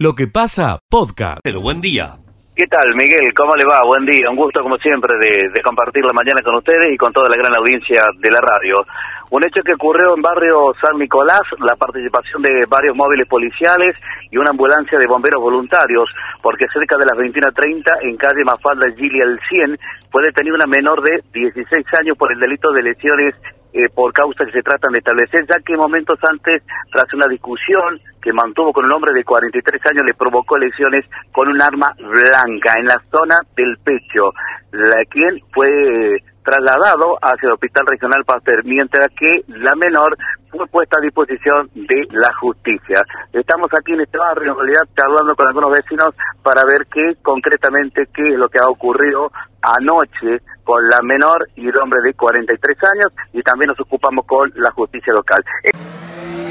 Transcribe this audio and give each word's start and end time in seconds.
Lo 0.00 0.14
que 0.14 0.28
pasa, 0.28 0.78
podcast. 0.88 1.40
Pero 1.42 1.60
buen 1.60 1.80
día. 1.80 2.22
¿Qué 2.54 2.68
tal, 2.70 2.94
Miguel? 2.94 3.34
¿Cómo 3.34 3.50
le 3.56 3.66
va? 3.66 3.82
Buen 3.82 4.06
día. 4.06 4.30
Un 4.30 4.36
gusto, 4.36 4.62
como 4.62 4.78
siempre, 4.78 5.10
de, 5.18 5.50
de, 5.50 5.60
compartir 5.60 6.04
la 6.04 6.14
mañana 6.14 6.40
con 6.40 6.54
ustedes 6.54 6.86
y 6.94 6.96
con 6.96 7.12
toda 7.12 7.28
la 7.28 7.34
gran 7.34 7.52
audiencia 7.58 8.04
de 8.14 8.30
la 8.30 8.38
radio. 8.38 8.86
Un 9.32 9.42
hecho 9.42 9.60
que 9.66 9.74
ocurrió 9.74 10.14
en 10.14 10.22
barrio 10.22 10.70
San 10.80 10.96
Nicolás, 10.98 11.42
la 11.58 11.74
participación 11.74 12.42
de 12.42 12.64
varios 12.70 12.94
móviles 12.94 13.26
policiales 13.26 13.96
y 14.30 14.38
una 14.38 14.50
ambulancia 14.50 15.00
de 15.00 15.06
bomberos 15.10 15.40
voluntarios, 15.40 16.06
porque 16.40 16.70
cerca 16.72 16.94
de 16.94 17.04
las 17.04 17.18
21.30 17.18 18.08
en 18.08 18.16
calle 18.16 18.44
Mafalda 18.46 18.86
Gili 18.94 19.20
al 19.20 19.34
100 19.50 19.78
fue 20.12 20.22
detenida 20.22 20.54
una 20.62 20.70
menor 20.70 21.02
de 21.02 21.18
16 21.34 21.84
años 21.98 22.16
por 22.16 22.32
el 22.32 22.38
delito 22.38 22.70
de 22.70 22.84
lesiones 22.84 23.34
eh, 23.72 23.88
por 23.94 24.12
causa 24.12 24.44
que 24.46 24.52
se 24.52 24.62
tratan 24.62 24.92
de 24.92 24.98
establecer, 24.98 25.44
ya 25.48 25.58
que 25.60 25.76
momentos 25.76 26.18
antes, 26.30 26.62
tras 26.90 27.12
una 27.12 27.26
discusión 27.26 28.00
que 28.20 28.32
mantuvo 28.32 28.72
con 28.72 28.84
un 28.84 28.92
hombre 28.92 29.12
de 29.12 29.24
43 29.24 29.80
años, 29.90 30.06
le 30.06 30.14
provocó 30.14 30.56
lesiones 30.56 31.04
con 31.32 31.48
un 31.48 31.60
arma 31.60 31.88
blanca 31.98 32.74
en 32.78 32.86
la 32.86 33.00
zona 33.10 33.36
del 33.56 33.76
pecho, 33.84 34.32
la 34.72 35.04
quien 35.10 35.36
fue 35.52 35.68
eh, 35.68 36.22
trasladado 36.42 37.18
hacia 37.20 37.46
el 37.46 37.52
Hospital 37.52 37.86
Regional 37.86 38.24
Pasteur, 38.24 38.64
mientras 38.64 39.08
que 39.18 39.42
la 39.48 39.74
menor 39.76 40.16
fue 40.50 40.66
puesta 40.66 40.98
a 40.98 41.02
disposición 41.02 41.70
de 41.74 42.06
la 42.10 42.32
justicia. 42.40 43.02
Estamos 43.32 43.68
aquí 43.78 43.92
en 43.92 44.00
este 44.00 44.18
barrio, 44.18 44.52
en 44.52 44.58
realidad, 44.58 44.82
charlando 44.96 45.34
con 45.34 45.46
algunos 45.46 45.70
vecinos 45.72 46.14
para 46.42 46.64
ver 46.64 46.86
qué 46.92 47.16
concretamente, 47.22 48.08
qué 48.14 48.22
es 48.22 48.38
lo 48.38 48.48
que 48.48 48.58
ha 48.58 48.66
ocurrido 48.66 49.30
anoche 49.62 50.42
con 50.64 50.86
la 50.88 51.00
menor 51.02 51.48
y 51.56 51.68
el 51.68 51.78
hombre 51.80 52.00
de 52.02 52.14
43 52.14 52.76
años 52.92 53.12
y 53.32 53.40
también 53.42 53.68
nos 53.68 53.80
ocupamos 53.80 54.24
con 54.26 54.50
la 54.56 54.70
justicia 54.70 55.12
local. 55.12 55.42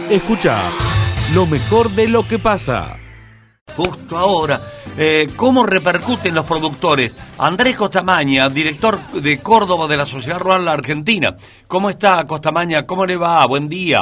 Escucha 0.10 0.58
lo 1.34 1.46
mejor 1.46 1.90
de 1.91 2.08
lo 2.08 2.27
que 2.27 2.40
pasa. 2.40 3.07
Justo 3.76 4.17
ahora, 4.17 4.59
eh, 4.98 5.27
¿cómo 5.35 5.63
repercuten 5.63 6.34
los 6.34 6.45
productores? 6.45 7.16
Andrés 7.37 7.76
Costamaña, 7.76 8.49
director 8.49 8.98
de 9.21 9.40
Córdoba 9.41 9.87
de 9.87 9.98
la 9.98 10.07
Sociedad 10.07 10.40
Rural 10.40 10.68
Argentina. 10.68 11.37
¿Cómo 11.68 11.91
está 11.91 12.26
Costamaña? 12.26 12.87
¿Cómo 12.87 13.05
le 13.05 13.18
va? 13.18 13.46
Buen 13.46 13.70
día. 13.70 13.99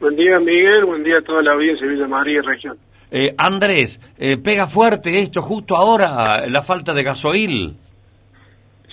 Buen 0.00 0.16
día, 0.16 0.38
Miguel. 0.38 0.86
Buen 0.86 1.04
día 1.04 1.18
a 1.18 1.22
toda 1.22 1.42
la 1.42 1.52
audiencia 1.52 1.86
de 1.86 1.92
Villa 1.92 2.08
María 2.08 2.38
y 2.38 2.40
región. 2.40 2.78
Eh, 3.10 3.34
Andrés, 3.36 4.00
eh, 4.18 4.38
¿pega 4.38 4.66
fuerte 4.66 5.20
esto 5.20 5.42
justo 5.42 5.76
ahora, 5.76 6.46
la 6.46 6.62
falta 6.62 6.94
de 6.94 7.02
gasoil? 7.02 7.76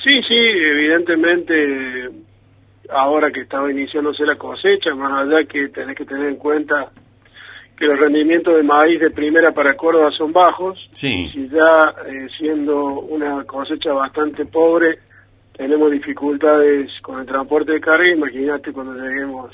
Sí, 0.03 0.22
sí, 0.28 0.35
evidentemente, 0.35 2.09
ahora 2.89 3.31
que 3.31 3.41
estaba 3.41 3.72
iniciándose 3.72 4.25
la 4.25 4.35
cosecha, 4.35 4.94
más 4.95 5.28
allá 5.28 5.45
que 5.45 5.69
tenés 5.69 5.95
que 5.95 6.03
tener 6.03 6.28
en 6.28 6.35
cuenta 6.35 6.91
que 7.84 7.89
los 7.89 8.00
rendimientos 8.00 8.56
de 8.56 8.64
maíz 8.64 8.98
de 9.02 9.09
primera 9.12 9.52
para 9.52 9.76
Córdoba 9.76 10.09
son 10.17 10.31
bajos. 10.31 10.80
Sí. 10.94 11.30
Y 11.34 11.50
ya 11.50 11.94
eh, 12.08 12.28
siendo 12.38 13.02
una 13.02 13.44
cosecha 13.44 13.92
bastante 13.92 14.45
pobre, 14.45 15.00
tenemos 15.58 15.92
dificultades 15.92 16.90
con 17.02 17.20
el 17.20 17.25
transporte 17.25 17.73
de 17.73 17.81
carga. 17.81 18.09
Imagínate 18.09 18.72
cuando 18.72 18.94
lleguemos 18.94 19.52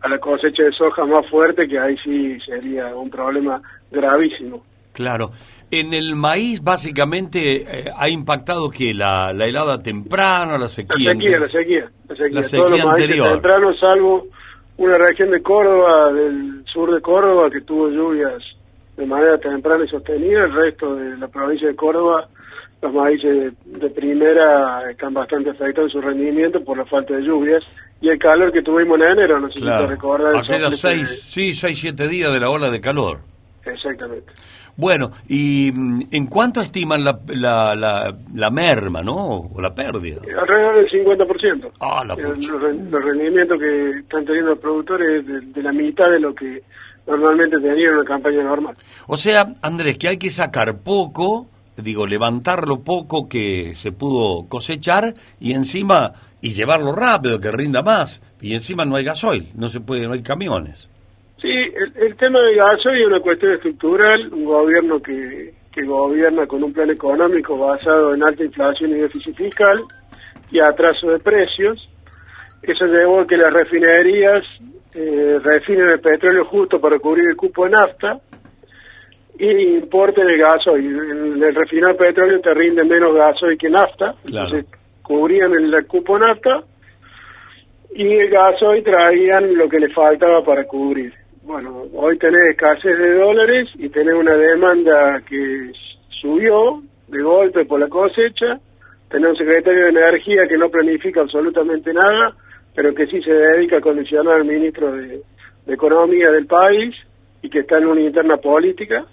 a 0.00 0.08
la 0.08 0.18
cosecha 0.18 0.62
de 0.62 0.72
soja 0.72 1.04
más 1.04 1.28
fuerte, 1.28 1.68
que 1.68 1.78
ahí 1.78 1.96
sí 2.02 2.38
sería 2.46 2.94
un 2.94 3.10
problema 3.10 3.60
gravísimo. 3.90 4.64
Claro. 4.94 5.30
En 5.70 5.92
el 5.92 6.16
maíz, 6.16 6.62
básicamente, 6.62 7.56
eh, 7.60 7.90
ha 7.94 8.08
impactado 8.08 8.70
que 8.70 8.94
la, 8.94 9.34
la 9.34 9.44
helada 9.44 9.82
temprano, 9.82 10.56
la 10.56 10.66
sequía. 10.68 11.12
La 11.12 11.20
sequía, 11.20 11.38
la 11.38 11.48
sequía. 11.48 11.90
La 12.08 12.16
sequía, 12.16 12.34
la 12.36 12.42
sequía 12.42 12.64
Todos 12.64 12.70
los 12.70 12.86
maíces 12.86 13.02
anterior. 13.04 13.32
tempranos, 13.32 13.78
salvo 13.78 14.26
una 14.80 14.96
región 14.98 15.30
de 15.30 15.42
Córdoba, 15.42 16.12
del 16.12 16.64
sur 16.72 16.92
de 16.94 17.00
Córdoba, 17.02 17.50
que 17.50 17.60
tuvo 17.60 17.88
lluvias 17.90 18.42
de 18.96 19.06
manera 19.06 19.36
temprana 19.38 19.84
y 19.84 19.88
sostenida. 19.88 20.44
El 20.44 20.52
resto 20.54 20.94
de 20.94 21.16
la 21.18 21.28
provincia 21.28 21.68
de 21.68 21.76
Córdoba, 21.76 22.28
los 22.82 22.92
maíces 22.94 23.34
de, 23.34 23.52
de 23.78 23.90
primera 23.90 24.90
están 24.90 25.12
bastante 25.14 25.50
afectados 25.50 25.92
en 25.94 26.00
su 26.00 26.06
rendimiento 26.06 26.64
por 26.64 26.78
la 26.78 26.86
falta 26.86 27.14
de 27.14 27.22
lluvias 27.22 27.62
y 28.00 28.08
el 28.08 28.18
calor 28.18 28.50
que 28.52 28.62
tuvimos 28.62 28.98
en 29.00 29.06
enero. 29.06 29.38
No 29.38 29.48
sé 29.48 29.54
si 29.54 29.60
Claro. 29.60 29.86
te 29.86 29.92
el 29.94 30.36
Aquellos 30.38 30.76
soplete 30.80 31.06
seis, 31.06 31.22
sí, 31.24 31.52
seis, 31.52 31.78
siete 31.78 32.08
días 32.08 32.32
de 32.32 32.40
la 32.40 32.48
ola 32.48 32.70
de 32.70 32.80
calor. 32.80 33.18
de- 33.64 33.72
Exactamente. 33.72 34.32
Bueno, 34.80 35.10
¿y 35.28 35.70
mm, 35.72 36.00
en 36.10 36.26
cuánto 36.26 36.60
estiman 36.62 37.04
la, 37.04 37.20
la, 37.28 37.74
la, 37.74 38.16
la 38.34 38.50
merma, 38.50 39.02
no? 39.02 39.14
O 39.54 39.60
la 39.60 39.74
pérdida. 39.74 40.20
Alrededor 40.40 40.76
del 40.76 40.88
50%. 40.90 41.70
Ah, 41.80 42.02
la 42.06 42.16
pucha. 42.16 42.28
los, 42.52 42.62
re- 42.62 42.74
los 42.90 43.04
rendimientos 43.04 43.58
que 43.58 43.90
están 44.00 44.24
teniendo 44.24 44.50
los 44.52 44.58
productores 44.58 45.20
es 45.20 45.26
de, 45.26 45.40
de 45.42 45.62
la 45.62 45.72
mitad 45.72 46.10
de 46.10 46.18
lo 46.20 46.34
que 46.34 46.62
normalmente 47.06 47.56
tenían 47.58 47.78
en 47.90 47.94
una 47.96 48.04
campaña 48.04 48.42
normal. 48.42 48.74
O 49.06 49.16
sea, 49.16 49.52
Andrés, 49.62 49.98
que 49.98 50.08
hay 50.08 50.16
que 50.16 50.30
sacar 50.30 50.78
poco, 50.78 51.46
digo, 51.76 52.06
levantar 52.06 52.66
lo 52.66 52.80
poco 52.80 53.28
que 53.28 53.74
se 53.74 53.92
pudo 53.92 54.48
cosechar 54.48 55.14
y 55.40 55.52
encima, 55.52 56.12
y 56.40 56.50
llevarlo 56.52 56.92
rápido, 56.94 57.38
que 57.40 57.50
rinda 57.52 57.82
más. 57.82 58.22
Y 58.40 58.54
encima 58.54 58.84
no 58.86 58.96
hay 58.96 59.04
gasoil, 59.04 59.48
no 59.56 59.68
se 59.68 59.80
puede, 59.80 60.06
no 60.06 60.14
hay 60.14 60.22
camiones. 60.22 60.88
Sí, 61.40 61.48
el, 61.48 61.92
el 61.96 62.16
tema 62.16 62.40
del 62.40 62.56
gasoil 62.56 63.00
es 63.00 63.06
una 63.06 63.20
cuestión 63.20 63.52
estructural, 63.52 64.32
un 64.32 64.44
gobierno 64.44 65.00
que, 65.00 65.54
que 65.72 65.84
gobierna 65.84 66.46
con 66.46 66.62
un 66.62 66.72
plan 66.72 66.90
económico 66.90 67.56
basado 67.56 68.14
en 68.14 68.22
alta 68.22 68.44
inflación 68.44 68.90
y 68.90 68.94
déficit 68.94 69.36
fiscal 69.36 69.82
y 70.50 70.60
atraso 70.60 71.08
de 71.10 71.18
precios. 71.18 71.88
Eso 72.62 72.84
llevó 72.86 73.20
a 73.20 73.26
que 73.26 73.36
las 73.38 73.52
refinerías 73.54 74.44
eh, 74.94 75.38
refinen 75.42 75.88
el 75.88 76.00
petróleo 76.00 76.44
justo 76.44 76.78
para 76.80 76.98
cubrir 76.98 77.30
el 77.30 77.36
cupo 77.36 77.64
de 77.64 77.70
nafta 77.70 78.18
y 79.38 79.76
importen 79.76 80.28
el 80.28 80.38
gasoil. 80.38 80.84
El, 80.98 81.42
el 81.42 81.54
refinar 81.54 81.96
petróleo 81.96 82.38
te 82.40 82.52
rinde 82.52 82.84
menos 82.84 83.14
gasoil 83.14 83.56
que 83.56 83.70
nafta, 83.70 84.14
Claro. 84.26 84.46
entonces 84.56 84.66
cubrían 85.02 85.52
el, 85.54 85.72
el 85.72 85.86
cupo 85.86 86.18
de 86.18 86.26
nafta 86.26 86.64
y 87.94 88.06
el 88.06 88.28
gasoil 88.30 88.84
traían 88.84 89.54
lo 89.56 89.68
que 89.70 89.80
le 89.80 89.88
faltaba 89.88 90.44
para 90.44 90.64
cubrir. 90.64 91.14
Bueno, 91.42 91.84
hoy 91.94 92.18
tenés 92.18 92.50
escasez 92.50 92.98
de 92.98 93.14
dólares 93.14 93.68
y 93.76 93.88
tenés 93.88 94.14
una 94.14 94.34
demanda 94.36 95.22
que 95.26 95.72
subió 96.20 96.82
de 97.08 97.22
golpe 97.22 97.64
por 97.64 97.80
la 97.80 97.88
cosecha, 97.88 98.60
tenés 99.08 99.30
un 99.30 99.36
secretario 99.36 99.84
de 99.84 99.90
Energía 99.90 100.46
que 100.46 100.58
no 100.58 100.68
planifica 100.68 101.22
absolutamente 101.22 101.94
nada, 101.94 102.36
pero 102.74 102.94
que 102.94 103.06
sí 103.06 103.22
se 103.22 103.32
dedica 103.32 103.78
a 103.78 103.80
condicionar 103.80 104.34
al 104.34 104.44
ministro 104.44 104.92
de, 104.92 105.22
de 105.64 105.74
Economía 105.74 106.30
del 106.30 106.46
país 106.46 106.94
y 107.40 107.48
que 107.48 107.60
está 107.60 107.78
en 107.78 107.86
una 107.86 108.02
interna 108.02 108.36
política. 108.36 109.06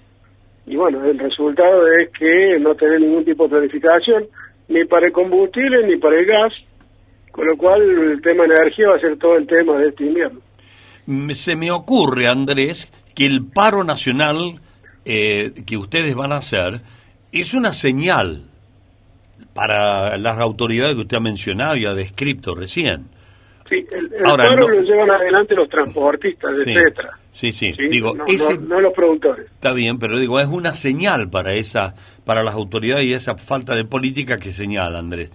Y 0.65 0.75
bueno, 0.75 1.05
el 1.05 1.17
resultado 1.17 1.87
es 1.87 2.09
que 2.09 2.59
no 2.59 2.75
tenés 2.75 2.99
ningún 2.99 3.23
tipo 3.23 3.43
de 3.43 3.51
planificación, 3.51 4.25
ni 4.67 4.83
para 4.83 5.07
el 5.07 5.13
combustible 5.13 5.87
ni 5.87 5.95
para 5.95 6.19
el 6.19 6.25
gas, 6.25 6.53
con 7.31 7.47
lo 7.47 7.55
cual 7.55 7.81
el 7.81 8.21
tema 8.21 8.43
de 8.43 8.55
energía 8.55 8.89
va 8.89 8.97
a 8.97 8.99
ser 8.99 9.17
todo 9.17 9.37
el 9.37 9.47
tema 9.47 9.77
de 9.77 9.87
este 9.87 10.03
invierno. 10.03 10.41
Se 11.33 11.55
me 11.55 11.71
ocurre, 11.71 12.27
Andrés, 12.27 12.91
que 13.15 13.25
el 13.25 13.45
paro 13.45 13.83
nacional 13.83 14.59
eh, 15.05 15.53
que 15.65 15.77
ustedes 15.77 16.13
van 16.15 16.33
a 16.33 16.37
hacer 16.37 16.81
es 17.31 17.53
una 17.53 17.71
señal 17.73 18.43
para 19.53 20.17
las 20.17 20.37
autoridades 20.39 20.95
que 20.95 21.01
usted 21.01 21.17
ha 21.17 21.21
mencionado 21.21 21.75
y 21.77 21.85
ha 21.85 21.93
descrito 21.93 22.55
recién. 22.55 23.05
Sí, 23.69 23.85
el, 23.91 24.13
el 24.13 24.25
Ahora, 24.25 24.45
paro 24.47 24.61
no- 24.61 24.67
lo 24.69 24.81
llevan 24.81 25.11
adelante 25.11 25.55
los 25.55 25.67
transportistas, 25.69 26.55
Sí, 26.63 26.71
etcétera. 26.71 27.09
sí, 27.31 27.51
sí. 27.51 27.73
¿sí? 27.75 27.87
Digo, 27.89 28.15
no, 28.15 28.25
ese- 28.27 28.57
no- 28.57 28.75
no 28.75 28.81
los 28.81 28.93
productores. 28.93 29.47
Está 29.51 29.73
bien, 29.73 29.99
pero 29.99 30.19
digo, 30.19 30.39
es 30.39 30.47
una 30.47 30.73
señal 30.73 31.29
para 31.29 31.53
esa, 31.53 31.93
para 32.23 32.43
las 32.43 32.53
autoridades 32.55 33.05
y 33.05 33.13
esa 33.13 33.35
falta 33.37 33.75
de 33.75 33.83
política 33.83 34.37
que 34.37 34.51
señala 34.53 34.99
Andrés. 34.99 35.31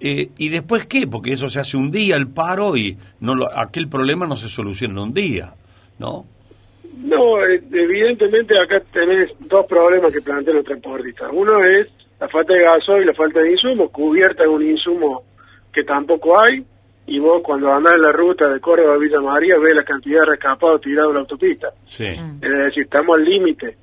Eh, 0.00 0.28
¿Y 0.38 0.48
después 0.50 0.86
qué? 0.86 1.06
Porque 1.06 1.32
eso 1.32 1.48
se 1.48 1.58
hace 1.60 1.76
un 1.76 1.90
día, 1.90 2.16
el 2.16 2.28
paro, 2.28 2.76
y 2.76 2.96
no 3.20 3.34
lo- 3.34 3.50
aquel 3.58 3.88
problema 3.88 4.26
no 4.26 4.36
se 4.36 4.48
soluciona 4.48 4.92
en 4.94 4.98
un 4.98 5.14
día, 5.14 5.54
¿no? 5.98 6.26
No, 7.02 7.42
eh, 7.44 7.62
evidentemente 7.72 8.54
acá 8.60 8.80
tenés 8.92 9.30
dos 9.40 9.66
problemas 9.66 10.12
que 10.12 10.20
plantean 10.22 10.56
los 10.56 10.64
transportistas. 10.64 11.30
Uno 11.32 11.62
es 11.64 11.88
la 12.20 12.28
falta 12.28 12.52
de 12.54 12.62
gasoil 12.62 13.02
y 13.02 13.06
la 13.06 13.14
falta 13.14 13.40
de 13.40 13.52
insumos, 13.52 13.90
cubierta 13.90 14.44
en 14.44 14.50
un 14.50 14.66
insumo 14.70 15.22
que 15.72 15.84
tampoco 15.84 16.34
hay, 16.42 16.64
y 17.06 17.18
vos 17.18 17.40
cuando 17.44 17.72
andás 17.72 17.94
en 17.94 18.02
la 18.02 18.12
ruta 18.12 18.48
de 18.48 18.58
Córdoba 18.60 18.94
a 18.94 18.98
Villa 18.98 19.20
María 19.20 19.58
ves 19.58 19.74
la 19.76 19.84
cantidad 19.84 20.20
de 20.20 20.26
rescapados 20.26 20.80
tirados 20.80 21.10
en 21.10 21.14
la 21.14 21.20
autopista. 21.20 21.68
Sí. 21.86 22.04
Es 22.06 22.50
decir, 22.50 22.84
estamos 22.84 23.16
al 23.16 23.24
límite. 23.24 23.76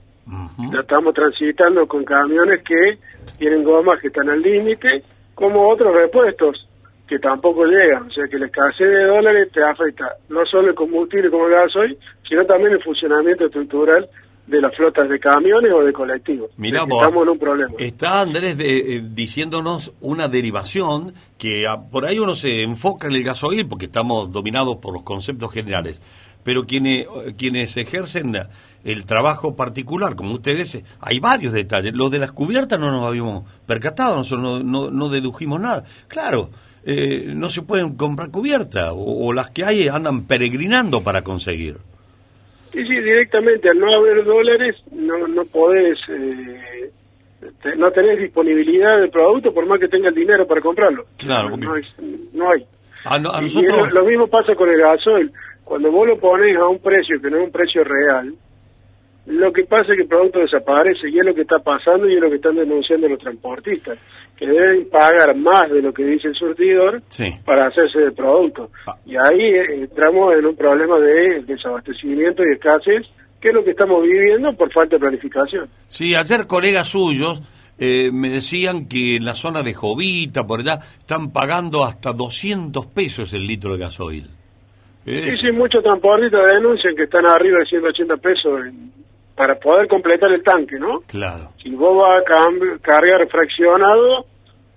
Ya 0.71 0.79
estamos 0.79 1.13
transitando 1.13 1.85
con 1.87 2.03
camiones 2.03 2.61
que 2.63 2.97
tienen 3.37 3.63
gomas 3.63 3.99
que 4.01 4.07
están 4.07 4.29
al 4.29 4.41
límite, 4.41 5.03
como 5.43 5.67
otros 5.69 5.93
repuestos 5.93 6.67
que 7.07 7.19
tampoco 7.19 7.65
llegan. 7.65 8.03
O 8.07 8.11
sea 8.11 8.27
que 8.29 8.37
la 8.39 8.45
escasez 8.45 8.89
de 8.89 9.03
dólares 9.05 9.49
te 9.53 9.61
afecta 9.63 10.15
no 10.29 10.45
solo 10.45 10.69
el 10.69 10.75
combustible 10.75 11.29
como 11.29 11.47
el 11.47 11.51
gasoil, 11.53 11.97
sino 12.27 12.45
también 12.45 12.71
el 12.73 12.81
funcionamiento 12.81 13.45
estructural 13.45 14.07
de 14.47 14.61
las 14.61 14.75
flotas 14.75 15.07
de 15.09 15.19
camiones 15.19 15.71
o 15.73 15.83
de 15.83 15.91
colectivos. 15.93 16.49
Mirá 16.57 16.83
vos, 16.83 17.01
estamos 17.01 17.23
en 17.23 17.29
un 17.29 17.39
problema. 17.39 17.73
está 17.77 18.21
Andrés 18.21 18.57
de- 18.57 18.95
eh, 18.97 19.01
diciéndonos 19.03 19.93
una 20.01 20.27
derivación 20.27 21.13
que 21.37 21.67
ah, 21.67 21.77
por 21.91 22.05
ahí 22.05 22.19
uno 22.19 22.35
se 22.35 22.61
enfoca 22.61 23.07
en 23.07 23.15
el 23.15 23.23
gasoil 23.23 23.67
porque 23.67 23.85
estamos 23.85 24.31
dominados 24.31 24.77
por 24.77 24.93
los 24.93 25.03
conceptos 25.03 25.51
generales. 25.51 26.01
pero 26.43 26.65
quienes, 26.65 27.07
quienes 27.37 27.77
ejercen 27.77 28.33
el 28.83 29.05
trabajo 29.05 29.55
particular, 29.55 30.15
como 30.15 30.33
ustedes, 30.33 30.83
hay 30.99 31.19
varios 31.19 31.53
detalles. 31.53 31.93
Los 31.93 32.11
de 32.11 32.19
las 32.19 32.31
cubiertas 32.31 32.79
no 32.79 32.91
nos 32.91 33.07
habíamos 33.07 33.45
percatado, 33.65 34.17
nosotros 34.17 34.63
no, 34.63 34.91
no, 34.91 35.09
dedujimos 35.09 35.59
nada. 35.59 35.85
Claro, 36.07 36.49
eh, 36.85 37.31
no 37.33 37.49
se 37.49 37.61
pueden 37.61 37.95
comprar 37.95 38.29
cubiertas, 38.29 38.91
o, 38.93 39.31
las 39.31 39.51
que 39.51 39.63
hay 39.63 39.87
andan 39.87 40.25
peregrinando 40.25 41.01
para 41.01 41.23
conseguir. 41.23 41.77
Sí, 42.71 42.83
sí, 42.85 42.95
directamente, 42.95 43.69
al 43.69 43.79
no 43.79 43.93
haber 43.93 44.25
dólares, 44.25 44.75
no, 44.91 45.27
no 45.27 45.45
podés, 45.45 45.99
eh, 46.09 46.91
no 47.77 47.91
tenés 47.91 48.19
disponibilidad 48.19 48.99
del 48.99 49.11
producto 49.11 49.53
por 49.53 49.65
más 49.65 49.79
que 49.79 49.87
tengas 49.87 50.13
dinero 50.13 50.45
para 50.47 50.59
comprarlo. 50.59 51.05
Claro, 51.17 51.55
no, 51.55 51.73
hay. 51.73 51.83
No 52.33 52.51
hay. 52.51 52.65
A, 53.05 53.19
nosotros... 53.19 53.93
lo, 53.93 54.05
mismo 54.05 54.27
pasa 54.27 54.55
con 54.55 54.69
el 54.69 54.79
gasoil. 54.79 55.31
Cuando 55.63 55.91
vos 55.91 56.07
lo 56.07 56.17
pones 56.17 56.57
a 56.57 56.67
un 56.67 56.79
precio 56.79 57.21
que 57.21 57.29
no 57.29 57.37
es 57.37 57.45
un 57.45 57.51
precio 57.51 57.83
real, 57.83 58.33
lo 59.25 59.53
que 59.53 59.63
pasa 59.63 59.91
es 59.91 59.95
que 59.95 60.01
el 60.03 60.07
producto 60.07 60.39
desaparece 60.39 61.09
y 61.09 61.17
es 61.17 61.25
lo 61.25 61.33
que 61.33 61.41
está 61.41 61.59
pasando 61.59 62.09
y 62.09 62.15
es 62.15 62.21
lo 62.21 62.29
que 62.29 62.35
están 62.35 62.55
denunciando 62.55 63.07
los 63.07 63.19
transportistas, 63.19 63.97
que 64.35 64.45
deben 64.45 64.89
pagar 64.89 65.33
más 65.35 65.71
de 65.71 65.81
lo 65.81 65.93
que 65.93 66.03
dice 66.03 66.27
el 66.27 66.35
surtidor 66.35 67.01
para 67.45 67.67
hacerse 67.67 67.99
del 67.99 68.13
producto. 68.13 68.69
Ah. 68.85 68.97
Y 69.05 69.15
ahí 69.15 69.41
eh, 69.41 69.83
entramos 69.83 70.35
en 70.35 70.45
un 70.45 70.55
problema 70.55 70.99
de 70.99 71.41
desabastecimiento 71.43 72.43
y 72.43 72.53
escasez, 72.53 73.07
que 73.39 73.49
es 73.49 73.53
lo 73.53 73.63
que 73.63 73.71
estamos 73.71 74.03
viviendo 74.03 74.53
por 74.53 74.71
falta 74.73 74.97
de 74.97 74.99
planificación. 74.99 75.69
Sí, 75.87 76.15
ayer 76.15 76.45
colegas 76.45 76.89
suyos 76.89 77.41
eh, 77.79 78.11
me 78.11 78.29
decían 78.29 78.89
que 78.89 79.15
en 79.15 79.23
la 79.23 79.35
zona 79.35 79.63
de 79.63 79.73
Jovita, 79.73 80.45
por 80.45 80.59
allá, 80.59 80.79
están 80.99 81.31
pagando 81.31 81.85
hasta 81.85 82.11
200 82.11 82.87
pesos 82.87 83.33
el 83.33 83.45
litro 83.45 83.73
de 83.73 83.79
gasoil. 83.79 84.29
Sí, 85.05 85.31
sí, 85.31 85.51
muchos 85.51 85.83
transportistas 85.83 86.41
denuncian 86.53 86.95
que 86.95 87.03
están 87.03 87.25
arriba 87.25 87.59
de 87.59 87.65
180 87.65 88.17
pesos 88.17 88.61
para 89.35 89.55
poder 89.55 89.87
completar 89.87 90.31
el 90.31 90.43
tanque, 90.43 90.77
¿no? 90.77 91.01
Claro. 91.07 91.51
Si 91.61 91.69
vos 91.71 91.97
vas 91.97 92.21
a 92.21 92.79
cargar 92.81 93.27
fraccionado, 93.27 94.25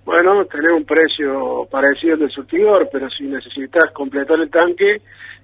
bueno, 0.05 0.45
tenés 0.45 0.71
un 0.71 0.85
precio 0.85 1.67
parecido 1.69 2.13
al 2.13 2.19
del 2.19 2.31
surtidor, 2.31 2.89
pero 2.91 3.09
si 3.09 3.23
necesitas 3.25 3.91
completar 3.93 4.39
el 4.39 4.49
tanque, 4.49 5.01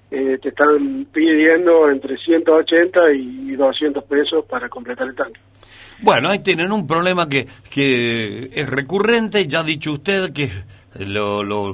eh, 0.10 0.38
te 0.42 0.50
están 0.50 1.06
pidiendo 1.12 1.90
entre 1.90 2.18
180 2.18 3.00
y 3.14 3.56
200 3.56 4.04
pesos 4.06 4.46
para 4.50 4.70
completar 4.70 5.08
el 5.08 5.16
tanque. 5.16 5.40
Bueno, 6.02 6.30
ahí 6.30 6.40
tienen 6.40 6.72
un 6.72 6.88
problema 6.88 7.28
que, 7.28 7.48
que 7.70 8.50
es 8.54 8.70
recurrente, 8.70 9.48
ya 9.48 9.60
ha 9.60 9.64
dicho 9.64 9.92
usted 9.92 10.34
que 10.34 10.50
lo, 11.00 11.44
lo, 11.44 11.74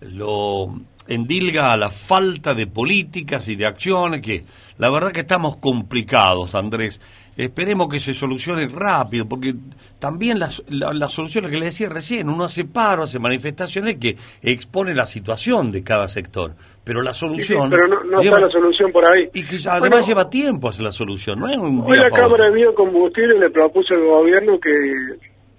lo 0.00 0.74
endilga 1.08 1.72
a 1.72 1.76
la 1.76 1.90
falta 1.90 2.54
de 2.54 2.66
políticas 2.66 3.48
y 3.48 3.56
de 3.56 3.66
acciones 3.66 4.22
que 4.22 4.44
la 4.78 4.90
verdad 4.90 5.12
que 5.12 5.20
estamos 5.20 5.56
complicados, 5.56 6.54
Andrés. 6.54 7.00
Esperemos 7.36 7.88
que 7.88 8.00
se 8.00 8.14
solucione 8.14 8.66
rápido, 8.66 9.28
porque 9.28 9.54
también 9.98 10.38
las, 10.38 10.62
la, 10.70 11.08
soluciones 11.10 11.50
que 11.50 11.58
le 11.58 11.66
decía 11.66 11.90
recién, 11.90 12.30
uno 12.30 12.44
hace 12.44 12.64
paro, 12.64 13.02
hace 13.02 13.18
manifestaciones 13.18 13.96
que 13.96 14.16
expone 14.42 14.94
la 14.94 15.04
situación 15.04 15.70
de 15.70 15.84
cada 15.84 16.08
sector, 16.08 16.52
pero 16.82 17.02
la 17.02 17.12
solución... 17.12 17.68
pero 17.68 17.88
no, 17.88 18.20
está 18.22 18.40
la 18.40 18.48
solución 18.48 18.90
por 18.90 19.04
ahí. 19.04 19.28
Y 19.34 19.44
que 19.44 19.58
además 19.68 20.06
lleva 20.06 20.30
tiempo 20.30 20.70
hacer 20.70 20.84
la 20.84 20.92
solución, 20.92 21.38
no 21.38 21.46
es 21.46 21.58
un 21.58 21.84
Hoy 21.86 21.98
la 21.98 22.08
Cámara 22.08 22.46
de 22.46 22.52
Biocombustible 22.52 23.38
le 23.38 23.50
propuso 23.50 23.92
al 23.92 24.04
gobierno 24.06 24.58
que 24.58 24.70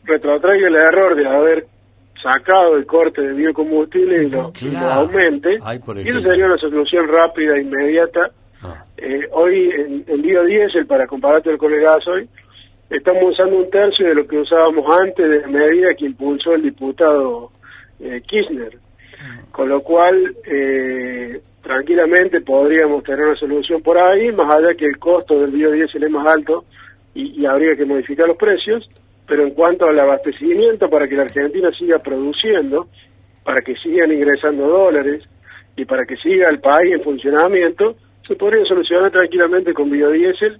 retrotraiga 0.03 0.69
el 0.69 0.75
error 0.77 1.15
de 1.15 1.27
haber 1.27 1.67
sacado 2.23 2.75
el 2.75 2.87
corte 2.87 3.21
de 3.21 3.33
biocombustible 3.33 4.23
y 4.23 4.29
lo, 4.29 4.51
aumente. 4.89 5.59
y 5.59 6.09
eso 6.09 6.21
sería 6.21 6.47
una 6.47 6.57
solución 6.57 7.07
rápida 7.07 7.55
e 7.55 7.61
inmediata 7.61 8.31
Ah. 8.63 8.85
Eh, 8.97 9.27
hoy 9.31 9.69
en, 9.69 10.03
en 10.07 10.21
biodiesel, 10.21 10.85
para 10.87 11.07
compararte 11.07 11.49
el 11.49 11.57
gasoil, 11.57 12.27
estamos 12.89 13.31
usando 13.31 13.57
un 13.57 13.69
tercio 13.69 14.07
de 14.07 14.15
lo 14.15 14.27
que 14.27 14.39
usábamos 14.39 14.85
antes 14.99 15.29
de 15.29 15.41
la 15.41 15.47
medida 15.47 15.93
que 15.93 16.05
impulsó 16.05 16.53
el 16.53 16.63
diputado 16.63 17.51
eh, 17.99 18.21
Kirchner. 18.25 18.77
Ah. 19.19 19.41
Con 19.51 19.69
lo 19.69 19.81
cual, 19.81 20.35
eh, 20.45 21.41
tranquilamente 21.61 22.41
podríamos 22.41 23.03
tener 23.03 23.25
una 23.25 23.35
solución 23.35 23.81
por 23.81 23.97
ahí, 23.97 24.31
más 24.31 24.53
allá 24.53 24.73
que 24.73 24.85
el 24.85 24.97
costo 24.97 25.39
del 25.39 25.51
biodiesel 25.51 26.03
es 26.03 26.09
más 26.09 26.25
alto 26.33 26.65
y, 27.13 27.41
y 27.41 27.45
habría 27.45 27.75
que 27.75 27.85
modificar 27.85 28.27
los 28.27 28.37
precios, 28.37 28.89
pero 29.27 29.43
en 29.43 29.51
cuanto 29.51 29.85
al 29.85 29.99
abastecimiento 29.99 30.89
para 30.89 31.07
que 31.07 31.15
la 31.15 31.23
Argentina 31.23 31.69
siga 31.77 31.99
produciendo, 31.99 32.87
para 33.43 33.61
que 33.61 33.75
sigan 33.75 34.11
ingresando 34.11 34.67
dólares 34.67 35.23
y 35.75 35.85
para 35.85 36.05
que 36.05 36.15
siga 36.17 36.49
el 36.49 36.59
país 36.59 36.93
en 36.93 37.03
funcionamiento, 37.03 37.97
se 38.27 38.35
podría 38.35 38.65
solucionar 38.65 39.11
tranquilamente 39.11 39.73
con 39.73 39.89
biodiesel 39.89 40.59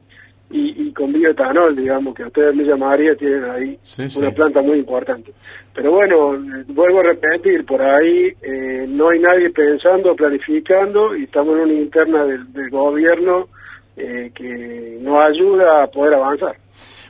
y, 0.50 0.88
y 0.88 0.94
con 0.94 1.12
bioetanol, 1.12 1.76
digamos, 1.76 2.16
que 2.16 2.24
ustedes 2.24 2.56
me 2.56 2.64
llamaría, 2.64 3.16
tienen 3.16 3.44
ahí 3.50 3.80
una 4.16 4.32
planta 4.32 4.62
muy 4.62 4.80
importante. 4.80 5.34
Pero 5.74 5.92
bueno, 5.92 6.38
vuelvo 6.68 7.02
a 7.02 7.04
repetir, 7.04 7.66
por 7.66 7.82
ahí 7.82 8.34
eh, 8.42 8.86
no 8.88 9.10
hay 9.10 9.20
nadie 9.20 9.50
pensando, 9.50 10.16
planificando, 10.16 11.16
y 11.16 11.26
estamos 11.26 11.56
en 11.58 11.62
una 11.64 11.74
interna 11.74 12.24
del, 12.24 12.70
gobierno 12.70 13.50
eh, 13.98 14.32
que 14.34 14.98
nos 15.02 15.22
ayuda 15.22 15.84
a 15.84 15.88
poder 15.88 16.14
avanzar. 16.14 16.56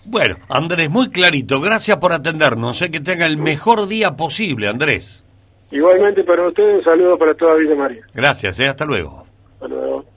Bueno, 0.05 0.37
Andrés, 0.49 0.89
muy 0.89 1.09
clarito, 1.09 1.59
gracias 1.59 1.97
por 1.97 2.13
atendernos, 2.13 2.77
sé 2.77 2.89
que 2.89 3.01
tenga 3.01 3.25
el 3.25 3.37
mejor 3.37 3.87
día 3.87 4.15
posible, 4.15 4.67
Andrés. 4.67 5.23
Igualmente 5.71 6.23
para 6.23 6.47
ustedes, 6.47 6.77
un 6.77 6.83
saludo 6.83 7.17
para 7.17 7.33
toda 7.35 7.55
Villa 7.55 7.75
María. 7.75 8.01
Gracias, 8.13 8.59
eh, 8.59 8.67
hasta 8.67 8.85
luego. 8.85 9.25
Hasta 9.53 9.67
luego. 9.67 10.16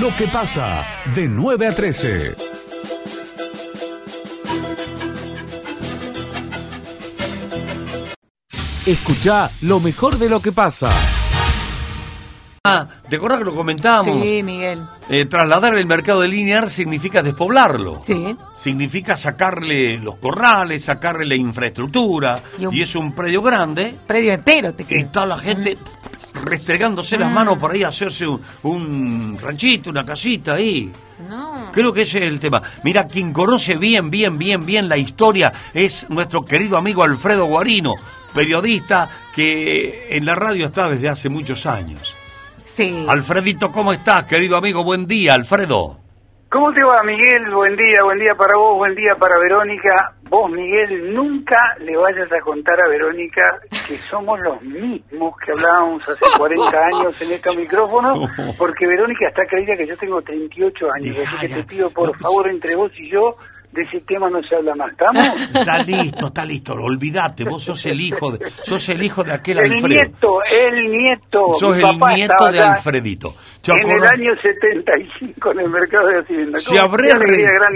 Lo 0.00 0.14
que 0.16 0.26
pasa 0.26 0.84
de 1.14 1.28
9 1.28 1.68
a 1.68 1.72
13. 1.72 2.34
Escucha 8.86 9.50
lo 9.62 9.78
mejor 9.78 10.18
de 10.18 10.28
lo 10.28 10.40
que 10.40 10.50
pasa. 10.50 10.88
Ah, 12.66 12.86
¿te 13.10 13.16
acuerdas 13.16 13.40
que 13.40 13.44
lo 13.44 13.54
comentábamos? 13.54 14.22
Sí, 14.22 14.42
Miguel. 14.42 14.86
Eh, 15.10 15.26
trasladar 15.26 15.74
el 15.74 15.86
mercado 15.86 16.22
de 16.22 16.28
linear 16.28 16.70
significa 16.70 17.22
despoblarlo. 17.22 18.00
Sí. 18.06 18.34
Significa 18.54 19.18
sacarle 19.18 19.98
los 19.98 20.16
corrales, 20.16 20.82
sacarle 20.82 21.26
la 21.26 21.34
infraestructura. 21.34 22.40
Y, 22.72 22.80
es 22.80 22.96
un 22.96 23.12
predio 23.12 23.42
grande. 23.42 23.94
Predio 24.06 24.32
entero, 24.32 24.72
te 24.72 24.86
Y 24.88 25.00
está 25.00 25.26
la 25.26 25.36
gente 25.36 25.76
restregándose 26.42 27.18
las 27.18 27.30
manos 27.30 27.58
por 27.58 27.72
ahí 27.72 27.82
a 27.82 27.88
hacerse 27.88 28.26
un, 28.26 29.36
ranchito, 29.42 29.90
una 29.90 30.02
casita 30.02 30.54
ahí. 30.54 30.90
No. 31.28 31.70
Creo 31.70 31.92
que 31.92 32.00
ese 32.00 32.24
es 32.24 32.28
el 32.28 32.40
tema. 32.40 32.62
Mira, 32.82 33.06
quien 33.06 33.34
conoce 33.34 33.76
bien, 33.76 34.08
bien, 34.10 34.38
bien, 34.38 34.64
bien 34.64 34.88
la 34.88 34.96
historia 34.96 35.52
es 35.74 36.06
nuestro 36.08 36.42
querido 36.42 36.78
amigo 36.78 37.02
Alfredo 37.02 37.44
Guarino, 37.44 37.96
periodista 38.32 39.10
que 39.34 40.16
en 40.16 40.24
la 40.24 40.34
radio 40.34 40.64
está 40.64 40.88
desde 40.88 41.10
hace 41.10 41.28
muchos 41.28 41.66
años. 41.66 42.16
Sí. 42.74 43.06
Alfredito, 43.08 43.70
¿cómo 43.70 43.92
estás, 43.92 44.24
querido 44.24 44.56
amigo? 44.56 44.82
Buen 44.82 45.06
día, 45.06 45.34
Alfredo. 45.34 46.00
¿Cómo 46.50 46.72
te 46.72 46.82
va, 46.82 47.04
Miguel? 47.04 47.54
Buen 47.54 47.76
día, 47.76 48.02
buen 48.02 48.18
día 48.18 48.34
para 48.34 48.56
vos, 48.56 48.76
buen 48.78 48.96
día 48.96 49.14
para 49.16 49.38
Verónica. 49.38 50.12
Vos, 50.28 50.50
Miguel, 50.50 51.14
nunca 51.14 51.56
le 51.78 51.96
vayas 51.96 52.30
a 52.32 52.40
contar 52.40 52.80
a 52.80 52.88
Verónica 52.88 53.42
que 53.86 53.96
somos 53.96 54.40
los 54.40 54.60
mismos 54.62 55.34
que 55.38 55.52
hablábamos 55.52 56.02
hace 56.08 56.24
40 56.36 56.76
años 56.76 57.22
en 57.22 57.30
estos 57.30 57.56
micrófonos, 57.56 58.28
porque 58.58 58.88
Verónica 58.88 59.28
está 59.28 59.46
creída 59.46 59.76
que 59.76 59.86
yo 59.86 59.96
tengo 59.96 60.20
38 60.20 60.92
años, 60.92 61.16
así 61.28 61.36
que 61.46 61.54
te 61.54 61.62
pido, 61.62 61.90
por 61.90 62.16
favor, 62.18 62.48
entre 62.48 62.74
vos 62.74 62.90
y 62.98 63.08
yo, 63.08 63.36
de 63.74 63.82
ese 63.82 64.00
tema 64.06 64.30
no 64.30 64.40
se 64.48 64.54
habla 64.54 64.74
más, 64.76 64.92
¿estamos? 64.92 65.26
Está 65.54 65.78
listo, 65.78 66.26
está 66.28 66.44
listo, 66.44 66.74
olvídate, 66.74 67.44
vos 67.44 67.62
sos 67.64 67.84
el 67.86 68.00
hijo 68.00 68.30
de, 68.32 68.46
sos 68.62 68.88
el 68.88 69.02
hijo 69.02 69.24
de 69.24 69.32
aquel 69.32 69.58
el 69.58 69.72
Alfredo. 69.72 69.88
nieto, 70.02 70.38
el 70.68 70.84
nieto. 70.92 71.40
Sos 71.58 71.76
el 71.76 71.98
nieto 72.14 72.52
de 72.52 72.60
Alfredito. 72.60 73.34
en 73.66 73.90
el 73.90 74.04
año 74.04 74.30
75 74.40 75.52
en 75.52 75.60
el 75.60 75.68
mercado 75.70 76.06
de 76.08 76.20
Hacienda. 76.20 76.60
Se 76.60 76.78
habré, 76.78 77.12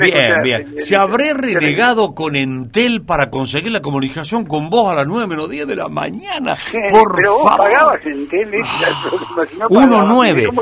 bien, 0.00 0.34
bien. 0.42 0.74
Se 0.78 0.96
habré 0.96 1.34
renegado 1.34 2.14
con 2.14 2.36
Entel 2.36 3.02
para 3.04 3.28
conseguir 3.30 3.72
la 3.72 3.80
comunicación 3.80 4.44
con 4.46 4.70
vos 4.70 4.90
a 4.90 4.94
las 4.94 5.06
9 5.06 5.26
menos 5.26 5.50
10 5.50 5.66
de 5.66 5.76
la 5.76 5.88
mañana. 5.88 6.56
por 6.90 7.16
pero 7.16 7.32
vos 7.34 7.42
favor. 7.44 7.58
pagabas 7.58 8.06
Entel, 8.06 8.54
¿eh? 8.54 8.58
1-9. 9.68 10.52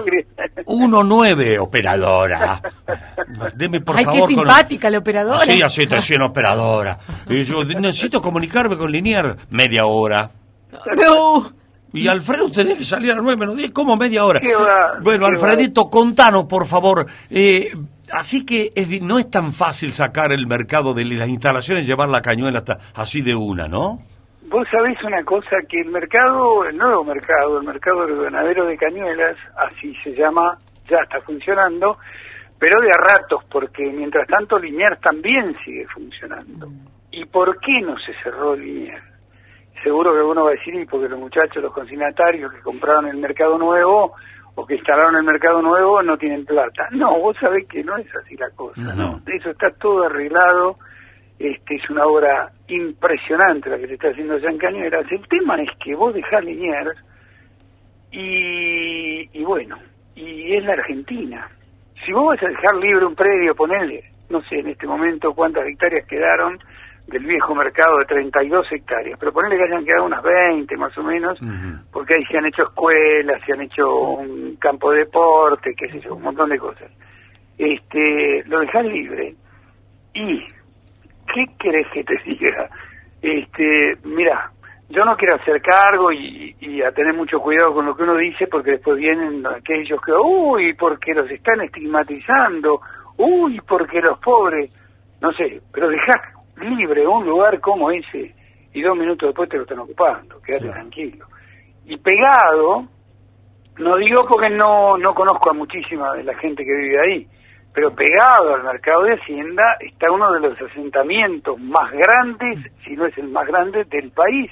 1-9, 0.67 1.59
operadora. 1.61 2.61
Deme 3.55 3.81
por 3.81 3.97
Ay, 3.97 4.05
favor. 4.05 4.21
qué 4.21 4.27
simpática 4.35 4.91
la 4.91 4.99
operadora. 4.99 5.41
Sí, 5.45 5.63
así 5.63 5.85
está 5.85 6.01
operadora. 6.25 6.99
Y 7.29 7.45
yo 7.45 7.65
necesito 7.65 8.21
comunicarme 8.21 8.77
con 8.77 8.91
Linier 8.91 9.37
media 9.51 9.87
hora. 9.87 10.31
No. 10.97 11.53
Y 11.93 12.09
Alfredo 12.09 12.51
tenés 12.51 12.79
que 12.79 12.85
salir 12.85 13.13
a 13.13 13.15
las 13.15 13.23
nueve 13.23 13.39
menos 13.41 13.57
diez, 13.57 13.71
¿cómo 13.71 13.97
media 13.97 14.25
hora? 14.25 14.41
bueno, 15.03 15.27
Alfredito, 15.27 15.89
contanos, 15.89 16.45
por 16.45 16.67
favor. 16.67 17.07
Eh, 17.31 17.71
así 18.13 18.45
que 18.45 18.73
no 19.03 19.19
es 19.19 19.31
tan 19.31 19.53
fácil 19.53 19.93
sacar 19.93 20.33
el 20.33 20.47
mercado 20.47 20.93
de 20.93 21.05
las 21.05 21.29
instalaciones 21.29 21.85
y 21.85 21.87
llevar 21.87 22.09
la 22.09 22.21
cañuela 22.21 22.59
hasta 22.59 22.79
así 22.95 23.23
de 23.23 23.35
una, 23.35 23.69
¿no? 23.69 24.03
Vos 24.49 24.67
sabés 24.71 25.03
una 25.05 25.23
cosa, 25.25 25.57
que 25.69 25.81
el 25.81 25.91
mercado, 25.91 26.65
el 26.65 26.77
nuevo 26.77 27.05
mercado, 27.05 27.59
el 27.59 27.67
mercado 27.67 28.07
del 28.07 28.23
ganadero 28.23 28.65
de 28.65 28.77
cañuelas, 28.77 29.37
así 29.57 29.95
se 30.03 30.15
llama, 30.15 30.57
ya 30.89 30.99
está 30.99 31.21
funcionando, 31.23 31.99
pero 32.59 32.81
de 32.81 32.89
a 32.89 32.97
ratos, 32.97 33.45
porque 33.51 33.85
mientras 33.93 34.27
tanto 34.29 34.59
Liniers 34.59 35.01
también 35.01 35.55
sigue 35.65 35.87
funcionando. 35.89 36.69
¿Y 37.11 37.25
por 37.27 37.59
qué 37.61 37.81
no 37.83 37.97
se 37.99 38.13
cerró 38.23 38.55
Liniers? 38.55 39.05
Seguro 39.83 40.13
que 40.15 40.23
uno 40.23 40.45
va 40.45 40.51
a 40.51 40.55
decir, 40.55 40.75
y 40.75 40.87
porque 40.87 41.09
los 41.09 41.19
muchachos, 41.19 41.63
los 41.63 41.73
consignatarios 41.73 42.53
que 42.53 42.61
compraron 42.61 43.07
el 43.07 43.19
mercado 43.19 43.59
nuevo 43.59 44.15
o 44.55 44.67
que 44.67 44.75
instalaron 44.75 45.17
el 45.17 45.23
mercado 45.23 45.61
nuevo 45.61 46.03
no 46.03 46.17
tienen 46.17 46.45
plata. 46.47 46.89
No, 46.93 47.11
vos 47.21 47.37
sabés 47.39 47.69
que 47.69 47.85
no 47.85 47.97
es 47.97 48.07
así 48.17 48.37
la 48.37 48.51
cosa, 48.51 48.95
¿no? 48.95 49.21
Eso 49.27 49.51
está 49.51 49.71
todo 49.73 50.05
arreglado, 50.05 50.77
este 51.39 51.77
es 51.77 51.91
una 51.91 52.07
obra 52.07 52.51
impresionante 52.69 53.71
la 53.71 53.79
que 53.79 53.89
se 53.89 53.95
está 53.95 54.09
haciendo 54.09 54.35
allá 54.35 54.51
en. 54.51 54.77
El 54.85 55.29
tema 55.29 55.61
es 55.61 55.71
que 55.83 55.95
vos 55.95 56.15
dejás 56.15 56.45
Liniers 56.45 56.99
y, 58.11 59.29
y 59.39 59.45
bueno, 59.45 59.77
y 60.15 60.55
es 60.55 60.65
la 60.65 60.73
Argentina. 60.73 61.49
Si 62.05 62.13
vos 62.13 62.27
vas 62.29 62.43
a 62.43 62.49
dejar 62.49 62.77
libre 62.77 63.05
un 63.05 63.15
predio, 63.15 63.55
ponele, 63.55 64.03
no 64.31 64.43
sé 64.43 64.61
en 64.61 64.69
este 64.69 64.87
momento 64.87 65.35
cuántas 65.35 65.67
hectáreas 65.67 66.07
quedaron 66.07 66.59
del 67.07 67.25
viejo 67.25 67.55
mercado 67.55 67.99
de 67.99 68.05
32 68.07 68.73
hectáreas, 68.73 69.19
pero 69.19 69.33
ponele 69.33 69.57
que 69.57 69.65
hayan 69.65 69.85
quedado 69.85 70.07
unas 70.07 70.23
20 70.23 70.77
más 70.77 70.97
o 70.99 71.05
menos, 71.05 71.39
porque 71.93 72.15
ahí 72.15 72.23
se 72.23 72.39
han 72.39 72.47
hecho 72.47 72.63
escuelas, 72.63 73.43
se 73.45 73.53
han 73.53 73.63
hecho 73.63 73.87
un 73.87 74.57
campo 74.57 74.91
de 74.91 75.01
deporte, 75.01 75.75
qué 75.77 75.89
sé 75.89 76.01
yo, 76.01 76.15
un 76.15 76.23
montón 76.23 76.49
de 76.51 76.59
cosas. 76.59 76.91
Este, 77.57 78.43
lo 78.47 78.61
dejas 78.61 78.85
libre 78.85 79.35
y 80.15 80.45
¿qué 81.33 81.47
querés 81.59 81.87
que 81.93 82.05
te 82.05 82.17
diga? 82.25 82.69
Este, 83.23 83.97
mira, 84.05 84.51
yo 84.89 85.05
no 85.05 85.17
quiero 85.17 85.35
hacer 85.35 85.61
cargo 85.61 86.13
y, 86.13 86.55
y, 86.61 86.83
a 86.83 86.93
tener 86.93 87.15
mucho 87.15 87.41
cuidado 87.41 87.75
con 87.75 87.87
lo 87.87 87.97
que 87.97 88.05
uno 88.05 88.17
dice 88.17 88.47
porque 88.47 88.73
después 88.73 88.97
vienen 88.97 89.45
aquellos 89.47 90.01
que, 90.01 90.13
uy, 90.13 90.75
porque 90.75 91.13
los 91.13 91.29
están 91.31 91.61
estigmatizando, 91.63 92.81
uy, 93.17 93.61
porque 93.67 94.01
los 94.01 94.19
pobres, 94.19 94.71
no 95.21 95.33
sé, 95.33 95.61
pero 95.73 95.89
dejá 95.89 96.13
libre 96.61 97.07
un 97.07 97.27
lugar 97.27 97.61
como 97.61 97.91
ese 97.91 98.35
y 98.73 98.83
dos 98.83 98.97
minutos 98.97 99.29
después 99.29 99.49
te 99.49 99.57
lo 99.57 99.63
están 99.63 99.81
ocupando, 99.81 100.41
quédate 100.43 100.69
tranquilo. 100.69 101.27
Y 101.87 101.97
pegado, 101.97 102.85
no 103.79 103.97
digo 103.97 104.27
porque 104.29 104.51
no, 104.51 104.97
no 104.99 105.15
conozco 105.15 105.51
a 105.51 105.55
muchísima 105.55 106.13
de 106.13 106.25
la 106.25 106.35
gente 106.35 106.65
que 106.65 106.77
vive 106.77 107.01
ahí, 107.01 107.27
pero 107.77 107.95
pegado 107.95 108.55
al 108.55 108.65
mercado 108.65 109.03
de 109.03 109.17
Hacienda 109.17 109.63
está 109.81 110.11
uno 110.11 110.33
de 110.33 110.41
los 110.41 110.59
asentamientos 110.63 111.61
más 111.61 111.93
grandes, 111.93 112.73
si 112.83 112.97
no 112.97 113.05
es 113.05 113.19
el 113.19 113.29
más 113.29 113.47
grande 113.47 113.85
del 113.85 114.11
país, 114.13 114.51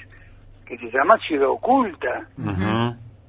que 0.63 0.77
se 0.77 0.91
llama 0.91 1.17
Ciudad 1.27 1.49
Oculta. 1.49 2.27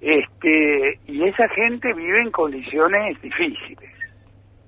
Este, 0.03 1.00
y 1.07 1.25
esa 1.25 1.49
gente 1.49 1.95
vive 1.95 2.21
en 2.21 2.31
condiciones 2.31 3.23
difíciles, 3.23 3.91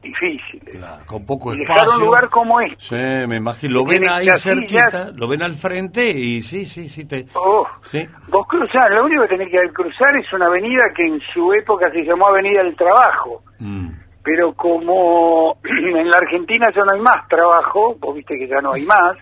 difíciles. 0.00 0.78
Claro, 0.78 1.04
con 1.04 1.26
poco 1.26 1.54
y 1.54 1.60
espacio. 1.60 1.82
dejar 1.82 1.98
un 1.98 2.06
lugar 2.06 2.28
como 2.30 2.60
este. 2.62 2.76
Sí, 2.78 3.26
me 3.28 3.36
imagino. 3.36 3.74
Lo 3.74 3.84
ven 3.84 4.08
ahí 4.08 4.28
casillas. 4.28 4.42
cerquita, 4.42 5.10
lo 5.14 5.28
ven 5.28 5.42
al 5.42 5.56
frente 5.56 6.08
y 6.08 6.40
sí, 6.40 6.64
sí, 6.64 6.88
sí. 6.88 7.04
Te... 7.04 7.26
Oh, 7.34 7.66
sí. 7.82 8.08
Vos 8.28 8.46
cruzás, 8.48 8.90
lo 8.92 9.04
único 9.04 9.24
que 9.24 9.36
tenés 9.36 9.50
que 9.50 9.72
cruzar 9.74 10.16
es 10.16 10.32
una 10.32 10.46
avenida 10.46 10.84
que 10.96 11.04
en 11.04 11.20
su 11.34 11.52
época 11.52 11.90
se 11.90 12.02
llamó 12.02 12.28
Avenida 12.28 12.62
del 12.62 12.74
Trabajo. 12.74 13.42
Mm. 13.58 14.07
Pero 14.28 14.52
como 14.52 15.56
en 15.64 16.10
la 16.10 16.18
Argentina 16.18 16.70
ya 16.70 16.82
no 16.82 16.94
hay 16.94 17.00
más 17.00 17.26
trabajo, 17.28 17.96
vos 17.98 18.14
viste 18.14 18.36
que 18.36 18.46
ya 18.46 18.60
no 18.60 18.74
hay 18.74 18.84
más, 18.84 19.16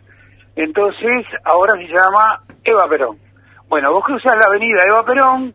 entonces 0.57 1.25
ahora 1.45 1.75
se 1.77 1.87
llama 1.87 2.43
Eva 2.65 2.89
Perón. 2.89 3.17
Bueno, 3.69 3.93
vos 3.93 4.05
cruzás 4.05 4.35
la 4.35 4.47
avenida 4.49 4.83
Eva 4.85 5.05
Perón 5.05 5.55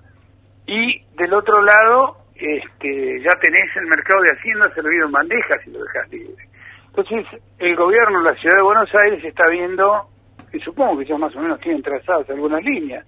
y 0.65 1.03
del 1.17 1.33
otro 1.33 1.61
lado 1.61 2.15
este, 2.33 3.19
ya 3.19 3.31
tenés 3.41 3.75
el 3.75 3.87
mercado 3.87 4.21
de 4.21 4.37
Hacienda 4.37 4.73
servido 4.73 5.07
en 5.07 5.11
bandejas 5.11 5.67
y 5.67 5.71
lo 5.71 5.83
dejás 5.83 6.09
libre. 6.13 6.47
Entonces 6.87 7.41
el 7.59 7.75
gobierno 7.75 8.19
de 8.19 8.31
la 8.31 8.35
ciudad 8.37 8.55
de 8.55 8.63
Buenos 8.63 8.95
Aires 8.95 9.21
está 9.21 9.49
viendo, 9.49 10.07
y 10.53 10.59
supongo 10.59 10.99
que 10.99 11.05
ya 11.07 11.17
más 11.17 11.35
o 11.35 11.41
menos 11.41 11.59
tienen 11.59 11.83
trazadas 11.83 12.29
algunas 12.29 12.63
líneas, 12.63 13.05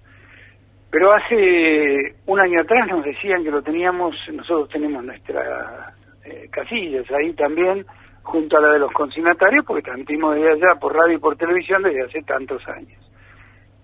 pero 0.90 1.10
hace 1.10 2.16
un 2.26 2.38
año 2.38 2.60
atrás 2.60 2.86
nos 2.88 3.02
decían 3.02 3.42
que 3.42 3.50
lo 3.50 3.62
teníamos, 3.62 4.14
nosotros 4.30 4.68
tenemos 4.68 5.02
nuestra 5.02 5.93
eh, 6.24 6.48
casillas 6.50 7.04
ahí 7.10 7.32
también, 7.34 7.84
junto 8.22 8.56
a 8.56 8.60
la 8.60 8.72
de 8.72 8.78
los 8.78 8.92
consignatarios, 8.92 9.64
porque 9.66 9.82
transmitimos 9.82 10.34
desde 10.34 10.52
allá 10.52 10.80
por 10.80 10.94
radio 10.94 11.16
y 11.16 11.20
por 11.20 11.36
televisión 11.36 11.82
desde 11.82 12.04
hace 12.04 12.22
tantos 12.22 12.66
años. 12.68 12.98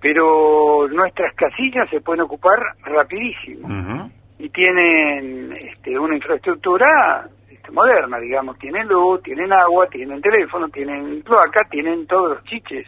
Pero 0.00 0.88
nuestras 0.88 1.35
casillas 1.35 1.88
se 1.90 2.00
pueden 2.00 2.23
ocupar 2.23 2.59
rapidísimo 2.82 4.11
y 4.38 4.49
tienen 4.49 5.52
este, 5.52 5.99
una 5.99 6.16
infraestructura 6.16 7.28
este, 7.50 7.70
moderna, 7.70 8.18
digamos, 8.18 8.59
tienen 8.59 8.88
luz, 8.88 9.23
tienen 9.23 9.52
agua, 9.52 9.87
tienen 9.88 10.23
teléfono, 10.23 10.68
tienen 10.70 11.20
cloaca, 11.20 11.68
tienen 11.70 12.06
todos 12.06 12.37
los 12.37 12.44
chiches. 12.44 12.87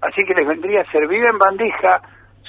Así 0.00 0.24
que 0.26 0.34
les 0.34 0.46
vendría 0.46 0.80
a 0.80 0.90
servir 0.90 1.24
en 1.24 1.38
bandeja, 1.38 2.02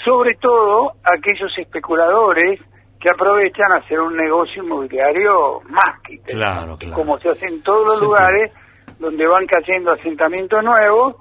sobre 0.04 0.34
todo 0.42 0.94
a 1.04 1.16
aquellos 1.16 1.56
especuladores 1.60 2.60
que 3.06 3.12
aprovechan 3.12 3.72
a 3.72 3.76
hacer 3.76 4.00
un 4.00 4.18
negocio 4.18 4.64
inmobiliario 4.64 5.62
más 5.70 6.02
que 6.04 6.18
Claro, 6.22 6.76
claro. 6.76 6.96
como 6.96 7.20
se 7.20 7.30
hace 7.30 7.46
en 7.46 7.62
todos 7.62 7.86
los 7.86 8.00
Sí, 8.00 8.06
lugares 8.06 8.52
donde 8.98 9.28
van 9.28 9.46
cayendo 9.46 9.92
asentamientos 9.92 10.64
nuevos 10.64 11.16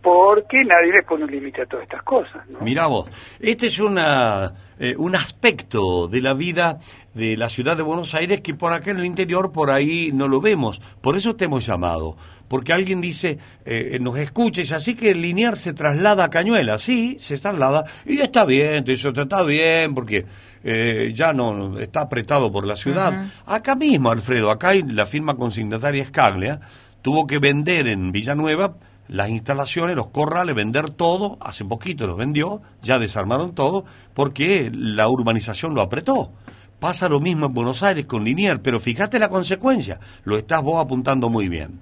porque 0.00 0.58
nadie 0.64 0.92
les 0.92 1.04
pone 1.06 1.24
un 1.24 1.30
límite 1.30 1.60
a 1.62 1.66
todas 1.66 1.82
estas 1.82 2.02
cosas. 2.04 2.48
¿no? 2.48 2.60
Mirá 2.60 2.86
vos, 2.86 3.10
este 3.38 3.66
es 3.66 3.78
una, 3.80 4.50
eh, 4.78 4.94
un 4.96 5.14
aspecto 5.14 6.08
de 6.08 6.22
la 6.22 6.32
vida 6.32 6.78
de 7.12 7.36
la 7.36 7.50
ciudad 7.50 7.76
de 7.76 7.82
Buenos 7.82 8.14
Aires 8.14 8.40
que 8.40 8.54
por 8.54 8.72
acá 8.72 8.92
en 8.92 9.00
el 9.00 9.04
interior 9.04 9.52
por 9.52 9.70
ahí 9.70 10.12
no 10.14 10.28
lo 10.28 10.40
vemos. 10.40 10.80
Por 11.02 11.18
eso 11.18 11.36
te 11.36 11.44
hemos 11.46 11.66
llamado. 11.66 12.16
Porque 12.48 12.72
alguien 12.72 13.00
dice, 13.00 13.38
eh, 13.64 13.98
nos 14.00 14.16
escuches, 14.18 14.70
así 14.72 14.94
que 14.94 15.10
el 15.10 15.20
linear 15.20 15.56
se 15.56 15.74
traslada 15.74 16.24
a 16.24 16.30
Cañuela. 16.30 16.78
Sí, 16.78 17.18
se 17.18 17.36
traslada. 17.38 17.84
Y 18.06 18.20
está 18.20 18.44
bien, 18.44 18.84
te 18.84 18.92
dice, 18.92 19.08
está 19.08 19.42
bien, 19.42 19.92
porque 19.94 20.24
eh, 20.68 21.12
ya 21.14 21.32
no 21.32 21.78
está 21.78 22.00
apretado 22.00 22.50
por 22.50 22.66
la 22.66 22.74
ciudad. 22.74 23.26
Acá 23.46 23.76
mismo, 23.76 24.10
Alfredo, 24.10 24.50
acá 24.50 24.70
hay 24.70 24.82
la 24.82 25.06
firma 25.06 25.36
consignataria 25.36 26.02
Escaglia, 26.02 26.58
tuvo 27.02 27.28
que 27.28 27.38
vender 27.38 27.86
en 27.86 28.10
Villanueva 28.10 28.74
las 29.06 29.28
instalaciones, 29.28 29.94
los 29.94 30.08
corrales, 30.08 30.56
vender 30.56 30.90
todo, 30.90 31.38
hace 31.40 31.64
poquito 31.64 32.08
los 32.08 32.16
vendió, 32.16 32.62
ya 32.82 32.98
desarmaron 32.98 33.54
todo, 33.54 33.84
porque 34.12 34.68
la 34.74 35.08
urbanización 35.08 35.72
lo 35.72 35.82
apretó. 35.82 36.32
Pasa 36.80 37.08
lo 37.08 37.20
mismo 37.20 37.46
en 37.46 37.54
Buenos 37.54 37.84
Aires 37.84 38.04
con 38.06 38.24
Linier, 38.24 38.60
pero 38.60 38.80
fíjate 38.80 39.20
la 39.20 39.28
consecuencia, 39.28 40.00
lo 40.24 40.36
estás 40.36 40.64
vos 40.64 40.84
apuntando 40.84 41.28
muy 41.28 41.48
bien. 41.48 41.78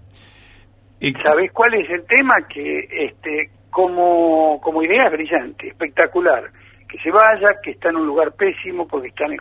Eh, 1.01 1.15
¿Sabés 1.25 1.51
cuál 1.53 1.73
es 1.73 1.89
el 1.89 2.05
tema? 2.05 2.35
Que 2.53 2.87
este, 2.91 3.49
como, 3.71 4.61
como 4.61 4.83
idea 4.83 5.07
es 5.07 5.13
brillante, 5.13 5.69
espectacular. 5.69 6.53
Que 6.95 7.03
se 7.03 7.11
vaya, 7.11 7.49
que 7.61 7.73
está 7.73 7.89
en 7.89 7.97
un 7.97 8.07
lugar 8.07 8.33
pésimo 8.35 8.87
porque 8.87 9.09
está 9.09 9.25
en, 9.27 9.37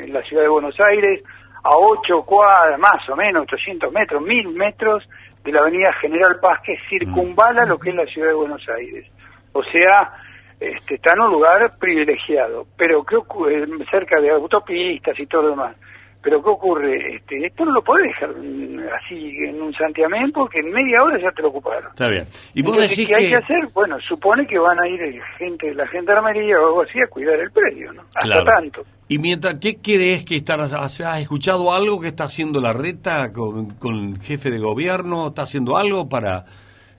en 0.00 0.12
la 0.12 0.22
ciudad 0.22 0.44
de 0.44 0.48
Buenos 0.48 0.78
Aires, 0.78 1.24
a 1.64 1.76
8 1.76 2.22
cuadras, 2.24 2.78
más 2.78 3.08
o 3.08 3.16
menos, 3.16 3.42
800 3.42 3.92
metros, 3.92 4.22
1000 4.22 4.48
metros 4.50 5.02
de 5.42 5.50
la 5.50 5.62
avenida 5.62 5.92
General 5.94 6.38
Paz, 6.40 6.60
que 6.62 6.76
circunvala 6.88 7.66
lo 7.66 7.78
que 7.80 7.90
es 7.90 7.96
la 7.96 8.06
ciudad 8.06 8.28
de 8.28 8.34
Buenos 8.34 8.64
Aires. 8.68 9.10
O 9.52 9.64
sea, 9.64 10.12
este, 10.60 10.94
está 10.94 11.14
en 11.14 11.22
un 11.22 11.32
lugar 11.32 11.76
privilegiado, 11.80 12.64
pero 12.78 13.02
¿qué 13.02 13.16
ocurre? 13.16 13.66
cerca 13.90 14.20
de 14.20 14.30
autopistas 14.30 15.18
y 15.18 15.26
todo 15.26 15.42
lo 15.42 15.50
demás. 15.50 15.76
Pero 16.24 16.42
¿qué 16.42 16.48
ocurre? 16.48 17.16
Este, 17.16 17.46
esto 17.46 17.66
no 17.66 17.72
lo 17.72 17.82
podés 17.84 18.06
dejar 18.06 18.30
así 18.30 19.36
en 19.46 19.60
un 19.60 19.74
santiamén 19.74 20.32
porque 20.32 20.60
en 20.60 20.70
media 20.72 21.02
hora 21.02 21.18
ya 21.20 21.30
te 21.32 21.42
lo 21.42 21.48
ocuparon. 21.48 21.90
Está 21.90 22.08
bien. 22.08 22.24
Y 22.54 22.62
vos 22.62 22.72
Entonces, 22.76 22.96
decís 22.96 23.08
¿qué 23.08 23.14
hay 23.16 23.24
que... 23.24 23.28
que 23.30 23.36
hacer? 23.36 23.68
Bueno, 23.74 23.96
supone 24.08 24.46
que 24.46 24.58
van 24.58 24.80
a 24.80 24.88
ir 24.88 25.00
gente 25.38 25.66
de 25.68 25.74
la 25.74 25.86
gendarmería 25.88 26.58
o 26.60 26.66
algo 26.68 26.82
así 26.82 26.98
a 26.98 27.06
cuidar 27.08 27.38
el 27.38 27.50
predio, 27.52 27.92
¿no? 27.92 28.02
Hasta 28.14 28.20
Claro. 28.22 28.44
tanto. 28.46 28.82
Y 29.06 29.18
mientras, 29.18 29.56
¿qué 29.60 29.76
crees 29.82 30.24
que 30.24 30.36
estás, 30.36 30.72
has, 30.72 31.00
has 31.02 31.20
escuchado 31.20 31.74
algo 31.74 32.00
que 32.00 32.08
está 32.08 32.24
haciendo 32.24 32.58
la 32.62 32.72
reta 32.72 33.30
con, 33.30 33.74
con 33.74 33.94
el 34.14 34.18
jefe 34.22 34.50
de 34.50 34.58
gobierno? 34.58 35.28
¿Está 35.28 35.42
haciendo 35.42 35.76
algo 35.76 36.08
para, 36.08 36.46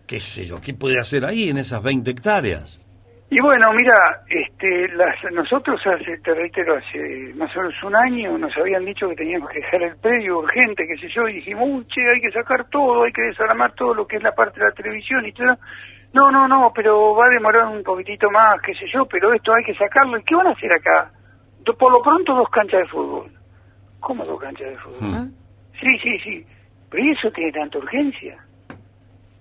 qué 0.05 0.19
sé 0.19 0.45
yo, 0.45 0.61
qué 0.61 0.75
puede 0.75 0.99
hacer 0.99 1.25
ahí 1.25 1.49
en 1.49 1.57
esas 1.57 1.81
20 1.81 2.11
hectáreas? 2.11 2.79
Y 3.27 3.39
bueno, 3.39 3.73
mira, 3.73 4.21
este, 4.29 4.87
las, 4.89 5.15
nosotros 5.33 5.81
hace, 5.87 6.17
te 6.19 6.33
reitero, 6.33 6.75
hace 6.77 7.33
más 7.35 7.55
o 7.57 7.61
menos 7.61 7.83
un 7.83 7.95
año 7.95 8.37
nos 8.37 8.55
habían 8.55 8.85
dicho 8.85 9.09
que 9.09 9.15
teníamos 9.15 9.49
que 9.49 9.59
dejar 9.59 9.81
el 9.81 9.97
predio 9.97 10.39
urgente, 10.39 10.85
qué 10.87 10.95
sé 10.97 11.07
yo, 11.13 11.27
y 11.27 11.33
dijimos, 11.33 11.67
uy, 11.67 11.85
che, 11.87 12.01
hay 12.01 12.21
que 12.21 12.31
sacar 12.31 12.69
todo, 12.69 13.03
hay 13.03 13.11
que 13.11 13.23
desarmar 13.23 13.73
todo 13.73 13.95
lo 13.95 14.05
que 14.05 14.17
es 14.17 14.23
la 14.23 14.33
parte 14.33 14.59
de 14.59 14.67
la 14.67 14.71
televisión 14.73 15.25
y 15.25 15.31
todo. 15.31 15.57
No, 16.13 16.31
no, 16.31 16.47
no, 16.47 16.71
pero 16.73 17.15
va 17.15 17.25
a 17.25 17.29
demorar 17.29 17.67
un 17.67 17.83
poquitito 17.83 18.29
más, 18.29 18.61
qué 18.61 18.73
sé 18.75 18.85
yo, 18.93 19.05
pero 19.05 19.33
esto 19.33 19.53
hay 19.53 19.63
que 19.65 19.73
sacarlo. 19.73 20.17
¿Y 20.17 20.23
qué 20.23 20.35
van 20.35 20.47
a 20.47 20.51
hacer 20.51 20.71
acá? 20.71 21.11
Por 21.77 21.91
lo 21.91 22.01
pronto 22.01 22.35
dos 22.35 22.49
canchas 22.49 22.81
de 22.81 22.87
fútbol. 22.87 23.31
¿Cómo 23.99 24.23
dos 24.23 24.39
canchas 24.39 24.69
de 24.69 24.77
fútbol? 24.77 25.09
Hmm. 25.09 25.31
Sí, 25.81 25.97
sí, 26.01 26.19
sí. 26.19 26.45
Pero 26.89 27.03
¿y 27.03 27.11
eso 27.11 27.31
tiene 27.31 27.51
tanta 27.51 27.79
urgencia? 27.79 28.37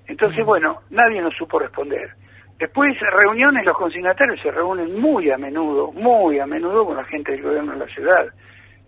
Entonces, 0.06 0.44
bueno, 0.44 0.80
nadie 0.90 1.20
nos 1.20 1.34
supo 1.36 1.58
responder. 1.58 2.10
Después, 2.58 2.96
reuniones, 3.00 3.64
los 3.64 3.76
consignatarios 3.76 4.40
se 4.40 4.50
reúnen 4.50 4.99
muy 4.99 5.30
a 5.30 5.37
menudo, 5.37 5.92
muy 5.92 6.38
a 6.38 6.46
menudo 6.46 6.87
con 6.87 6.96
la 6.96 7.04
gente 7.04 7.32
del 7.32 7.42
gobierno 7.42 7.73
de 7.73 7.78
la 7.78 7.87
ciudad. 7.87 8.26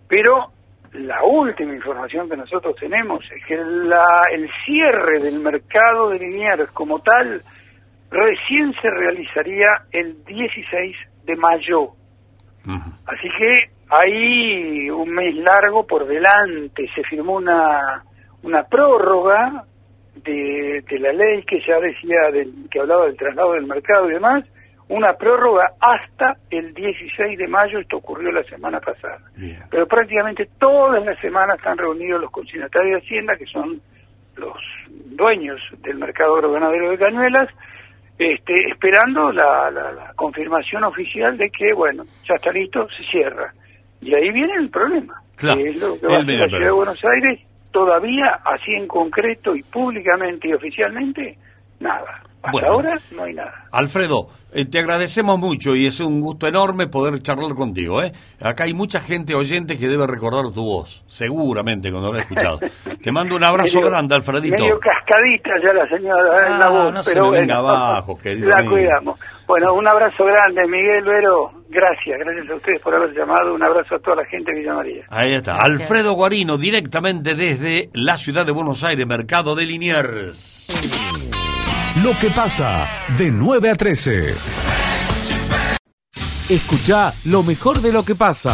Pero 0.09 0.53
la 0.93 1.23
última 1.25 1.75
información 1.75 2.29
que 2.29 2.37
nosotros 2.37 2.77
tenemos 2.77 3.25
es 3.35 3.45
que 3.45 3.57
la, 3.57 4.23
el 4.33 4.49
cierre 4.65 5.21
del 5.21 5.41
mercado 5.41 6.11
de 6.11 6.19
Liniers 6.19 6.71
como 6.71 7.01
tal 7.01 7.43
recién 8.11 8.73
se 8.81 8.89
realizaría 8.89 9.69
el 9.91 10.25
16 10.25 10.97
de 11.25 11.37
mayo. 11.37 11.91
Así 13.07 13.29
que 13.39 13.71
hay 13.89 14.91
un 14.91 15.11
mes 15.11 15.35
largo 15.37 15.87
por 15.87 16.07
delante. 16.07 16.89
Se 16.95 17.03
firmó 17.05 17.35
una, 17.35 18.03
una 18.43 18.65
prórroga 18.65 19.65
de, 20.27 20.83
de 20.89 20.99
la 20.99 21.13
ley 21.13 21.43
que 21.45 21.61
ya 21.67 21.79
decía, 21.81 22.31
del, 22.33 22.53
que 22.71 22.81
hablaba 22.81 23.07
del 23.07 23.17
traslado 23.17 23.53
del 23.53 23.67
mercado 23.67 24.11
y 24.11 24.15
demás, 24.15 24.45
una 24.89 25.15
prórroga 25.15 25.65
hasta 25.81 26.35
el 26.51 26.73
16 26.75 27.39
de 27.39 27.49
mayo. 27.49 27.79
Esto 27.79 27.97
ocurrió 27.97 28.31
la 28.31 28.43
semana 28.45 28.79
pasada. 28.81 29.19
Bien. 29.37 29.59
Pero 29.71 29.87
prácticamente 29.87 30.49
todas 30.59 31.05
las 31.05 31.19
semanas 31.21 31.57
están 31.59 31.79
reunidos 31.79 32.21
los 32.21 32.31
consignatarios 32.31 33.01
de 33.01 33.07
Hacienda, 33.07 33.37
que 33.37 33.47
son 33.47 33.81
los 34.37 34.57
dueños 35.07 35.61
del 35.83 35.97
mercado 35.99 36.35
agroganadero 36.37 36.91
de 36.91 36.99
Cañuelas, 36.99 37.49
este, 38.19 38.55
esperando 38.71 39.33
la, 39.33 39.71
la- 39.71 39.93
la 39.93 40.13
confirmación 40.15 40.85
oficial 40.85 41.37
de 41.37 41.51
que, 41.51 41.73
bueno, 41.75 42.05
ya 42.29 42.35
está 42.37 42.53
listo, 42.53 42.87
se 42.97 43.03
cierra. 43.11 43.53
Y 44.01 44.15
ahí 44.15 44.31
viene 44.31 44.55
el 44.59 44.71
problema. 44.71 45.21
Claro, 45.37 45.57
que 45.59 45.69
es 45.69 45.81
lo 45.81 45.99
que 45.99 46.07
va 46.07 46.13
a 46.15 46.17
hacer 46.23 46.27
la 46.39 46.49
Ciudad 46.49 46.65
de. 46.65 46.71
Buenos 46.77 47.05
Aires, 47.05 47.41
todavía, 47.77 48.41
así 48.43 48.73
en 48.73 48.89
concreto 48.89 49.55
y 49.55 49.63
públicamente 49.63 50.49
y 50.49 50.55
oficialmente, 50.55 51.37
nada. 51.79 52.23
Hasta 52.43 52.53
Bueno. 52.53 52.69
ahora 52.69 52.99
no 53.15 53.25
hay 53.25 53.35
nada. 53.35 53.53
Alfredo, 53.71 54.29
eh, 54.55 54.65
te 54.65 54.79
agradecemos 54.79 55.39
mucho 55.39 55.75
y 55.77 55.85
es 55.87 56.01
un 56.01 56.21
gusto 56.23 56.47
enorme 56.47 56.87
poder 56.87 57.21
charlar 57.21 57.55
contigo. 57.55 58.03
¿eh? 58.03 58.13
Acá 58.41 58.65
hay 58.65 58.73
mucha 58.73 59.01
gente 59.01 59.35
oyente 59.35 59.77
que 59.77 59.89
debe 59.89 60.07
recordar 60.07 60.45
tu 60.55 60.65
voz, 60.65 61.03
seguramente 61.07 61.91
cuando 61.91 62.13
lo 62.13 62.19
he 62.19 62.23
escuchado. 62.23 62.61
te 63.03 63.13
mando 63.13 63.37
un 63.37 63.45
abrazo 63.45 63.79
Medio- 63.79 63.91
grande, 63.91 64.15
Alfredito. 64.15 64.63
Medio 64.63 64.79
cascadita 64.81 65.51
ya 65.63 65.73
la 65.75 65.87
señora 65.89 66.47
en 66.47 66.53
Ah, 66.55 66.59
la 66.59 66.69
voz, 66.71 66.93
no 66.95 67.03
se 67.03 67.13
pero 67.15 67.31
me 67.31 67.41
venga 67.41 67.61
bueno, 67.61 67.77
abajo, 67.77 68.17
querido 68.17 68.49
la 68.49 68.63
mío. 68.63 68.71
cuidamos. 68.71 69.21
Bueno, 69.47 69.75
un 69.75 69.87
abrazo 69.87 70.25
grande, 70.25 70.67
Miguel 70.67 71.05
Vero. 71.05 71.51
Gracias, 71.69 72.17
gracias 72.19 72.51
a 72.51 72.55
ustedes 72.55 72.81
por 72.81 72.95
haber 72.95 73.13
llamado. 73.13 73.55
Un 73.55 73.63
abrazo 73.63 73.97
a 73.97 73.99
toda 73.99 74.17
la 74.17 74.25
gente 74.27 74.53
de 74.53 74.61
Villa 74.61 74.75
María. 74.75 75.05
Ahí 75.09 75.35
está, 75.35 75.57
Alfredo 75.57 76.13
Guarino, 76.13 76.59
directamente 76.59 77.35
desde 77.35 77.91
la 77.93 78.17
ciudad 78.19 78.47
de 78.47 78.53
Buenos 78.53 78.85
Aires, 78.85 79.07
Mercado 79.07 79.55
de 79.55 79.67
Liniers. 79.67 80.69
Lo 82.03 82.13
que 82.21 82.31
pasa 82.31 82.87
de 83.19 83.31
9 83.31 83.71
a 83.71 83.75
13. 83.75 84.35
Escucha 86.49 87.13
lo 87.25 87.43
mejor 87.43 87.81
de 87.81 87.93
lo 87.93 88.05
que 88.05 88.15
pasa. 88.15 88.53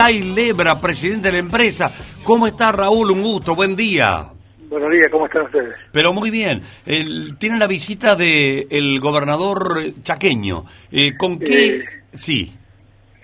Ay 0.00 0.22
Lebra, 0.22 0.80
presidente 0.80 1.28
de 1.28 1.32
la 1.32 1.38
empresa. 1.38 1.92
¿Cómo 2.24 2.46
está 2.46 2.72
Raúl? 2.72 3.10
Un 3.10 3.22
gusto, 3.22 3.54
buen 3.54 3.76
día. 3.76 4.26
Buenos 4.68 4.90
días, 4.90 5.08
¿cómo 5.10 5.26
están 5.26 5.42
ustedes? 5.46 5.74
Pero 5.92 6.12
muy 6.12 6.30
bien. 6.30 6.62
El- 6.84 7.36
tiene 7.38 7.58
la 7.58 7.66
visita 7.66 8.16
de 8.16 8.66
el 8.70 9.00
gobernador 9.00 9.82
chaqueño. 10.02 10.64
Eh, 10.92 11.16
¿Con 11.16 11.38
qué? 11.38 11.76
Eh. 11.76 11.84
Sí. 12.12 12.54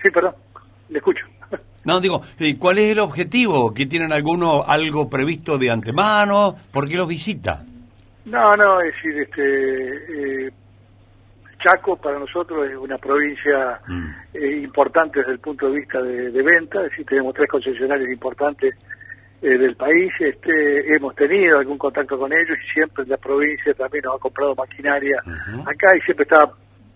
Sí, 0.01 0.09
perdón, 0.11 0.33
le 0.89 0.97
escucho. 0.97 1.25
No, 1.85 2.01
digo, 2.01 2.23
eh, 2.39 2.55
¿cuál 2.57 2.79
es 2.79 2.93
el 2.93 2.99
objetivo? 2.99 3.71
¿Que 3.71 3.85
tienen 3.85 4.11
alguno 4.11 4.63
algo 4.65 5.07
previsto 5.07 5.59
de 5.59 5.69
antemano? 5.69 6.55
¿Por 6.71 6.87
qué 6.89 6.95
los 6.97 7.07
visita? 7.07 7.63
No, 8.25 8.57
no, 8.57 8.81
es 8.81 8.91
decir, 8.95 9.21
este, 9.21 10.47
eh, 10.47 10.51
Chaco 11.63 11.95
para 11.97 12.17
nosotros 12.17 12.67
es 12.71 12.75
una 12.75 12.97
provincia 12.97 13.79
Mm. 13.87 14.09
importante 14.63 15.19
desde 15.19 15.33
el 15.33 15.39
punto 15.39 15.69
de 15.69 15.77
vista 15.79 16.01
de, 16.01 16.31
de 16.31 16.41
venta, 16.41 16.79
es 16.83 16.89
decir, 16.89 17.05
tenemos 17.05 17.35
tres 17.35 17.49
concesionarios 17.49 18.09
importantes 18.09 18.73
eh, 19.45 19.59
del 19.59 19.75
país, 19.75 20.11
este, 20.19 20.95
hemos 20.95 21.13
tenido 21.13 21.59
algún 21.59 21.77
contacto 21.77 22.17
con 22.17 22.33
ellos 22.33 22.57
y 22.57 22.73
siempre 22.73 23.05
la 23.05 23.17
provincia 23.17 23.75
también 23.75 24.03
nos 24.05 24.15
ha 24.15 24.19
comprado 24.19 24.55
maquinaria 24.55 25.19
acá 25.67 25.95
y 25.95 26.01
siempre 26.01 26.23
estaba 26.23 26.51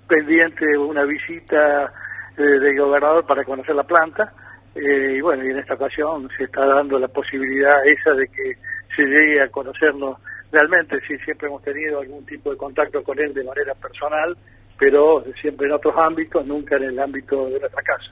pendiente 0.07 0.65
una 0.75 1.05
visita 1.05 1.93
eh, 2.35 2.41
del 2.41 2.75
gobernador 2.75 3.23
para 3.27 3.43
conocer 3.43 3.75
la 3.75 3.83
planta 3.83 4.33
eh, 4.73 5.17
y 5.17 5.21
bueno, 5.21 5.45
y 5.45 5.51
en 5.51 5.59
esta 5.59 5.75
ocasión 5.75 6.27
se 6.35 6.45
está 6.45 6.65
dando 6.65 6.97
la 6.97 7.07
posibilidad 7.07 7.85
esa 7.85 8.13
de 8.15 8.27
que 8.29 8.57
se 8.95 9.03
llegue 9.03 9.43
a 9.43 9.49
conocernos 9.49 10.17
realmente, 10.51 10.99
sí, 11.07 11.19
siempre 11.19 11.49
hemos 11.49 11.61
tenido 11.61 11.99
algún 11.99 12.25
tipo 12.25 12.49
de 12.49 12.57
contacto 12.57 13.03
con 13.03 13.19
él 13.19 13.31
de 13.31 13.43
manera 13.43 13.75
personal, 13.75 14.35
pero 14.79 15.23
siempre 15.39 15.67
en 15.67 15.73
otros 15.73 15.93
ámbitos, 15.95 16.43
nunca 16.47 16.77
en 16.77 16.85
el 16.85 16.99
ámbito 16.99 17.45
de 17.45 17.59
nuestra 17.59 17.83
casa. 17.83 18.11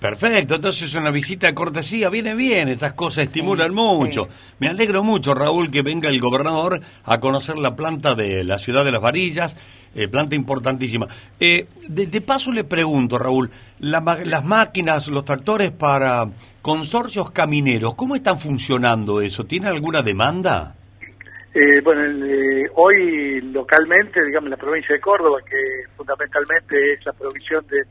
Perfecto, 0.00 0.54
entonces 0.54 0.94
una 0.94 1.10
visita 1.10 1.48
de 1.48 1.54
cortesía 1.54 2.08
viene 2.08 2.34
bien, 2.34 2.68
estas 2.68 2.92
cosas 2.92 3.24
estimulan 3.24 3.74
mucho. 3.74 4.28
Me 4.60 4.68
alegro 4.68 5.02
mucho, 5.02 5.34
Raúl, 5.34 5.72
que 5.72 5.82
venga 5.82 6.08
el 6.08 6.20
gobernador 6.20 6.80
a 7.04 7.18
conocer 7.18 7.56
la 7.56 7.74
planta 7.74 8.14
de 8.14 8.44
la 8.44 8.58
ciudad 8.58 8.84
de 8.84 8.92
las 8.92 9.00
varillas, 9.00 9.56
eh, 9.96 10.06
planta 10.06 10.36
importantísima. 10.36 11.08
Eh, 11.40 11.66
de, 11.88 12.06
de 12.06 12.20
paso 12.20 12.52
le 12.52 12.62
pregunto, 12.62 13.18
Raúl, 13.18 13.50
la 13.80 14.00
las 14.24 14.44
máquinas, 14.44 15.08
los 15.08 15.24
tractores 15.24 15.72
para 15.72 16.26
consorcios 16.62 17.32
camineros, 17.32 17.96
¿cómo 17.96 18.14
están 18.14 18.38
funcionando 18.38 19.20
eso? 19.20 19.46
¿Tiene 19.46 19.66
alguna 19.66 20.02
demanda? 20.02 20.76
Eh, 21.54 21.80
bueno, 21.82 22.04
el, 22.04 22.22
eh, 22.22 22.70
hoy 22.76 23.40
localmente, 23.40 24.24
digamos, 24.24 24.46
en 24.46 24.50
la 24.50 24.56
provincia 24.58 24.94
de 24.94 25.00
Córdoba, 25.00 25.38
que 25.44 25.90
fundamentalmente 25.96 26.92
es 26.92 27.04
la 27.04 27.12
provisión 27.14 27.66
de, 27.68 27.82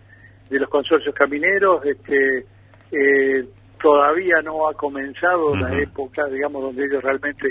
de 0.50 0.60
los 0.60 0.70
consorcios 0.70 1.14
camineros, 1.14 1.86
este, 1.86 2.46
eh, 2.92 3.46
todavía 3.82 4.42
no 4.44 4.68
ha 4.68 4.74
comenzado 4.74 5.56
la 5.56 5.78
época, 5.80 6.26
digamos, 6.28 6.62
donde 6.62 6.86
ellos 6.86 7.04
realmente 7.04 7.48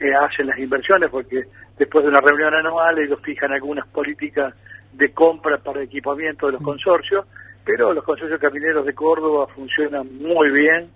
eh, 0.00 0.14
hacen 0.14 0.46
las 0.46 0.58
inversiones, 0.58 1.10
porque 1.10 1.44
después 1.78 2.04
de 2.04 2.10
una 2.10 2.20
reunión 2.20 2.54
anual 2.54 2.98
ellos 2.98 3.20
fijan 3.22 3.52
algunas 3.52 3.86
políticas 3.88 4.54
de 4.92 5.12
compra 5.12 5.58
para 5.58 5.82
equipamiento 5.82 6.46
de 6.46 6.52
los 6.52 6.62
consorcios, 6.62 7.26
pero 7.64 7.92
los 7.92 8.04
consorcios 8.04 8.40
camineros 8.40 8.84
de 8.84 8.94
Córdoba 8.94 9.46
funcionan 9.54 10.06
muy 10.18 10.50
bien, 10.50 10.88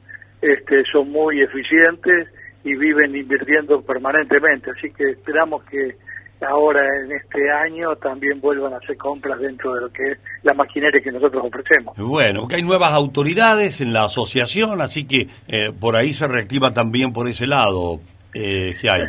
este, 0.43 0.85
son 0.93 1.11
muy 1.11 1.41
eficientes 1.41 2.29
y 2.65 2.75
viven 2.75 3.15
invirtiendo 3.15 3.81
permanentemente, 3.83 4.71
así 4.73 4.91
que 4.91 5.11
esperamos 5.11 5.63
que 5.65 5.97
ahora 6.41 6.81
en 7.05 7.13
este 7.13 7.51
año 7.51 7.97
también 7.97 8.41
vuelvan 8.41 8.75
a 8.75 8.77
hacer 8.77 8.97
compras 8.97 9.39
dentro 9.41 9.75
de 9.75 9.81
lo 9.83 9.89
que 9.91 10.13
es 10.13 10.19
la 10.43 10.55
maquinaria 10.55 11.01
que 11.01 11.13
nosotros 11.13 11.45
ofrecemos. 11.45 11.97
Bueno, 11.97 12.41
porque 12.41 12.57
hay 12.57 12.63
nuevas 12.63 12.93
autoridades 12.93 13.81
en 13.81 13.93
la 13.93 14.05
asociación, 14.05 14.81
así 14.81 15.07
que 15.07 15.29
eh, 15.49 15.73
por 15.79 15.97
ahí 15.97 16.13
se 16.13 16.27
reactiva 16.29 16.73
también 16.73 17.13
por 17.13 17.29
ese 17.29 17.47
lado, 17.47 18.01
eh, 18.35 18.73
Giai. 18.75 19.03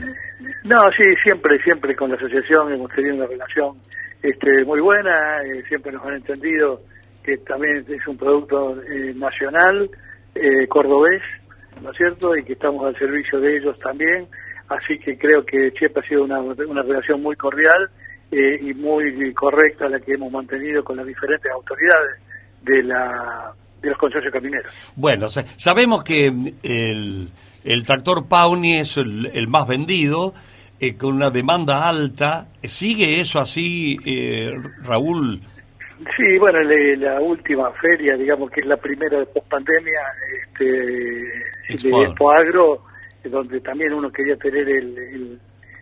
No, 0.63 0.80
sí, 0.96 1.04
siempre, 1.24 1.62
siempre 1.63 1.96
con 1.96 2.10
la 2.10 2.18
asociación 2.18 2.74
hemos 2.74 2.92
tenido 2.92 3.16
una 3.16 3.28
relación 3.28 3.78
este, 4.22 4.66
muy 4.66 4.80
buena, 4.82 5.42
eh, 5.44 5.63
siempre 5.68 5.92
nos 5.92 6.06
han 6.06 6.16
entendido 6.16 6.82
que 7.24 7.38
también 7.40 7.86
es 7.88 8.08
un 8.08 8.18
producto 8.18 8.82
eh, 8.84 9.13
nacional, 9.16 9.90
eh, 10.34 10.68
cordobés, 10.68 11.22
¿no 11.82 11.92
es 11.92 11.98
cierto? 11.98 12.36
Y 12.36 12.44
que 12.44 12.54
estamos 12.54 12.86
al 12.86 12.98
servicio 12.98 13.40
de 13.40 13.58
ellos 13.58 13.78
también, 13.80 14.28
así 14.69 14.97
que 14.99 15.17
creo 15.17 15.45
que 15.45 15.71
siempre 15.71 16.03
ha 16.03 16.08
sido 16.08 16.23
una, 16.23 16.39
una 16.39 16.82
relación 16.84 17.21
muy 17.21 17.36
cordial 17.36 17.89
eh, 18.32 18.60
y 18.62 18.73
muy 18.73 19.34
correcta 19.34 19.88
la 19.88 19.99
que 19.99 20.13
hemos 20.13 20.32
mantenido 20.32 20.84
con 20.84 20.97
las 20.97 21.06
diferentes 21.06 21.51
autoridades 21.51 22.12
de, 22.63 22.84
la, 22.84 23.53
de 23.82 23.89
los 23.89 23.97
consorcios 23.97 24.34
camineros. 24.34 24.71
Bueno, 24.95 25.30
sa- 25.30 25.45
sabemos 25.58 26.03
que 26.03 26.27
el, 26.63 27.30
el 27.63 27.84
tractor 27.86 28.27
Pauni 28.27 28.80
es 28.80 28.97
el, 28.97 29.32
el 29.34 29.47
más 29.47 29.67
vendido, 29.67 30.34
eh, 30.80 30.95
con 30.97 31.15
una 31.15 31.30
demanda 31.30 31.88
alta. 31.88 32.47
¿Sigue 32.62 33.21
eso 33.21 33.39
así, 33.39 33.97
eh, 34.06 34.51
Raúl? 34.84 35.39
Sí, 36.15 36.38
bueno, 36.38 36.60
le- 36.62 36.97
la 36.97 37.19
última 37.21 37.71
feria, 37.71 38.15
digamos 38.15 38.51
que 38.51 38.60
es 38.62 38.67
la 38.67 38.77
primera 38.77 39.17
de 39.19 39.25
post-pandemia, 39.27 39.99
este, 40.43 41.23
Expo 41.69 41.99
de. 42.01 42.06
Expo 42.06 42.32
Agro, 42.32 42.84
donde 43.23 43.60
también 43.62 43.93
uno 43.93 44.12
quería 44.12 44.36
tener 44.38 44.67
el, 44.69 44.97
el- 44.97 45.39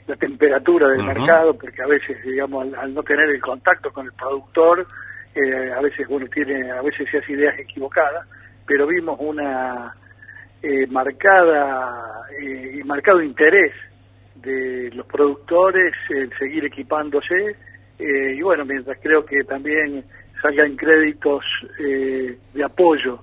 la 0.08 0.16
temperatura 0.18 0.90
del 0.90 1.02
mercado, 1.04 1.56
porque 1.58 1.82
a 1.82 1.88
veces, 1.88 2.24
digamos, 2.24 2.62
al, 2.68 2.76
al 2.76 2.94
no 2.94 3.02
tener 3.02 3.28
el 3.28 3.42
contacto 3.42 3.92
con 3.92 4.06
el 4.06 4.14
productor, 4.14 4.86
eh, 5.34 5.72
a 5.76 5.82
veces 5.82 6.06
uno 6.08 6.28
tiene, 6.28 6.70
a 6.72 6.82
veces 6.84 7.08
se 7.10 7.18
hace 7.18 7.34
ideas 7.34 7.58
equivocadas, 7.58 8.28
pero 8.68 8.86
vimos 8.86 9.18
una 9.20 9.94
eh, 10.62 10.86
marcada 10.88 12.22
eh, 12.40 12.78
y 12.80 12.84
marcado 12.84 13.20
interés 13.22 13.74
de 14.36 14.92
los 14.94 15.08
productores 15.08 15.94
en 16.10 16.30
seguir 16.38 16.66
equipándose 16.66 17.56
eh, 17.98 18.36
y 18.38 18.42
bueno, 18.44 18.64
mientras 18.66 19.00
creo 19.02 19.26
que 19.26 19.44
también 19.44 20.04
salgan 20.42 20.76
créditos 20.76 21.44
eh, 21.80 22.38
de 22.54 22.64
apoyo 22.64 23.20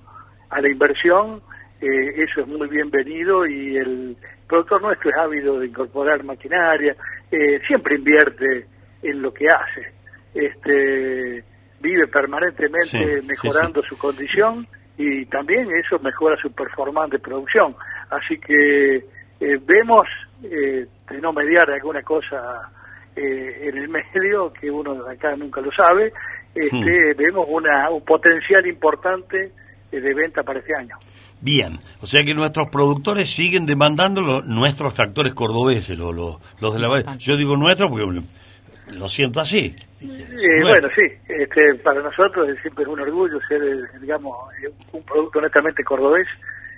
a 0.50 0.60
la 0.60 0.68
inversión, 0.68 1.40
eh, 1.82 2.14
eso 2.16 2.42
es 2.42 2.46
muy 2.46 2.68
bienvenido 2.68 3.44
y 3.44 3.76
el 3.76 4.16
productor 4.46 4.82
nuestro 4.82 5.10
es 5.10 5.16
ávido 5.16 5.58
de 5.58 5.66
incorporar 5.66 6.22
maquinaria, 6.22 6.94
eh, 7.30 7.60
siempre 7.66 7.96
invierte 7.96 8.66
en 9.02 9.20
lo 9.20 9.34
que 9.34 9.48
hace. 9.48 9.92
Este, 10.32 11.44
vive 11.80 12.06
permanentemente 12.06 12.86
Sí, 12.86 13.20
sí, 13.20 13.26
mejorando 13.26 13.82
su 13.82 13.98
condición 13.98 14.66
y 14.96 15.26
también 15.26 15.66
eso 15.72 15.98
mejora 15.98 16.36
su 16.40 16.52
performance 16.52 17.12
de 17.12 17.18
producción. 17.18 17.74
Así 18.10 18.38
que 18.38 18.96
eh, 18.96 19.58
vemos, 19.66 20.06
eh, 20.44 20.86
de 21.10 21.20
no 21.20 21.32
mediar 21.32 21.68
alguna 21.70 22.02
cosa 22.02 22.70
eh, 23.16 23.68
en 23.68 23.76
el 23.76 23.88
medio, 23.88 24.52
que 24.52 24.70
uno 24.70 25.04
acá 25.08 25.34
nunca 25.36 25.60
lo 25.60 25.70
sabe, 25.72 26.12
este, 26.54 27.14
vemos 27.14 27.46
una, 27.48 27.90
un 27.90 28.04
potencial 28.04 28.66
importante 28.66 29.50
eh, 29.90 30.00
de 30.00 30.14
venta 30.14 30.42
para 30.42 30.60
este 30.60 30.74
año. 30.74 30.96
Bien, 31.42 31.78
o 32.00 32.06
sea 32.06 32.24
que 32.24 32.34
nuestros 32.34 32.68
productores 32.68 33.28
siguen 33.28 33.66
demandando 33.66 34.20
lo- 34.20 34.42
nuestros 34.42 34.94
tractores 34.94 35.34
cordobeses, 35.34 35.98
lo- 35.98 36.12
lo- 36.12 36.40
los 36.60 36.72
de 36.74 36.80
la 36.80 37.16
Yo 37.18 37.36
digo 37.36 37.56
nuestros 37.56 37.90
porque 37.90 38.22
lo 38.92 39.08
siento 39.08 39.40
así. 39.40 39.74
Eh, 40.00 40.60
bueno, 40.62 40.88
sí, 40.96 41.02
este, 41.28 41.74
para 41.82 42.00
nosotros 42.00 42.48
es 42.48 42.60
siempre 42.62 42.84
un 42.86 43.00
orgullo 43.00 43.38
ser, 43.48 43.62
eh, 43.62 43.82
digamos, 44.00 44.36
eh, 44.64 44.70
un 44.92 45.02
producto 45.04 45.40
netamente 45.40 45.82
cordobés 45.84 46.26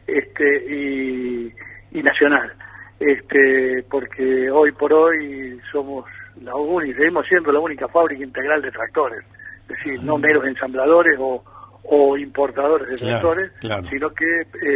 este, 0.07 0.44
y, 0.74 1.53
y 1.92 2.03
nacional, 2.03 2.53
este, 3.00 3.83
porque 3.90 4.50
hoy 4.50 4.72
por 4.72 4.92
hoy 4.92 5.59
somos 5.72 6.05
la 6.42 6.55
única, 6.55 6.98
seguimos 6.98 7.27
siendo 7.27 7.53
la 7.53 7.61
única 7.61 7.88
fábrica 7.88 8.22
integral 8.24 8.61
de 8.62 8.70
tractores, 8.70 9.24
es 9.62 9.68
decir, 9.68 10.03
no 10.03 10.18
meros 10.18 10.44
ensambladores 10.46 11.16
o, 11.18 11.42
o 11.85 12.16
importadores 12.16 12.88
de 12.88 12.97
Claro, 12.97 13.11
tractores, 13.20 13.53
claro. 13.61 13.88
sino 13.90 14.11
que 14.11 14.25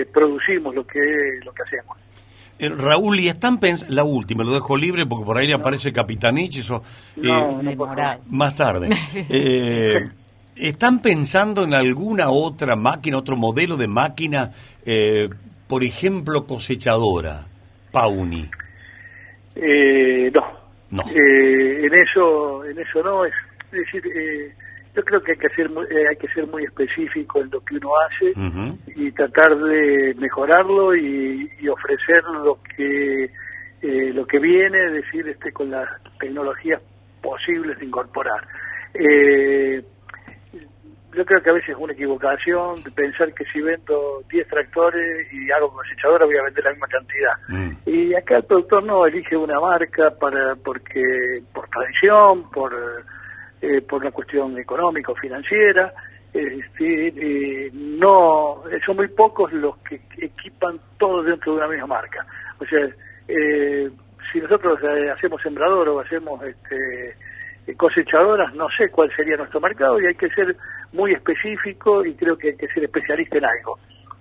eh, 0.01 0.07
producimos 0.13 0.75
lo 0.75 0.87
que 0.87 1.01
lo 1.45 1.53
que 1.53 1.63
hacemos. 1.63 1.97
Eh, 2.61 2.69
Raúl, 2.71 3.21
y 3.21 3.29
están 3.29 3.61
pensando, 3.61 3.95
la 3.95 4.03
última, 4.05 4.43
lo 4.45 4.53
dejo 4.53 4.77
libre 4.77 5.07
porque 5.07 5.25
por 5.25 5.39
ahí 5.39 5.47
le 5.47 5.55
aparece 5.55 5.93
Capitanich, 5.93 6.57
eso 6.59 6.83
eh, 7.17 7.21
No, 7.23 7.63
no, 7.63 7.71
Demorado. 7.71 7.97
favor. 8.19 8.25
más 8.31 8.57
tarde. 8.57 8.89
Eh, 9.31 10.09
¿Están 10.57 11.01
pensando 11.01 11.63
en 11.63 11.73
alguna 11.73 12.31
otra 12.31 12.75
máquina, 12.75 13.17
otro 13.19 13.37
modelo 13.37 13.77
de 13.77 13.87
máquina, 13.87 14.51
eh, 14.85 15.29
por 15.69 15.85
ejemplo, 15.85 16.47
cosechadora, 16.49 17.47
Pauni? 17.93 18.51
Eh, 19.55 20.31
no. 20.35 20.45
No. 20.91 21.03
Eh, 21.11 21.85
en 21.87 21.95
eso, 21.95 22.65
en 22.65 22.79
eso 22.79 23.03
no. 23.05 23.25
Es, 23.25 23.33
es 23.67 23.71
decir, 23.81 24.03
eh, 24.15 24.53
yo 24.99 25.05
creo 25.05 25.23
que 25.23 25.33
hay 25.33 25.39
que 25.39 25.49
ser 25.51 25.71
muy, 25.71 25.85
eh, 25.85 26.09
hay 26.11 26.17
que 26.17 26.27
ser 26.29 26.45
muy 26.49 26.65
específico 26.65 27.41
en 27.41 27.51
lo 27.53 27.61
que 27.61 27.77
uno 27.77 27.93
hace 28.01 28.33
y 28.97 29.13
tratar 29.13 29.57
de 29.57 30.13
mejorarlo 30.19 30.97
y, 30.97 31.49
y 31.61 31.69
ofrecer 31.69 32.25
lo 32.25 32.59
que 32.77 33.31
eh, 33.81 34.13
lo 34.13 34.27
que 34.27 34.41
viene, 34.41 34.87
es 34.87 34.93
decir, 34.95 35.29
este 35.29 35.53
con 35.53 35.71
las 35.71 35.89
tecnologías 36.19 36.83
posibles 37.23 37.79
de 37.79 37.85
incorporar. 37.85 38.45
Eh, 38.93 39.85
yo 41.15 41.25
creo 41.25 41.41
que 41.43 41.51
a 41.51 41.55
veces 41.55 41.71
es 41.71 41.77
una 41.77 41.93
equivocación 41.93 42.83
de 42.83 42.91
pensar 42.91 43.33
que 43.35 43.45
si 43.53 43.61
vendo 43.61 44.25
10 44.29 44.49
tractores 44.49 45.33
y 45.33 45.49
hago 45.53 45.73
cosechadora 45.73 46.27
voy 46.27 46.39
a 46.39 46.43
vender 46.43 46.65
la 46.65 46.71
misma 46.73 46.89
cantidad. 46.89 47.33
Mm. 47.47 47.71
Y 47.87 48.15
acá 48.17 48.39
el 48.39 48.45
productor 48.45 48.83
no 48.83 49.07
elige 49.07 49.37
una 49.37 49.61
marca 49.61 50.11
para 50.19 50.57
porque 50.57 51.41
por 51.53 51.69
tradición, 51.69 52.51
por 52.51 52.75
eh, 53.61 53.81
por 53.83 54.03
una 54.03 54.11
cuestión 54.11 54.59
económica 54.59 55.13
o 55.13 55.15
financiera. 55.17 55.93
Es 56.33 56.57
decir, 56.57 57.15
eh, 57.17 57.71
no 57.73 58.63
son 58.85 58.97
muy 58.97 59.09
pocos 59.09 59.53
los 59.53 59.77
que 59.79 60.01
equipan 60.19 60.79
todo 60.99 61.23
dentro 61.23 61.53
de 61.53 61.59
una 61.59 61.69
misma 61.69 61.87
marca. 61.87 62.27
O 62.61 62.65
sea, 62.67 62.87
eh, 63.27 63.91
si 64.33 64.41
nosotros 64.41 64.79
hacemos 65.15 65.41
sembrador 65.43 65.89
o 65.89 66.01
hacemos 66.01 66.43
este, 66.45 67.17
cosechadoras, 67.77 68.55
no 68.55 68.69
sé 68.77 68.91
cuál 68.91 69.11
sería 69.15 69.37
nuestro 69.37 69.61
mercado 69.61 70.01
y 70.01 70.07
hay 70.07 70.15
que 70.15 70.29
ser 70.31 70.57
muy 70.93 71.13
específico 71.13 72.05
y 72.05 72.15
creo 72.15 72.37
que 72.37 72.49
hay 72.49 72.57
que 72.57 72.69
ser 72.69 72.85
especialista 72.85 73.39
en 73.39 73.45
algo. 73.45 73.79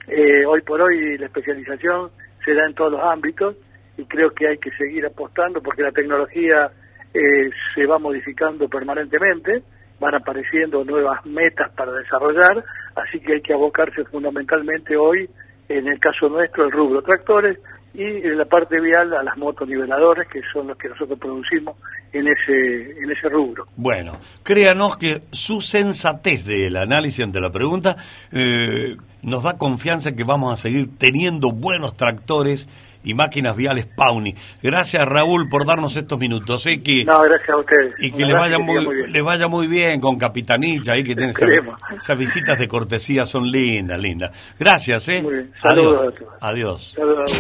Eh, 0.08 0.46
hoy 0.46 0.62
por 0.62 0.82
hoy 0.82 1.18
la 1.18 1.26
especialización 1.26 2.12
se 2.44 2.54
da 2.54 2.66
en 2.66 2.74
todos 2.74 2.94
los 2.94 3.04
ámbitos 3.04 3.56
y 3.98 4.06
creo 4.06 4.32
que 4.32 4.48
hay 4.48 4.58
que 4.58 4.72
seguir 4.72 5.06
apostando 5.06 5.62
porque 5.62 5.82
la 5.82 5.92
tecnología 5.92 6.72
eh, 7.14 7.50
se 7.74 7.86
va 7.86 8.00
modificando 8.00 8.68
permanentemente, 8.68 9.64
van 10.00 10.16
apareciendo 10.16 10.84
nuevas 10.84 11.26
metas 11.26 11.72
para 11.76 11.92
desarrollar, 11.92 12.64
así 12.96 13.20
que 13.20 13.36
hay 13.36 13.42
que 13.42 13.54
abocarse 13.54 14.04
fundamentalmente 14.06 14.96
hoy, 14.96 15.30
en 15.70 15.88
el 15.88 16.00
caso 16.00 16.30
nuestro, 16.30 16.66
el 16.66 16.72
rubro 16.72 17.02
tractores 17.02 17.58
y 17.94 18.04
en 18.04 18.38
la 18.38 18.46
parte 18.46 18.80
vial 18.80 19.14
a 19.14 19.24
las 19.24 19.36
motoniveladoras, 19.38 20.28
que 20.28 20.42
son 20.54 20.68
los 20.68 20.78
que 20.78 20.88
nosotros 20.88 21.18
producimos 21.20 21.78
en 22.14 22.28
ese, 22.28 22.92
en 23.02 23.12
ese 23.12 23.28
rubro. 23.28 23.66
Bueno, 23.76 24.18
créanos 24.44 24.98
que 24.98 25.22
su 25.32 25.62
sensatez 25.62 26.46
del 26.46 26.78
análisis 26.78 27.24
ante 27.24 27.42
la 27.42 27.50
pregunta 27.50 27.98
eh, 28.32 28.96
nos 29.24 29.44
da 29.44 29.58
confianza 29.58 30.16
que 30.16 30.24
vamos 30.24 30.54
a 30.54 30.58
seguir 30.58 30.90
teniendo 30.98 31.52
buenos 31.52 31.98
tractores 31.98 32.68
y 33.08 33.14
máquinas 33.14 33.56
viales 33.56 33.86
Pauni. 33.86 34.36
Gracias 34.62 35.06
Raúl 35.08 35.48
por 35.50 35.66
darnos 35.66 35.96
estos 35.96 36.20
minutos. 36.20 36.64
Sé 36.64 36.82
que 36.84 37.06
No, 37.06 37.22
gracias 37.22 37.50
a 37.50 37.58
ustedes. 37.58 37.94
y 38.00 38.12
que 38.12 38.26
le 38.26 38.34
vaya 38.34 38.60
muy, 38.60 38.86
bien. 38.86 39.12
le 39.14 39.22
vaya 39.22 39.48
muy 39.48 39.68
bien 39.68 40.00
con 40.02 40.18
Capitanilla 40.18 40.94
ahí 40.94 41.04
que 41.04 41.16
tiene 41.16 41.32
esas, 41.32 42.18
visitas 42.18 42.60
de 42.60 42.68
cortesía 42.68 43.26
son 43.26 43.50
lindas, 43.50 44.00
lindas. 44.00 44.32
Gracias, 44.60 45.08
eh. 45.08 45.22
Muy 45.24 45.34
bien. 45.34 45.54
Saludos 45.62 46.00
Adiós. 46.00 46.14
a 46.14 46.20
todos. 46.20 46.34
Adiós. 46.42 46.94
Saludos. 46.96 47.32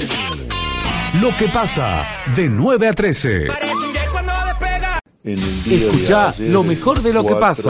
Lo 1.21 1.30
que 1.38 1.47
pasa 1.47 2.06
de 2.36 2.47
9 2.49 2.88
a 2.88 2.93
13. 2.93 3.47
En 5.23 5.34
el 5.34 5.63
día 5.63 5.77
de 5.80 5.88
Escuchá 5.88 6.30
ayer, 6.30 6.53
lo 6.53 6.63
mejor 6.63 7.01
de 7.01 7.12
lo 7.13 7.21
que 7.23 7.34
4 7.34 7.39
pasa. 7.39 7.69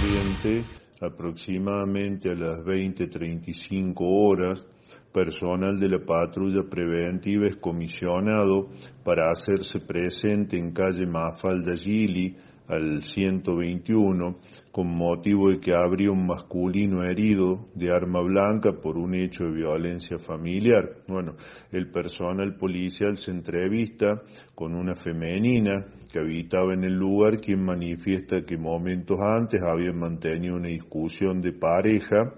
Corriente, 0.00 0.64
aproximadamente 1.00 2.30
a 2.30 2.34
las 2.34 2.60
20.35 2.60 3.94
horas, 4.00 4.66
personal 5.12 5.78
de 5.78 5.88
la 5.88 6.04
patrulla 6.04 6.62
preventiva 6.68 7.46
es 7.46 7.56
comisionado 7.56 8.70
para 9.04 9.30
hacerse 9.30 9.80
presente 9.80 10.56
en 10.56 10.72
calle 10.72 11.06
Mafalda 11.06 11.76
Gili 11.76 12.36
al 12.68 13.02
121 13.02 14.38
con 14.70 14.86
motivo 14.86 15.50
de 15.50 15.60
que 15.60 15.74
habría 15.74 16.10
un 16.10 16.26
masculino 16.26 17.02
herido 17.02 17.68
de 17.74 17.90
arma 17.90 18.22
blanca 18.22 18.72
por 18.80 18.96
un 18.96 19.14
hecho 19.14 19.44
de 19.44 19.50
violencia 19.50 20.18
familiar. 20.18 21.02
Bueno, 21.06 21.36
el 21.70 21.90
personal 21.90 22.56
policial 22.56 23.18
se 23.18 23.32
entrevista 23.32 24.22
con 24.54 24.74
una 24.74 24.94
femenina 24.94 25.86
que 26.10 26.20
habitaba 26.20 26.72
en 26.72 26.84
el 26.84 26.94
lugar, 26.94 27.40
quien 27.40 27.62
manifiesta 27.62 28.42
que 28.42 28.56
momentos 28.56 29.20
antes 29.20 29.60
había 29.62 29.92
mantenido 29.92 30.56
una 30.56 30.68
discusión 30.68 31.42
de 31.42 31.52
pareja 31.52 32.34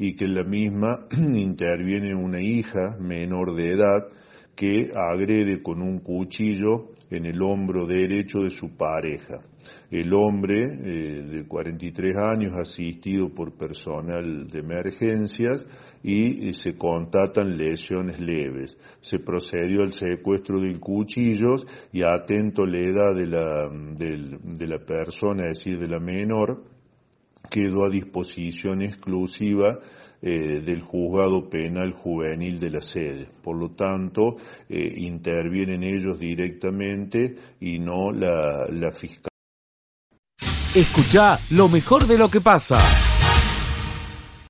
y 0.00 0.16
que 0.16 0.24
en 0.24 0.34
la 0.34 0.44
misma 0.44 1.06
interviene 1.12 2.14
una 2.14 2.40
hija 2.40 2.96
menor 2.98 3.54
de 3.54 3.72
edad 3.72 4.08
que 4.56 4.92
agrede 4.94 5.62
con 5.62 5.82
un 5.82 5.98
cuchillo 5.98 6.92
en 7.10 7.26
el 7.26 7.42
hombro 7.42 7.86
derecho 7.86 8.38
de 8.40 8.48
su 8.48 8.76
pareja. 8.78 9.42
El 9.90 10.14
hombre 10.14 10.64
eh, 10.64 11.22
de 11.22 11.46
43 11.46 12.16
años 12.16 12.54
asistido 12.56 13.28
por 13.34 13.58
personal 13.58 14.46
de 14.48 14.60
emergencias 14.60 15.66
y 16.02 16.48
eh, 16.48 16.54
se 16.54 16.78
contatan 16.78 17.58
lesiones 17.58 18.20
leves. 18.20 18.78
Se 19.02 19.18
procedió 19.18 19.82
al 19.82 19.92
secuestro 19.92 20.60
del 20.60 20.80
cuchillo 20.80 21.56
y 21.92 22.02
atento 22.02 22.64
la 22.64 22.78
edad 22.78 23.14
de 23.14 23.26
la, 23.26 23.68
de 23.68 24.66
la 24.66 24.78
persona, 24.78 25.42
es 25.42 25.58
decir, 25.58 25.78
de 25.78 25.88
la 25.88 26.00
menor, 26.00 26.64
quedó 27.50 27.84
a 27.84 27.90
disposición 27.90 28.80
exclusiva 28.80 29.80
eh, 30.22 30.62
del 30.64 30.82
juzgado 30.82 31.48
penal 31.48 31.92
juvenil 31.92 32.60
de 32.60 32.70
la 32.70 32.82
sede. 32.82 33.28
Por 33.42 33.56
lo 33.56 33.70
tanto, 33.70 34.36
eh, 34.68 34.94
intervienen 34.98 35.82
ellos 35.82 36.18
directamente 36.18 37.36
y 37.60 37.78
no 37.78 38.12
la, 38.12 38.66
la 38.70 38.92
fiscalía. 38.92 39.28
Escuchá 40.74 41.38
lo 41.50 41.68
mejor 41.68 42.06
de 42.06 42.16
lo 42.16 42.30
que 42.30 42.40
pasa. 42.40 42.76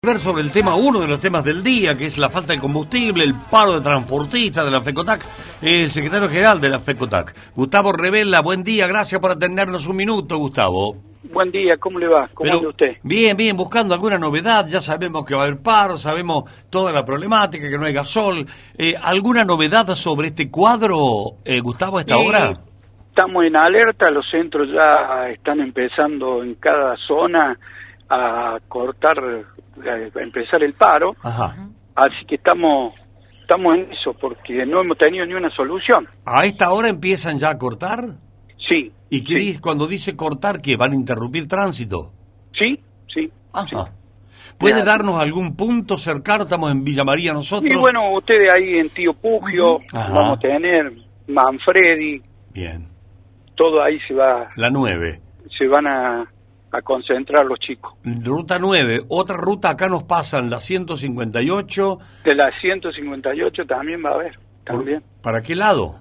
Hablar 0.03 0.21
sobre 0.21 0.43
el 0.43 0.51
tema, 0.51 0.75
uno 0.75 1.01
de 1.01 1.09
los 1.09 1.21
temas 1.21 1.45
del 1.45 1.63
día, 1.63 1.97
que 1.97 2.07
es 2.07 2.19
la 2.19 2.31
falta 2.31 2.53
de 2.53 2.59
combustible, 2.59 3.23
el 3.23 3.35
paro 3.35 3.75
de 3.75 3.81
transportistas 3.81 4.65
de 4.65 4.71
la 4.71 4.81
FECOTAC, 4.81 5.25
el 5.63 5.91
secretario 5.91 6.29
general 6.29 6.61
de 6.61 6.71
la 6.71 6.81
FECOTAC, 6.81 7.55
Gustavo 7.55 7.93
Revela, 7.93 8.41
buen 8.41 8.63
día, 8.63 8.87
gracias 8.87 9.21
por 9.21 9.31
atendernos 9.31 9.87
un 9.87 9.97
minuto, 9.97 10.39
Gustavo. 10.39 11.10
Buen 11.23 11.51
día, 11.51 11.77
¿cómo 11.79 11.99
le 11.99 12.09
va? 12.09 12.29
¿Cómo 12.33 12.45
Pero- 12.47 12.57
anda 12.59 12.69
usted? 12.71 12.97
Bien, 13.03 13.37
bien, 13.37 13.57
buscando 13.57 13.93
alguna 13.95 14.19
novedad, 14.19 14.67
ya 14.69 14.81
sabemos 14.81 15.25
que 15.27 15.35
va 15.35 15.43
a 15.43 15.47
haber 15.47 15.63
paro, 15.63 15.99
sabemos 15.99 16.45
toda 16.71 16.93
la 16.93 17.05
problemática, 17.05 17.69
que 17.69 17.77
no 17.79 17.85
hay 17.85 17.93
gasol. 17.93 18.47
Eh, 18.79 18.95
¿Alguna 19.03 19.45
novedad 19.45 19.87
sobre 19.97 20.29
este 20.29 20.51
cuadro, 20.51 21.37
eh, 21.45 21.61
Gustavo, 21.61 21.99
a 21.99 22.01
esta 22.01 22.17
Y 22.17 22.27
hora? 22.27 22.61
Estamos 23.11 23.45
en 23.45 23.55
alerta, 23.55 24.11
los 24.11 24.25
centros 24.31 24.69
ya 24.73 25.29
están 25.29 25.61
empezando 25.61 26.43
en 26.43 26.55
cada 26.55 26.97
zona 27.07 27.59
a 28.09 28.57
cortar, 28.67 29.19
a 29.19 30.21
empezar 30.23 30.63
el 30.63 30.73
paro, 30.75 31.15
Ajá. 31.23 31.55
así 31.97 32.25
que 32.27 32.37
estamos 32.37 32.95
estamos 33.43 33.75
en 33.77 33.93
eso 33.93 34.15
porque 34.15 34.65
no 34.65 34.81
hemos 34.81 34.97
tenido 34.97 35.27
ni 35.27 35.35
una 35.35 35.51
solución. 35.51 36.09
¿A 36.25 36.45
esta 36.47 36.71
hora 36.71 36.89
empiezan 36.89 37.37
ya 37.37 37.51
a 37.51 37.59
cortar? 37.59 38.05
Sí, 38.71 38.91
¿Y 39.11 39.23
qué 39.25 39.35
dice- 39.35 39.61
cuando 39.61 39.87
dice 39.87 40.15
cortar, 40.17 40.63
que 40.63 40.77
van 40.77 40.93
a 40.93 40.95
interrumpir 40.95 41.47
tránsito? 41.49 42.13
Sí, 42.57 42.81
sí. 43.13 43.29
Ajá. 43.53 43.93
¿Puede 44.59 44.85
darnos 44.85 45.21
algún 45.21 45.57
punto 45.57 45.99
cercano? 45.99 46.45
Estamos 46.45 46.71
en 46.71 46.85
Villa 46.85 47.03
María 47.03 47.33
nosotros. 47.33 47.71
Y 47.71 47.77
bueno, 47.77 48.13
ustedes 48.13 48.51
ahí 48.53 48.79
en 48.79 48.89
Tío 48.91 49.13
Pugio, 49.15 49.79
Ajá. 49.93 50.13
vamos 50.13 50.39
a 50.39 50.41
tener 50.41 50.93
Manfredi, 51.27 52.23
Bien. 52.53 52.87
todo 53.57 53.83
ahí 53.83 53.99
se 54.07 54.15
va, 54.15 54.49
La 54.57 54.71
9. 54.71 55.21
se 55.59 55.67
van 55.67 55.87
a, 55.87 56.23
a 56.73 56.83
concentrar 56.83 57.45
los 57.47 57.59
chicos. 57.59 57.93
Ruta 58.05 58.59
9. 58.61 59.01
Otra 59.09 59.37
ruta 59.37 59.71
acá 59.71 59.89
nos 59.89 60.05
pasan, 60.05 60.49
la 60.51 60.61
158. 60.61 61.99
De 62.25 62.35
la 62.35 62.51
158 62.61 63.65
también 63.67 64.05
va 64.05 64.11
a 64.11 64.15
haber, 64.15 64.39
también. 64.65 65.03
¿Para 65.23 65.43
qué 65.43 65.57
lado? 65.57 66.01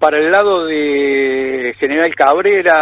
Para 0.00 0.18
el 0.18 0.30
lado 0.32 0.64
de 0.64 1.74
General 1.78 2.12
Cabrera, 2.16 2.72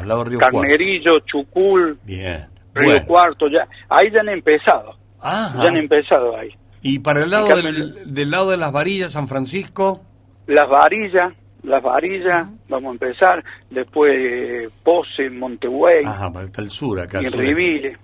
Ah, 0.00 0.02
Carnerillo, 0.38 1.18
Chucul, 1.26 1.98
Bien. 2.04 2.46
Río 2.72 2.90
Bueno. 2.92 3.06
Cuarto, 3.06 3.46
ya, 3.48 3.66
ahí 3.88 4.10
ya 4.12 4.20
han 4.20 4.28
empezado, 4.28 4.94
Ajá. 5.20 5.62
ya 5.62 5.68
han 5.70 5.76
empezado 5.76 6.36
ahí. 6.36 6.50
Y 6.80 7.00
para 7.00 7.24
el 7.24 7.30
lado 7.30 7.48
cambio, 7.48 7.72
del, 7.72 8.14
del 8.14 8.30
lado 8.30 8.50
de 8.50 8.56
las 8.56 8.70
varillas, 8.72 9.12
San 9.12 9.26
Francisco. 9.26 10.00
Las 10.46 10.68
varillas, 10.70 11.34
las 11.64 11.82
varillas, 11.82 12.48
vamos 12.68 12.90
a 12.90 12.92
empezar, 12.92 13.44
después 13.70 14.70
Pose, 14.84 15.28
Montevideo, 15.30 16.06
Ajá, 16.08 16.32
para 16.32 16.46
el 16.46 16.70
sur, 16.70 17.00
acá. 17.00 17.20
y 17.20 17.28
sureste. 17.28 17.54
Rivile. 17.54 17.96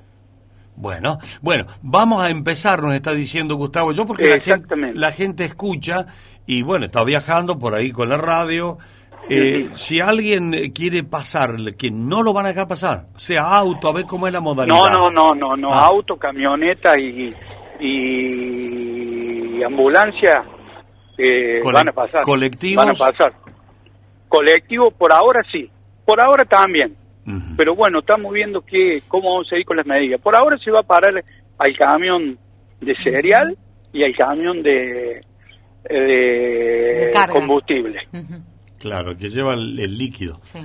Bueno, 0.77 1.19
bueno, 1.41 1.67
vamos 1.83 2.23
a 2.23 2.31
empezar, 2.31 2.83
nos 2.83 2.95
está 2.95 3.15
diciendo 3.15 3.55
Gustavo. 3.57 3.93
Yo 3.93 4.07
porque 4.07 4.29
la 4.29 4.41
gente, 4.41 4.75
la 4.95 5.13
gente 5.13 5.45
escucha 5.45 6.07
y 6.47 6.63
bueno, 6.63 6.87
está 6.87 7.05
viajando 7.05 7.59
por 7.59 7.75
ahí 7.75 7.93
con 7.93 8.09
la 8.09 8.17
radio. 8.17 8.79
Eh, 9.31 9.71
Si 9.75 10.01
alguien 10.01 10.53
eh, 10.53 10.73
quiere 10.73 11.03
pasar, 11.03 11.57
que 11.79 11.91
no 11.91 12.23
lo 12.23 12.33
van 12.35 12.45
a 12.45 12.49
dejar 12.49 12.69
pasar, 12.69 13.07
sea 13.17 13.57
auto, 13.57 13.89
a 13.89 13.93
ver 13.95 14.05
cómo 14.05 14.27
es 14.27 14.33
la 14.35 14.41
modalidad. 14.41 14.77
No, 14.77 14.91
no, 14.91 15.11
no, 15.11 15.31
no, 15.35 15.57
no, 15.57 15.73
Ah. 15.73 15.87
auto, 15.87 16.17
camioneta 16.17 16.91
y, 16.99 17.31
y 17.81 19.63
ambulancia 19.63 20.45
eh, 21.17 21.61
Cole- 21.63 21.79
van 21.79 21.89
a 21.89 21.93
pasar. 21.93 22.23
¿colectivos? 22.23 22.85
Van 22.85 22.95
a 22.95 22.99
pasar. 22.99 23.33
Colectivo 24.29 24.91
por 24.91 25.13
ahora 25.13 25.41
sí, 25.51 25.71
por 26.05 26.21
ahora 26.21 26.45
también. 26.45 26.97
Pero 27.57 27.75
bueno, 27.75 28.01
estamos 28.01 28.33
viendo 28.33 28.61
que, 28.61 29.03
cómo 29.09 29.33
vamos 29.35 29.53
a 29.53 29.57
ir 29.57 29.65
con 29.65 29.77
las 29.79 29.87
medidas. 29.87 30.21
Por 30.21 30.37
ahora 30.37 30.59
se 30.59 30.71
va 30.71 30.81
a 30.81 30.83
parar 30.83 31.25
al 31.59 31.77
camión 31.77 32.39
de 32.81 32.95
cereal 33.03 33.57
y 33.93 34.03
al 34.05 34.15
camión 34.15 34.63
de, 34.63 35.21
eh, 35.89 37.11
de 37.13 37.29
combustible. 37.33 38.01
Claro, 38.79 39.17
que 39.17 39.31
lleva 39.31 39.55
el, 39.55 39.79
el 39.79 39.97
líquido. 39.99 40.39
sí. 40.43 40.59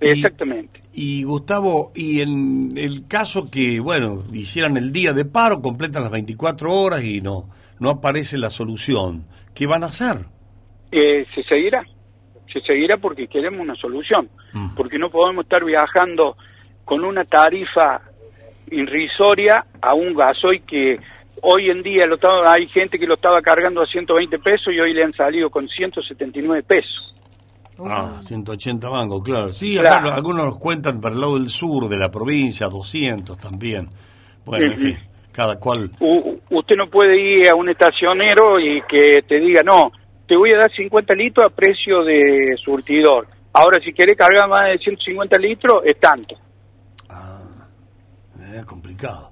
Y- 0.00 0.08
Exactamente. 0.08 0.80
Y 0.92 1.22
Gustavo, 1.22 1.90
y 1.94 2.20
en 2.20 2.76
el 2.76 3.06
caso 3.08 3.50
que, 3.50 3.80
bueno, 3.80 4.22
hicieran 4.32 4.76
el 4.76 4.92
día 4.92 5.12
de 5.12 5.24
paro, 5.24 5.62
completan 5.62 6.02
las 6.02 6.12
24 6.12 6.70
horas 6.72 7.02
y 7.04 7.20
no, 7.20 7.48
no 7.80 7.90
aparece 7.90 8.36
la 8.36 8.50
solución, 8.50 9.24
¿qué 9.54 9.66
van 9.66 9.82
a 9.82 9.86
hacer? 9.86 10.26
Eh, 10.92 11.24
se 11.34 11.42
seguirá, 11.44 11.84
se 12.60 12.66
seguirá 12.66 12.96
porque 12.96 13.26
queremos 13.26 13.60
una 13.60 13.74
solución, 13.74 14.28
Mm. 14.52 14.74
porque 14.76 14.98
no 14.98 15.10
podemos 15.10 15.44
estar 15.44 15.64
viajando 15.64 16.36
con 16.84 17.04
una 17.04 17.24
tarifa 17.24 18.00
irrisoria 18.70 19.64
a 19.80 19.94
un 19.94 20.14
gasoil 20.14 20.62
que 20.66 20.98
hoy 21.42 21.70
en 21.70 21.82
día 21.82 22.06
lo 22.06 22.14
estaba- 22.16 22.52
hay 22.52 22.66
gente 22.66 22.98
que 22.98 23.06
lo 23.06 23.14
estaba 23.14 23.40
cargando 23.42 23.82
a 23.82 23.86
120 23.86 24.38
pesos 24.38 24.72
y 24.72 24.80
hoy 24.80 24.94
le 24.94 25.04
han 25.04 25.12
salido 25.12 25.50
con 25.50 25.68
179 25.68 26.62
pesos. 26.62 27.10
Ah, 27.84 28.20
180 28.22 28.88
mangos, 28.88 29.22
claro. 29.24 29.50
Sí, 29.50 29.76
Claro. 29.76 30.06
acá 30.08 30.14
algunos 30.14 30.46
nos 30.46 30.58
cuentan 30.58 31.00
para 31.00 31.14
el 31.14 31.20
lado 31.20 31.34
del 31.38 31.50
sur 31.50 31.88
de 31.88 31.96
la 31.98 32.08
provincia, 32.08 32.68
200 32.68 33.36
también. 33.36 33.88
Bueno, 34.44 34.72
en 34.72 34.78
fin, 34.78 34.98
cada 35.32 35.58
cual. 35.58 35.90
U- 36.00 36.38
usted 36.50 36.76
no 36.76 36.86
puede 36.88 37.20
ir 37.20 37.50
a 37.50 37.54
un 37.56 37.68
estacionero 37.68 38.60
y 38.60 38.80
que 38.82 39.22
te 39.26 39.40
diga, 39.40 39.62
no, 39.64 39.90
te 40.26 40.36
voy 40.36 40.52
a 40.52 40.58
dar 40.58 40.70
50 40.72 41.14
litros 41.14 41.46
a 41.50 41.54
precio 41.54 42.02
de 42.04 42.56
surtidor. 42.64 43.26
Ahora, 43.52 43.78
si 43.80 43.92
quiere 43.92 44.16
cargar 44.16 44.48
más 44.48 44.66
de 44.70 44.78
150 44.78 45.38
litros, 45.38 45.82
es 45.84 45.98
tanto. 45.98 46.36
Es 48.54 48.64
complicado. 48.66 49.30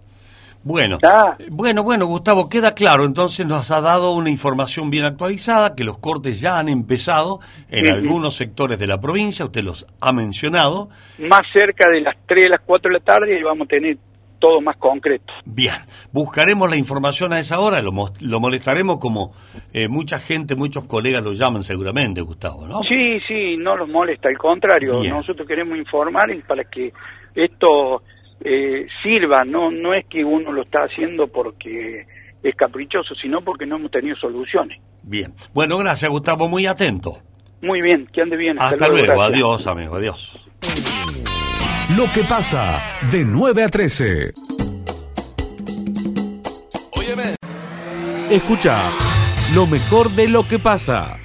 Bueno, 0.64 0.98
Ah. 1.02 1.34
eh, 1.40 1.46
bueno, 1.50 1.82
bueno, 1.82 2.06
Gustavo, 2.06 2.48
queda 2.48 2.72
claro, 2.74 3.04
entonces 3.04 3.44
nos 3.46 3.70
ha 3.72 3.80
dado 3.80 4.12
una 4.12 4.30
información 4.30 4.90
bien 4.90 5.04
actualizada, 5.04 5.74
que 5.74 5.82
los 5.82 5.98
cortes 5.98 6.40
ya 6.40 6.58
han 6.58 6.68
empezado 6.68 7.40
en 7.68 7.90
algunos 7.90 8.36
sectores 8.36 8.78
de 8.78 8.86
la 8.86 9.00
provincia, 9.00 9.44
usted 9.44 9.62
los 9.64 9.86
ha 10.00 10.12
mencionado. 10.12 10.88
Más 11.18 11.42
cerca 11.52 11.88
de 11.90 12.00
las 12.00 12.16
3, 12.26 12.46
las 12.48 12.60
4 12.64 12.90
de 12.92 12.98
la 12.98 13.04
tarde 13.04 13.38
y 13.38 13.42
vamos 13.42 13.64
a 13.66 13.68
tener 13.68 13.96
todo 14.42 14.60
más 14.60 14.76
concreto. 14.76 15.32
Bien, 15.44 15.76
buscaremos 16.12 16.68
la 16.68 16.76
información 16.76 17.32
a 17.32 17.38
esa 17.38 17.60
hora, 17.60 17.80
lo, 17.80 17.92
lo 18.20 18.40
molestaremos 18.40 18.98
como 18.98 19.32
eh, 19.72 19.86
mucha 19.86 20.18
gente, 20.18 20.56
muchos 20.56 20.84
colegas 20.86 21.22
lo 21.22 21.32
llaman 21.32 21.62
seguramente, 21.62 22.20
Gustavo, 22.22 22.66
¿no? 22.66 22.80
Sí, 22.80 23.20
sí, 23.28 23.56
no 23.56 23.76
los 23.76 23.88
molesta, 23.88 24.28
al 24.28 24.36
contrario, 24.36 25.00
Bien. 25.00 25.14
nosotros 25.14 25.46
queremos 25.46 25.78
informar 25.78 26.28
y 26.32 26.42
para 26.42 26.64
que 26.64 26.92
esto 27.36 28.02
eh, 28.44 28.88
sirva, 29.00 29.44
no 29.46 29.70
no 29.70 29.94
es 29.94 30.06
que 30.06 30.24
uno 30.24 30.50
lo 30.50 30.62
está 30.62 30.80
haciendo 30.80 31.28
porque 31.28 32.04
es 32.42 32.56
caprichoso, 32.56 33.14
sino 33.14 33.42
porque 33.42 33.64
no 33.64 33.76
hemos 33.76 33.92
tenido 33.92 34.16
soluciones. 34.16 34.80
Bien, 35.04 35.32
bueno, 35.54 35.78
gracias, 35.78 36.10
Gustavo, 36.10 36.48
muy 36.48 36.66
atento. 36.66 37.12
Muy 37.62 37.80
bien, 37.80 38.08
que 38.12 38.22
ande 38.22 38.36
bien. 38.36 38.56
Hasta 38.58 38.88
luego, 38.88 39.14
gracias. 39.14 39.28
adiós, 39.28 39.66
amigo, 39.68 39.94
adiós. 39.94 40.41
Lo 41.96 42.04
que 42.14 42.22
pasa 42.22 42.80
de 43.10 43.24
9 43.24 43.64
a 43.64 43.68
13. 43.68 44.32
Escucha 48.30 48.78
lo 49.54 49.66
mejor 49.66 50.08
de 50.10 50.26
lo 50.28 50.48
que 50.48 50.58
pasa. 50.58 51.18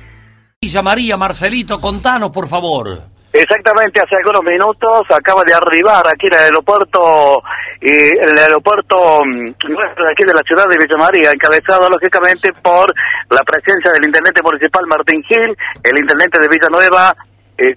Villa 0.62 0.82
María, 0.82 1.16
Marcelito, 1.16 1.80
contanos, 1.80 2.32
por 2.32 2.50
favor. 2.50 3.00
Exactamente, 3.32 4.02
hace 4.02 4.16
algunos 4.18 4.44
minutos 4.44 5.04
acaba 5.10 5.44
de 5.46 5.54
arribar 5.54 6.06
aquí 6.06 6.28
en 6.28 6.34
el 6.34 6.40
aeropuerto, 6.40 7.44
eh, 7.80 8.10
en 8.10 8.30
el 8.32 8.38
aeropuerto 8.40 9.24
mm, 9.24 9.72
nuestro 9.72 10.06
de 10.06 10.12
aquí 10.12 10.24
de 10.26 10.34
la 10.34 10.42
ciudad 10.42 10.66
de 10.68 10.78
Villa 10.78 10.98
María, 10.98 11.32
encabezado 11.32 11.88
lógicamente 11.90 12.52
por 12.62 12.92
la 13.30 13.42
presencia 13.44 13.92
del 13.94 14.06
intendente 14.06 14.42
municipal 14.42 14.86
Martín 14.88 15.24
Gil, 15.24 15.56
el 15.84 15.98
intendente 15.98 16.40
de 16.42 16.48
Villanueva, 16.50 17.14
eh, 17.58 17.76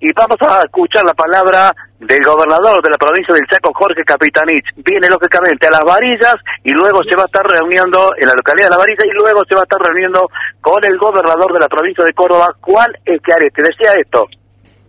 y 0.00 0.12
vamos 0.12 0.36
a 0.40 0.60
escuchar 0.64 1.04
la 1.04 1.14
palabra 1.14 1.72
del 1.98 2.20
gobernador 2.22 2.82
de 2.82 2.90
la 2.90 2.98
provincia 2.98 3.34
del 3.34 3.46
Chaco, 3.48 3.72
Jorge 3.74 4.04
Capitanich. 4.04 4.66
Viene 4.76 5.08
lógicamente 5.08 5.66
a 5.66 5.70
las 5.70 5.84
varillas 5.84 6.36
y 6.62 6.70
luego 6.72 7.02
se 7.02 7.16
va 7.16 7.22
a 7.22 7.26
estar 7.26 7.46
reuniendo 7.46 8.12
en 8.20 8.28
la 8.28 8.34
localidad 8.34 8.68
de 8.68 8.76
la 8.76 8.78
varilla 8.78 9.04
y 9.04 9.14
luego 9.16 9.42
se 9.48 9.54
va 9.54 9.62
a 9.62 9.68
estar 9.68 9.80
reuniendo 9.80 10.28
con 10.60 10.84
el 10.84 10.98
gobernador 10.98 11.52
de 11.52 11.60
la 11.60 11.68
provincia 11.68 12.04
de 12.04 12.12
Córdoba, 12.12 12.48
Juan 12.60 12.92
Eschiaretti. 13.04 13.62
Decía 13.62 13.94
esto. 14.00 14.28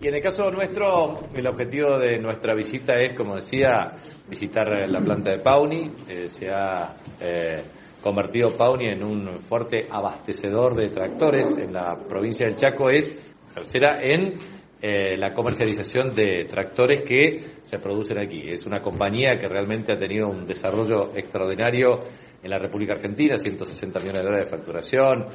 Y 0.02 0.10
en 0.10 0.16
el 0.16 0.22
caso 0.22 0.52
nuestro, 0.52 1.22
el 1.34 1.48
objetivo 1.48 1.98
de 1.98 2.20
nuestra 2.20 2.54
visita 2.54 3.00
es, 3.00 3.14
como 3.14 3.38
decía, 3.38 3.94
visitar 4.28 4.68
eh, 4.74 4.88
la 4.88 5.00
planta 5.00 5.32
de 5.32 5.40
Pauni. 5.40 5.92
Eh, 6.10 6.28
se 6.28 6.52
ha 6.52 6.94
eh, 7.22 7.64
convertido 8.02 8.56
Pauni 8.56 8.90
en 8.90 9.04
un 9.04 9.40
fuerte 9.40 9.88
abastecedor 9.90 10.76
de 10.76 10.90
tractores 10.90 11.58
en 11.58 11.74
la 11.74 11.96
provincia 12.08 12.46
del 12.46 12.58
Chaco. 12.58 12.90
Es 12.90 13.25
tercera 13.56 14.04
en 14.04 14.34
eh, 14.82 15.18
la 15.18 15.34
comercialización 15.34 16.14
de 16.14 16.44
tractores 16.44 17.02
que 17.04 17.42
se 17.62 17.80
producen 17.80 18.20
aquí. 18.20 18.44
Es 18.46 18.66
una 18.66 18.82
compañía 18.82 19.38
que 19.40 19.48
realmente 19.48 19.94
ha 19.94 19.98
tenido 19.98 20.28
un 20.28 20.46
desarrollo 20.46 21.16
extraordinario 21.16 21.98
en 22.44 22.50
la 22.50 22.60
República 22.60 22.94
Argentina, 22.94 23.38
160 23.38 24.00
millones 24.00 24.20
de 24.20 24.24
dólares 24.26 24.50
de 24.50 24.58
facturación, 24.58 25.28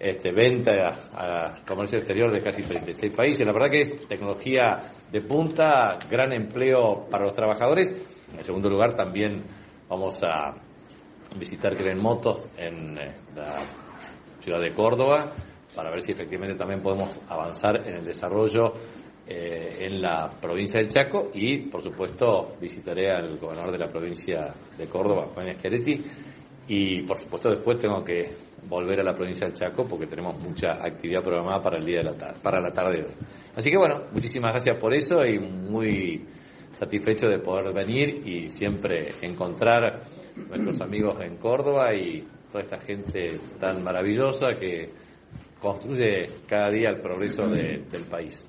este, 0.00 0.32
venta 0.32 0.96
a, 1.12 1.64
comercio 1.66 1.98
exterior 1.98 2.32
de 2.32 2.40
casi 2.40 2.62
36 2.62 3.12
países. 3.12 3.46
La 3.46 3.52
verdad 3.52 3.70
que 3.70 3.82
es 3.82 4.08
tecnología 4.08 4.94
de 5.12 5.20
punta, 5.20 5.98
gran 6.10 6.32
empleo 6.32 7.06
para 7.10 7.24
los 7.24 7.34
trabajadores. 7.34 7.92
En 8.36 8.42
segundo 8.42 8.70
lugar, 8.70 8.96
también 8.96 9.44
vamos 9.88 10.22
a 10.22 10.54
visitar 11.38 11.76
Gren 11.76 12.00
Motos 12.00 12.48
en 12.56 12.96
eh, 12.96 13.12
la 13.36 13.60
ciudad 14.40 14.60
de 14.60 14.72
Córdoba 14.72 15.32
para 15.78 15.92
ver 15.92 16.02
si 16.02 16.10
efectivamente 16.10 16.56
también 16.56 16.82
podemos 16.82 17.20
avanzar 17.28 17.86
en 17.86 17.94
el 17.94 18.04
desarrollo 18.04 18.72
eh, 19.28 19.86
en 19.86 20.02
la 20.02 20.28
provincia 20.28 20.80
del 20.80 20.88
Chaco 20.88 21.30
y, 21.32 21.58
por 21.68 21.80
supuesto, 21.82 22.56
visitaré 22.60 23.12
al 23.12 23.38
gobernador 23.38 23.70
de 23.70 23.78
la 23.78 23.88
provincia 23.88 24.52
de 24.76 24.86
Córdoba, 24.88 25.28
Juan 25.32 25.56
Schiaretti, 25.56 26.04
y, 26.66 27.02
por 27.02 27.16
supuesto, 27.16 27.50
después 27.50 27.78
tengo 27.78 28.02
que 28.02 28.28
volver 28.68 28.98
a 28.98 29.04
la 29.04 29.14
provincia 29.14 29.46
del 29.46 29.54
Chaco 29.54 29.86
porque 29.86 30.08
tenemos 30.08 30.36
mucha 30.40 30.84
actividad 30.84 31.22
programada 31.22 31.62
para 31.62 31.78
el 31.78 31.86
día 31.86 31.98
de 31.98 32.04
la 32.06 32.14
tarde, 32.16 32.40
para 32.42 32.60
la 32.60 32.72
tarde 32.72 32.96
de 32.96 33.04
hoy. 33.04 33.14
Así 33.54 33.70
que, 33.70 33.78
bueno, 33.78 34.02
muchísimas 34.10 34.50
gracias 34.50 34.80
por 34.80 34.92
eso 34.92 35.24
y 35.24 35.38
muy 35.38 36.26
satisfecho 36.72 37.28
de 37.28 37.38
poder 37.38 37.72
venir 37.72 38.26
y 38.26 38.50
siempre 38.50 39.12
encontrar 39.22 40.02
nuestros 40.34 40.80
amigos 40.80 41.20
en 41.20 41.36
Córdoba 41.36 41.94
y 41.94 42.26
toda 42.50 42.64
esta 42.64 42.80
gente 42.80 43.38
tan 43.60 43.84
maravillosa 43.84 44.48
que 44.58 45.06
construye 45.60 46.26
cada 46.48 46.68
día 46.68 46.90
el 46.90 47.00
progreso 47.00 47.46
de- 47.48 47.84
del 47.90 48.04
país. 48.10 48.48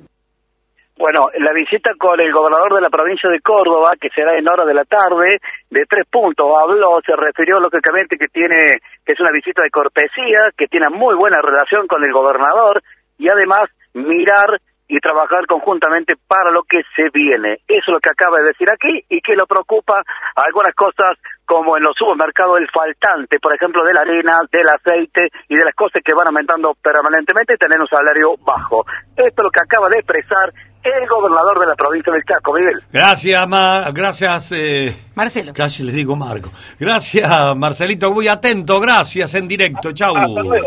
Bueno, 0.97 1.27
la 1.39 1.53
visita 1.53 1.91
con 1.97 2.19
el 2.19 2.29
gobernador 2.33 2.75
de 2.75 2.81
la 2.81 2.89
provincia 2.89 3.29
de 3.29 3.39
Córdoba, 3.39 3.93
que 3.99 4.09
será 4.09 4.37
en 4.37 4.45
hora 4.49 4.65
de 4.65 4.73
la 4.73 4.83
tarde, 4.83 5.39
de 5.69 5.85
tres 5.85 6.05
puntos. 6.11 6.45
Habló, 6.61 6.99
se 7.05 7.15
refirió 7.15 7.57
lógicamente 7.59 8.17
que 8.17 8.27
tiene, 8.27 8.73
que 9.05 9.13
es 9.13 9.19
una 9.21 9.31
visita 9.31 9.63
de 9.63 9.69
cortesía, 9.69 10.51
que 10.57 10.67
tiene 10.67 10.87
muy 10.91 11.15
buena 11.15 11.37
relación 11.41 11.87
con 11.87 12.03
el 12.03 12.11
gobernador 12.11 12.83
y 13.17 13.29
además 13.31 13.69
mirar 13.93 14.59
y 14.89 14.99
trabajar 14.99 15.45
conjuntamente 15.45 16.15
para 16.27 16.49
lo 16.51 16.63
que 16.63 16.81
se 16.95 17.09
viene. 17.13 17.61
Eso 17.67 17.87
es 17.87 17.93
lo 17.93 17.99
que 17.99 18.09
acaba 18.09 18.39
de 18.39 18.47
decir 18.49 18.67
aquí 18.73 19.05
y 19.07 19.21
que 19.21 19.35
lo 19.35 19.45
preocupa 19.45 20.01
algunas 20.35 20.73
cosas 20.75 21.15
como 21.45 21.77
en 21.77 21.83
los 21.83 21.95
supermercados 21.95 22.57
el 22.59 22.67
faltante, 22.73 23.39
por 23.39 23.53
ejemplo, 23.55 23.83
de 23.85 23.93
la 23.93 24.01
harina, 24.01 24.33
del 24.51 24.67
aceite 24.67 25.29
y 25.47 25.55
de 25.55 25.63
las 25.65 25.75
cosas 25.75 26.01
que 26.03 26.13
van 26.13 26.27
aumentando 26.27 26.73
permanentemente 26.81 27.53
y 27.53 27.57
tener 27.57 27.79
un 27.79 27.87
salario 27.87 28.33
bajo. 28.43 28.83
Esto 29.15 29.23
es 29.41 29.43
lo 29.43 29.49
que 29.51 29.61
acaba 29.61 29.87
de 29.89 29.99
expresar 29.99 30.51
el 30.81 31.07
gobernador 31.09 31.59
de 31.59 31.67
la 31.67 31.75
provincia 31.75 32.11
del 32.13 32.23
Chaco, 32.23 32.53
Miguel. 32.53 32.81
Gracias, 32.91 33.47
Ma- 33.47 33.91
gracias. 33.93 34.51
Eh, 34.53 34.95
Marcelo. 35.15 35.53
casi 35.53 35.83
les 35.83 35.93
digo 35.93 36.15
Marco. 36.15 36.49
Gracias, 36.79 37.29
Marcelito, 37.55 38.11
muy 38.11 38.27
atento. 38.27 38.79
Gracias 38.79 39.35
en 39.35 39.47
directo. 39.47 39.91
Chau, 39.91 40.13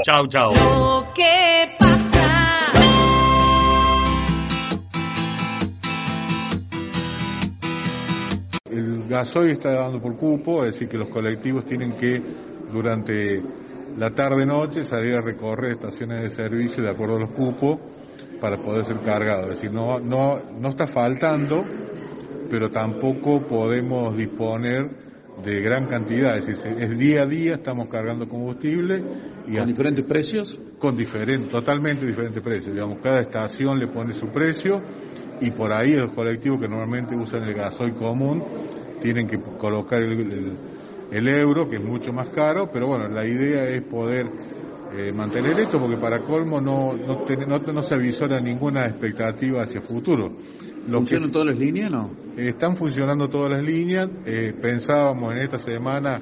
chau, 0.04 0.26
chau. 0.28 0.52
Lo 0.52 1.12
Gasoil 9.22 9.52
está 9.52 9.70
dando 9.72 10.00
por 10.00 10.16
cupo, 10.16 10.64
es 10.64 10.74
decir, 10.74 10.88
que 10.88 10.98
los 10.98 11.08
colectivos 11.08 11.64
tienen 11.64 11.92
que 11.92 12.20
durante 12.72 13.40
la 13.96 14.10
tarde-noche 14.10 14.82
salir 14.82 15.14
a 15.14 15.20
recorrer 15.20 15.72
estaciones 15.72 16.22
de 16.22 16.30
servicio 16.30 16.82
de 16.82 16.90
acuerdo 16.90 17.16
a 17.16 17.20
los 17.20 17.30
cupos 17.30 17.78
para 18.40 18.56
poder 18.56 18.84
ser 18.84 18.98
cargados. 18.98 19.44
Es 19.52 19.60
decir, 19.60 19.72
no, 19.72 20.00
no, 20.00 20.42
no 20.58 20.68
está 20.70 20.88
faltando, 20.88 21.64
pero 22.50 22.68
tampoco 22.70 23.46
podemos 23.46 24.16
disponer 24.16 24.90
de 25.44 25.60
gran 25.60 25.86
cantidad. 25.86 26.36
Es 26.36 26.48
decir, 26.48 26.72
es 26.80 26.98
día 26.98 27.22
a 27.22 27.26
día, 27.26 27.54
estamos 27.54 27.88
cargando 27.88 28.28
combustible 28.28 29.04
y 29.46 29.56
¿Con 29.56 29.68
diferentes 29.68 30.04
precios? 30.04 30.60
con 30.80 30.96
diferentes, 30.96 31.48
totalmente 31.48 32.04
diferentes 32.04 32.42
precios. 32.42 32.74
Digamos, 32.74 32.98
cada 33.00 33.20
estación 33.20 33.78
le 33.78 33.86
pone 33.86 34.14
su 34.14 34.26
precio 34.26 34.82
y 35.40 35.52
por 35.52 35.72
ahí 35.72 35.94
los 35.94 36.12
colectivos 36.12 36.60
que 36.60 36.66
normalmente 36.66 37.14
usan 37.14 37.44
el 37.44 37.54
gasoil 37.54 37.94
común 37.94 38.42
tienen 39.02 39.26
que 39.26 39.38
colocar 39.58 40.00
el, 40.02 40.12
el- 40.12 40.56
el 41.10 41.28
euro, 41.28 41.68
que 41.68 41.76
es 41.76 41.82
mucho 41.84 42.10
más 42.12 42.28
caro, 42.30 42.70
pero 42.72 42.86
bueno, 42.86 43.06
la 43.08 43.26
idea 43.26 43.68
es 43.68 43.82
poder 43.82 44.30
eh, 44.94 45.12
mantener 45.14 45.60
esto 45.60 45.78
porque 45.78 45.96
para 45.98 46.20
colmo 46.20 46.58
no, 46.60 46.94
no, 46.96 47.16
ten- 47.26 47.46
no- 47.46 47.58
no 47.58 47.82
se 47.82 47.94
avisora 47.94 48.40
ninguna 48.40 48.86
expectativa 48.86 49.62
hacia 49.62 49.82
futuro. 49.82 50.32
Lo 50.88 50.98
¿Funcionan 50.98 51.30
todas 51.30 51.48
las 51.48 51.58
líneas 51.58 51.90
no? 51.90 52.10
eh, 52.36 52.48
Están 52.48 52.76
funcionando 52.76 53.28
todas 53.28 53.50
las 53.52 53.62
líneas. 53.62 54.08
eh, 54.24 54.54
pensábamos 54.60 55.34
en 55.34 55.42
esta 55.42 55.58
semana 55.58 56.20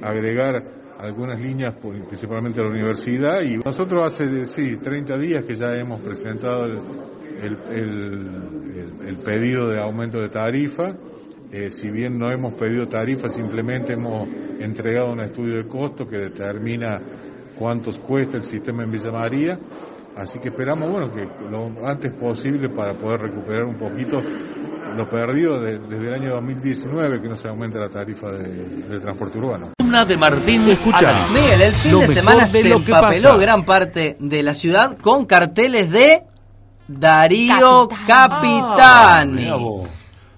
agregar 0.00 0.62
algunas 0.98 1.40
líneas, 1.40 1.74
principalmente 2.08 2.60
a 2.60 2.64
la 2.64 2.70
universidad. 2.70 3.40
Y 3.44 3.58
nosotros 3.58 4.02
hace, 4.04 4.46
sí, 4.46 4.78
30 4.78 5.18
días 5.18 5.44
que 5.44 5.54
ya 5.56 5.76
hemos 5.76 6.00
presentado 6.00 6.66
el- 6.66 6.78
el- 7.42 7.58
el- 7.76 9.08
el 9.08 9.16
pedido 9.24 9.68
de 9.68 9.78
aumento 9.80 10.20
de 10.20 10.28
tarifa. 10.28 10.94
Eh, 11.52 11.70
si 11.70 11.90
bien 11.90 12.18
no 12.18 12.30
hemos 12.30 12.54
pedido 12.54 12.88
tarifa, 12.88 13.28
simplemente 13.28 13.92
hemos 13.92 14.26
entregado 14.58 15.12
un 15.12 15.20
estudio 15.20 15.56
de 15.56 15.68
costo 15.68 16.08
que 16.08 16.16
determina 16.16 16.98
cuántos 17.58 17.98
cuesta 17.98 18.38
el 18.38 18.44
sistema 18.44 18.82
en 18.84 18.90
Villa 18.90 19.12
María. 19.12 19.58
Así 20.16 20.38
que 20.38 20.48
esperamos, 20.48 20.90
bueno, 20.90 21.12
que 21.14 21.28
lo 21.50 21.86
antes 21.86 22.12
posible 22.12 22.68
para 22.70 22.94
poder 22.96 23.20
recuperar 23.20 23.64
un 23.64 23.76
poquito 23.76 24.22
lo 24.96 25.08
perdido 25.08 25.60
de- 25.60 25.78
desde 25.78 26.06
el 26.08 26.14
año 26.14 26.34
2019, 26.34 27.20
que 27.20 27.28
no 27.28 27.36
se 27.36 27.48
aumenta 27.48 27.78
la 27.78 27.88
tarifa 27.90 28.30
de- 28.30 28.66
del 28.88 29.00
transporte 29.02 29.38
urbano. 29.38 29.72
Una 29.82 30.04
de 30.06 30.16
Martín 30.16 30.68
Escucha. 30.68 31.12
Miguel, 31.34 31.62
el 31.62 31.74
fin 31.74 31.92
Lo 31.92 31.98
de 32.00 32.08
semana 32.08 32.44
de 32.44 32.48
se 32.48 32.68
lo 32.68 32.76
empapeló 32.76 33.28
pasa. 33.30 33.36
gran 33.36 33.64
parte 33.64 34.16
de 34.20 34.42
la 34.42 34.54
ciudad 34.54 34.96
con 34.98 35.24
carteles 35.26 35.90
de 35.90 36.22
Darío 36.88 37.88
Capitani. 38.06 39.42
Mirá 39.42 39.56
vos. 39.56 39.88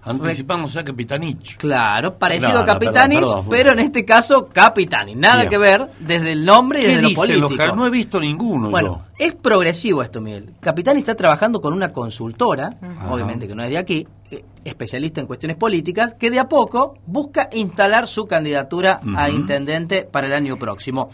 Anticipamos 0.07 0.77
a 0.77 0.85
Capitanich. 0.85 1.57
Claro, 1.57 2.19
parecido 2.19 2.59
a 2.61 2.64
Capitanich, 2.64 3.21
perdón, 3.21 3.31
perdón, 3.31 3.45
fue- 3.47 3.57
pero 3.59 3.73
en 3.73 3.79
este 3.81 4.05
caso 4.05 4.49
Capitani. 4.53 5.14
Nada 5.14 5.38
Bien. 5.40 5.51
que 5.51 5.59
ver 5.59 5.90
desde 6.01 6.33
el 6.33 6.45
nombre 6.45 6.81
y 6.81 6.83
¿Qué 6.83 6.88
desde 6.88 7.03
lo 7.03 7.09
dicen 7.09 7.40
los 7.40 7.51
político. 7.53 7.77
No 7.77 7.87
he 7.87 7.90
visto 7.90 8.21
ninguno 8.21 8.71
Bueno, 8.71 9.03
yo. 9.19 9.25
es 9.25 9.35
progresivo 9.35 10.03
esto, 10.03 10.21
Miguel. 10.21 10.53
Capitani 10.61 11.01
está 11.01 11.14
trabajando 11.14 11.61
con 11.61 11.73
una 11.73 11.90
consultora, 11.93 12.71
obviamente 13.11 13.49
que 13.49 13.55
no 13.55 13.62
es 13.62 13.71
de 13.71 13.79
aquí, 13.79 14.07
eh, 14.31 14.45
especialista 14.64 15.21
en 15.21 15.27
cuestiones 15.27 15.57
políticas, 15.57 16.14
que 16.14 16.31
de 16.31 16.38
a 16.38 16.49
poco 16.49 16.99
busca 17.07 17.49
instalar 17.53 18.07
su 18.07 18.27
candidatura 18.27 19.01
a 19.17 19.31
intendente 19.31 20.03
para 20.05 20.27
el 20.27 20.33
año 20.35 20.57
próximo. 20.59 21.09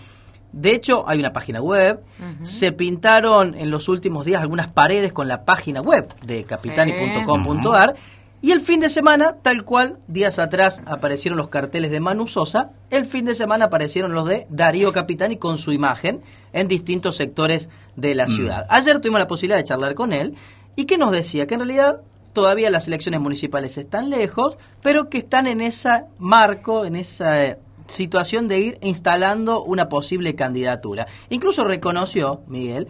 De 0.53 0.75
hecho, 0.75 1.05
hay 1.09 1.21
una 1.21 1.33
página 1.33 1.61
web, 1.63 2.01
se 2.43 2.73
pintaron 2.73 3.55
en 3.55 3.71
los 3.71 3.89
últimos 3.89 4.25
días 4.27 4.43
algunas 4.43 4.67
paredes 4.69 5.13
con 5.13 5.29
la 5.29 5.45
página 5.45 5.81
web 5.81 6.13
de 6.25 6.43
capitani.com.ar 6.43 7.95
y 8.43 8.53
el 8.53 8.61
fin 8.63 8.81
de 8.81 8.89
semana, 8.89 9.37
tal 9.43 9.65
cual, 9.65 9.99
días 10.09 10.39
atrás 10.39 10.81
aparecieron 10.87 11.37
los 11.37 11.49
carteles 11.49 11.91
de 11.91 12.01
Manu 12.01 12.27
Sosa, 12.27 12.71
el 12.91 13.05
fin 13.05 13.27
de 13.27 13.35
semana 13.35 13.67
aparecieron 13.67 14.13
los 14.13 14.27
de 14.27 14.47
Darío 14.49 14.93
Capitani 14.93 15.37
con 15.37 15.59
su 15.59 15.73
imagen 15.73 16.23
en 16.53 16.67
distintos 16.67 17.17
sectores 17.17 17.69
de 17.97 18.15
la 18.15 18.29
ciudad. 18.29 18.67
Ayer 18.71 18.99
tuvimos 18.99 19.21
la 19.21 19.27
posibilidad 19.27 19.59
de 19.59 19.65
charlar 19.65 19.95
con 19.95 20.15
él 20.15 20.35
y 20.75 20.87
que 20.87 20.97
nos 20.97 21.13
decía 21.13 21.47
que 21.47 21.55
en 21.55 21.61
realidad 21.61 22.01
todavía 22.33 22.71
las 22.71 22.87
elecciones 22.87 23.21
municipales 23.21 23.77
están 23.77 24.09
lejos, 24.09 24.57
pero 24.83 25.11
que 25.11 25.19
están 25.19 25.47
en 25.47 25.61
ese 25.61 26.05
marco, 26.19 26.87
en 26.87 26.97
esa 26.97 27.45
eh, 27.45 27.59
situación 27.89 28.49
de 28.49 28.61
ir 28.61 28.79
instalando 28.81 29.63
una 29.63 29.89
posible 29.89 30.35
candidatura. 30.35 31.07
Incluso 31.29 31.65
reconoció, 31.65 32.41
Miguel, 32.47 32.89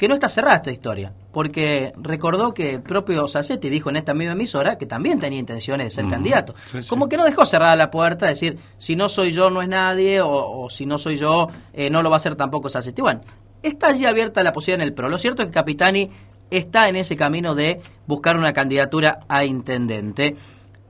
que 0.00 0.08
no 0.08 0.14
está 0.14 0.30
cerrada 0.30 0.56
esta 0.56 0.70
historia, 0.70 1.12
porque 1.30 1.92
recordó 1.98 2.54
que 2.54 2.70
el 2.70 2.80
propio 2.80 3.28
Sassetti 3.28 3.68
dijo 3.68 3.90
en 3.90 3.96
esta 3.96 4.14
misma 4.14 4.32
emisora 4.32 4.78
que 4.78 4.86
también 4.86 5.20
tenía 5.20 5.38
intenciones 5.38 5.88
de 5.88 5.90
ser 5.90 6.08
candidato. 6.08 6.54
Sí, 6.64 6.82
sí. 6.82 6.88
Como 6.88 7.06
que 7.06 7.18
no 7.18 7.24
dejó 7.26 7.44
cerrada 7.44 7.76
la 7.76 7.90
puerta, 7.90 8.24
decir, 8.24 8.58
si 8.78 8.96
no 8.96 9.10
soy 9.10 9.30
yo 9.32 9.50
no 9.50 9.60
es 9.60 9.68
nadie, 9.68 10.22
o, 10.22 10.30
o 10.30 10.70
si 10.70 10.86
no 10.86 10.96
soy 10.96 11.18
yo 11.18 11.48
eh, 11.74 11.90
no 11.90 12.02
lo 12.02 12.08
va 12.08 12.16
a 12.16 12.20
hacer 12.20 12.34
tampoco 12.34 12.70
Sassetti. 12.70 13.02
Bueno, 13.02 13.20
está 13.62 13.88
allí 13.88 14.06
abierta 14.06 14.42
la 14.42 14.54
posibilidad 14.54 14.80
en 14.80 14.88
el 14.88 14.94
PRO. 14.94 15.10
Lo 15.10 15.18
cierto 15.18 15.42
es 15.42 15.48
que 15.48 15.52
Capitani 15.52 16.10
está 16.50 16.88
en 16.88 16.96
ese 16.96 17.14
camino 17.14 17.54
de 17.54 17.82
buscar 18.06 18.38
una 18.38 18.54
candidatura 18.54 19.18
a 19.28 19.44
intendente. 19.44 20.34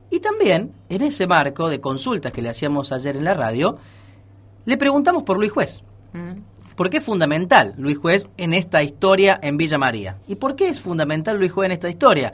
Y 0.08 0.20
también, 0.20 0.72
en 0.88 1.02
ese 1.02 1.26
marco 1.26 1.68
de 1.68 1.80
consultas 1.80 2.32
que 2.32 2.42
le 2.42 2.48
hacíamos 2.48 2.92
ayer 2.92 3.16
en 3.16 3.24
la 3.24 3.34
radio, 3.34 3.76
le 4.66 4.76
preguntamos 4.76 5.24
por 5.24 5.36
Luis 5.36 5.50
Juez. 5.50 5.82
¿Por 6.80 6.88
qué 6.88 6.96
es 6.96 7.04
fundamental 7.04 7.74
Luis 7.76 7.98
Juez 7.98 8.30
en 8.38 8.54
esta 8.54 8.82
historia 8.82 9.38
en 9.42 9.58
Villa 9.58 9.76
María? 9.76 10.16
¿Y 10.26 10.36
por 10.36 10.56
qué 10.56 10.68
es 10.68 10.80
fundamental 10.80 11.36
Luis 11.36 11.52
Juez 11.52 11.66
en 11.66 11.72
esta 11.72 11.90
historia? 11.90 12.32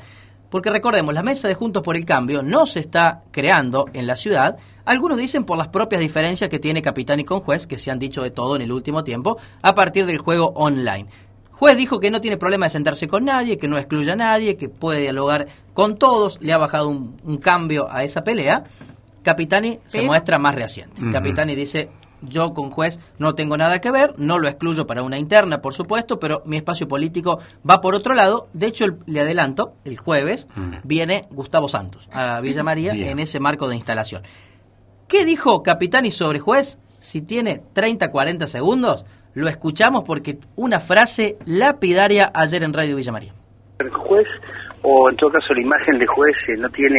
Porque 0.51 0.71
recordemos, 0.71 1.13
la 1.15 1.25
mesa 1.25 1.49
de 1.49 1.55
Juntos 1.55 1.83
por 1.83 1.97
el 1.97 2.05
Cambio 2.05 2.45
no 2.45 2.65
se 2.65 2.79
está 2.79 3.25
creando 3.33 3.87
en 3.93 4.07
la 4.07 4.15
ciudad. 4.15 4.57
Algunos 4.85 5.19
dicen 5.19 5.43
por 5.43 5.59
las 5.59 5.67
propias 5.67 6.01
diferencias 6.01 6.49
que 6.49 6.61
tiene 6.61 6.81
Capitán 6.81 7.19
y 7.19 7.25
con 7.25 7.41
Juez, 7.41 7.67
que 7.67 7.77
se 7.77 7.91
han 7.91 7.99
dicho 7.99 8.23
de 8.23 8.31
todo 8.31 8.55
en 8.55 8.63
el 8.63 8.71
último 8.71 9.03
tiempo, 9.03 9.37
a 9.63 9.75
partir 9.75 10.07
del 10.07 10.19
juego 10.19 10.53
online. 10.55 11.07
Juez 11.51 11.77
dijo 11.77 11.99
que 11.99 12.13
no 12.13 12.21
tiene 12.21 12.37
problema 12.37 12.67
de 12.67 12.71
sentarse 12.71 13.09
con 13.09 13.25
nadie, 13.25 13.59
que 13.59 13.67
no 13.67 13.79
excluye 13.79 14.13
a 14.13 14.15
nadie, 14.15 14.57
que 14.57 14.69
puede 14.69 15.01
dialogar 15.01 15.49
con 15.75 15.97
todos, 15.97 16.41
le 16.41 16.53
ha 16.53 16.59
bajado 16.59 16.89
un, 16.89 17.17
un 17.25 17.39
cambio 17.39 17.91
a 17.91 18.05
esa 18.05 18.23
pelea. 18.23 18.63
Capitani 19.25 19.81
se 19.89 20.03
muestra 20.03 20.39
más 20.39 20.55
reaciente. 20.55 21.03
Ujú. 21.03 21.11
Capitani 21.11 21.57
dice, 21.57 21.89
yo 22.23 22.55
con 22.55 22.71
juez 22.71 22.99
no 23.19 23.35
tengo 23.35 23.57
nada 23.57 23.81
que 23.81 23.91
ver, 23.91 24.15
no 24.19 24.39
lo 24.39 24.49
excluyo 24.49 24.87
para 24.87 25.03
una 25.03 25.19
interna, 25.19 25.61
por 25.61 25.75
supuesto, 25.75 26.19
pero 26.19 26.43
mi 26.47 26.57
espacio 26.57 26.89
político 26.89 27.41
va 27.69 27.81
por 27.81 27.95
otro 27.95 28.15
lado. 28.15 28.49
De 28.53 28.67
hecho, 28.67 28.85
el- 28.85 28.97
le 29.07 29.21
adelanto, 29.21 29.75
el 29.85 29.99
jueves 29.99 30.49
viene 30.85 31.27
Gustavo 31.31 31.69
Santos 31.69 32.09
a 32.13 32.41
Villa 32.41 32.63
María 32.63 32.93
Bien. 32.93 33.09
en 33.11 33.19
ese 33.21 33.41
marco 33.41 33.69
de 33.69 33.77
instalación. 33.77 34.23
¿Qué 35.09 35.25
dijo 35.25 35.63
Capitani 35.63 36.11
sobre 36.11 36.41
juez? 36.41 36.79
Si 36.99 37.23
tiene 37.23 37.63
30, 37.75 38.11
40 38.11 38.47
segundos, 38.47 39.05
lo 39.35 39.49
escuchamos 39.49 40.03
porque 40.05 40.39
una 40.57 40.81
frase 40.81 41.37
lapidaria 41.45 42.33
ayer 42.35 42.63
en 42.65 42.73
Radio 42.73 42.97
Villa 42.97 43.13
María. 43.13 43.33
El 43.79 43.91
juez, 43.91 44.27
o 44.83 45.11
en 45.11 45.17
todo 45.17 45.31
caso 45.31 45.53
la 45.55 45.61
imagen 45.61 45.99
de 45.99 46.07
juez, 46.07 46.35
eh, 46.49 46.57
no 46.57 46.69
tiene 46.71 46.99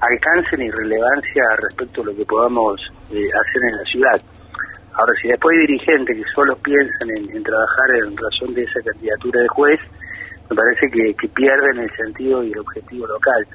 alcance 0.00 0.56
ni 0.56 0.70
relevancia 0.70 1.42
respecto 1.62 2.02
a 2.02 2.06
lo 2.06 2.16
que 2.16 2.24
podamos 2.24 2.80
eh, 3.12 3.22
hacer 3.22 3.62
en 3.70 3.76
la 3.76 3.84
ciudad. 3.84 4.14
Ahora, 4.94 5.12
si 5.22 5.28
después 5.28 5.56
hay 5.56 5.66
dirigentes 5.66 6.16
que 6.16 6.32
solo 6.34 6.54
piensan 6.56 7.10
en, 7.10 7.42
trabajar 7.42 7.90
en 7.96 8.16
razón 8.16 8.54
de 8.54 8.64
esa 8.64 8.80
candidatura 8.82 9.40
de 9.40 9.48
juez, 9.48 9.80
me 10.48 10.56
parece 10.56 10.90
que, 10.90 11.14
que 11.14 11.28
pierden 11.28 11.78
el 11.78 11.90
sentido 11.96 12.42
y 12.42 12.52
el 12.52 12.58
objetivo 12.58 13.06
local. 13.06 13.46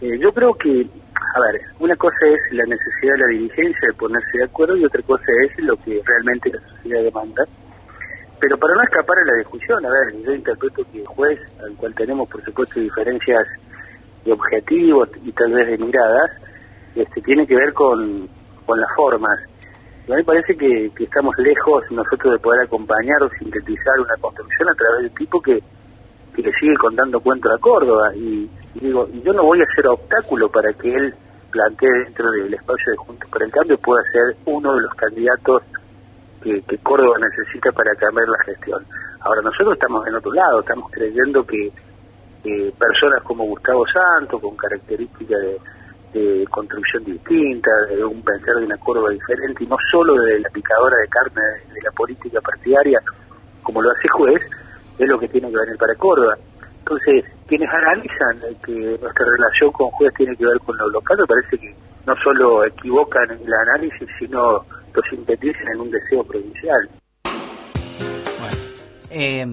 Eh, 0.00 0.18
yo 0.18 0.32
creo 0.32 0.54
que, 0.54 0.86
a 1.14 1.40
ver, 1.40 1.60
una 1.78 1.96
cosa 1.96 2.26
es 2.26 2.40
la 2.52 2.64
necesidad 2.64 3.14
de 3.14 3.20
la 3.20 3.26
dirigencia 3.28 3.88
de 3.88 3.94
ponerse 3.94 4.38
de 4.38 4.44
acuerdo 4.44 4.76
y 4.76 4.84
otra 4.84 5.02
cosa 5.02 5.24
es 5.44 5.64
lo 5.64 5.76
que 5.76 6.02
realmente 6.04 6.50
la 6.52 6.60
sociedad 6.60 7.02
demanda. 7.02 7.44
pero 8.40 8.58
para 8.58 8.74
no 8.74 8.82
escapar 8.82 9.18
a 9.18 9.24
la 9.24 9.34
discusión, 9.34 9.86
a 9.86 9.90
ver, 9.90 10.22
yo 10.24 10.32
interpreto 10.32 10.84
que 10.90 11.00
el 11.00 11.06
juez, 11.06 11.38
al 11.62 11.76
cual 11.76 11.94
tenemos 11.94 12.28
por 12.28 12.44
supuesto 12.44 12.80
diferencias 12.80 13.46
de 14.24 14.32
objetivos 14.32 15.08
y 15.24 15.32
tal 15.32 15.52
vez 15.52 15.66
de 15.68 15.78
miradas, 15.78 16.30
este, 16.94 17.20
tiene 17.22 17.46
que 17.46 17.56
ver 17.56 17.72
con, 17.72 18.28
con 18.66 18.80
las 18.80 18.90
formas. 18.94 19.38
Y 20.06 20.12
a 20.12 20.16
mí 20.16 20.22
me 20.22 20.24
parece 20.24 20.56
que, 20.56 20.90
que 20.96 21.04
estamos 21.04 21.36
lejos 21.38 21.84
nosotros 21.90 22.32
de 22.34 22.38
poder 22.38 22.62
acompañar 22.62 23.22
o 23.22 23.30
sintetizar 23.38 24.00
una 24.00 24.16
construcción 24.20 24.68
a 24.68 24.74
través 24.74 25.02
de 25.02 25.08
un 25.08 25.14
tipo 25.14 25.40
que, 25.40 25.62
que 26.34 26.42
le 26.42 26.52
sigue 26.54 26.76
contando 26.76 27.20
cuentos 27.20 27.52
a 27.52 27.58
Córdoba. 27.58 28.14
Y, 28.14 28.50
y 28.74 28.80
digo, 28.80 29.08
y 29.12 29.22
yo 29.22 29.32
no 29.32 29.44
voy 29.44 29.60
a 29.60 29.74
ser 29.74 29.86
obstáculo 29.86 30.50
para 30.50 30.72
que 30.72 30.94
él 30.94 31.14
plantee 31.50 31.90
dentro 32.04 32.30
del 32.30 32.54
espacio 32.54 32.92
de 32.92 32.96
Juntos 32.96 33.30
por 33.30 33.42
el 33.42 33.50
Cambio 33.50 33.78
pueda 33.78 34.02
ser 34.10 34.36
uno 34.46 34.74
de 34.74 34.80
los 34.80 34.94
candidatos 34.94 35.62
que, 36.42 36.60
que 36.62 36.78
Córdoba 36.78 37.16
necesita 37.20 37.70
para 37.70 37.94
cambiar 37.94 38.28
la 38.28 38.42
gestión. 38.44 38.84
Ahora, 39.20 39.42
nosotros 39.42 39.74
estamos 39.74 40.06
en 40.06 40.14
otro 40.16 40.32
lado, 40.32 40.60
estamos 40.60 40.90
creyendo 40.90 41.46
que 41.46 41.70
eh, 42.44 42.72
personas 42.78 43.22
como 43.22 43.44
Gustavo 43.44 43.84
Santos, 43.86 44.40
con 44.40 44.56
características 44.56 45.40
de, 45.40 45.58
de 46.12 46.44
construcción 46.50 47.04
distinta, 47.04 47.70
de 47.88 48.04
un 48.04 48.22
pensar 48.22 48.56
de 48.56 48.66
una 48.66 48.76
Córdoba 48.76 49.10
diferente, 49.10 49.64
y 49.64 49.66
no 49.66 49.76
solo 49.90 50.14
de 50.22 50.40
la 50.40 50.50
picadora 50.50 50.96
de 50.96 51.08
carne 51.08 51.42
de, 51.72 51.80
la 51.82 51.90
política 51.92 52.40
partidaria, 52.40 53.00
como 53.62 53.80
lo 53.80 53.90
hace 53.90 54.08
juez, 54.08 54.42
es 54.98 55.08
lo 55.08 55.18
que 55.18 55.28
tiene 55.28 55.50
que 55.50 55.56
venir 55.56 55.76
para 55.78 55.94
Córdoba. 55.94 56.36
Entonces, 56.80 57.24
quienes 57.46 57.68
analizan 57.70 58.38
eh, 58.44 58.56
que 58.64 58.98
nuestra 59.00 59.24
relación 59.24 59.72
con 59.72 59.90
juez 59.90 60.12
tiene 60.14 60.36
que 60.36 60.44
ver 60.44 60.58
con 60.58 60.76
lo 60.76 60.88
local, 60.90 61.18
me 61.18 61.26
parece 61.26 61.58
que 61.58 61.74
no 62.06 62.14
solo 62.22 62.64
equivocan 62.64 63.30
en 63.30 63.46
el 63.46 63.54
análisis, 63.54 64.08
sino 64.18 64.64
lo 64.92 65.02
sintetizan 65.08 65.68
en 65.74 65.80
un 65.80 65.90
deseo 65.90 66.24
provincial. 66.24 66.90
Eh, 69.10 69.46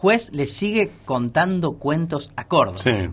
juez 0.00 0.30
le 0.32 0.46
sigue 0.46 0.90
contando 1.04 1.72
cuentos 1.72 2.30
a 2.36 2.44
Córdoba. 2.46 2.78
Sí. 2.78 3.10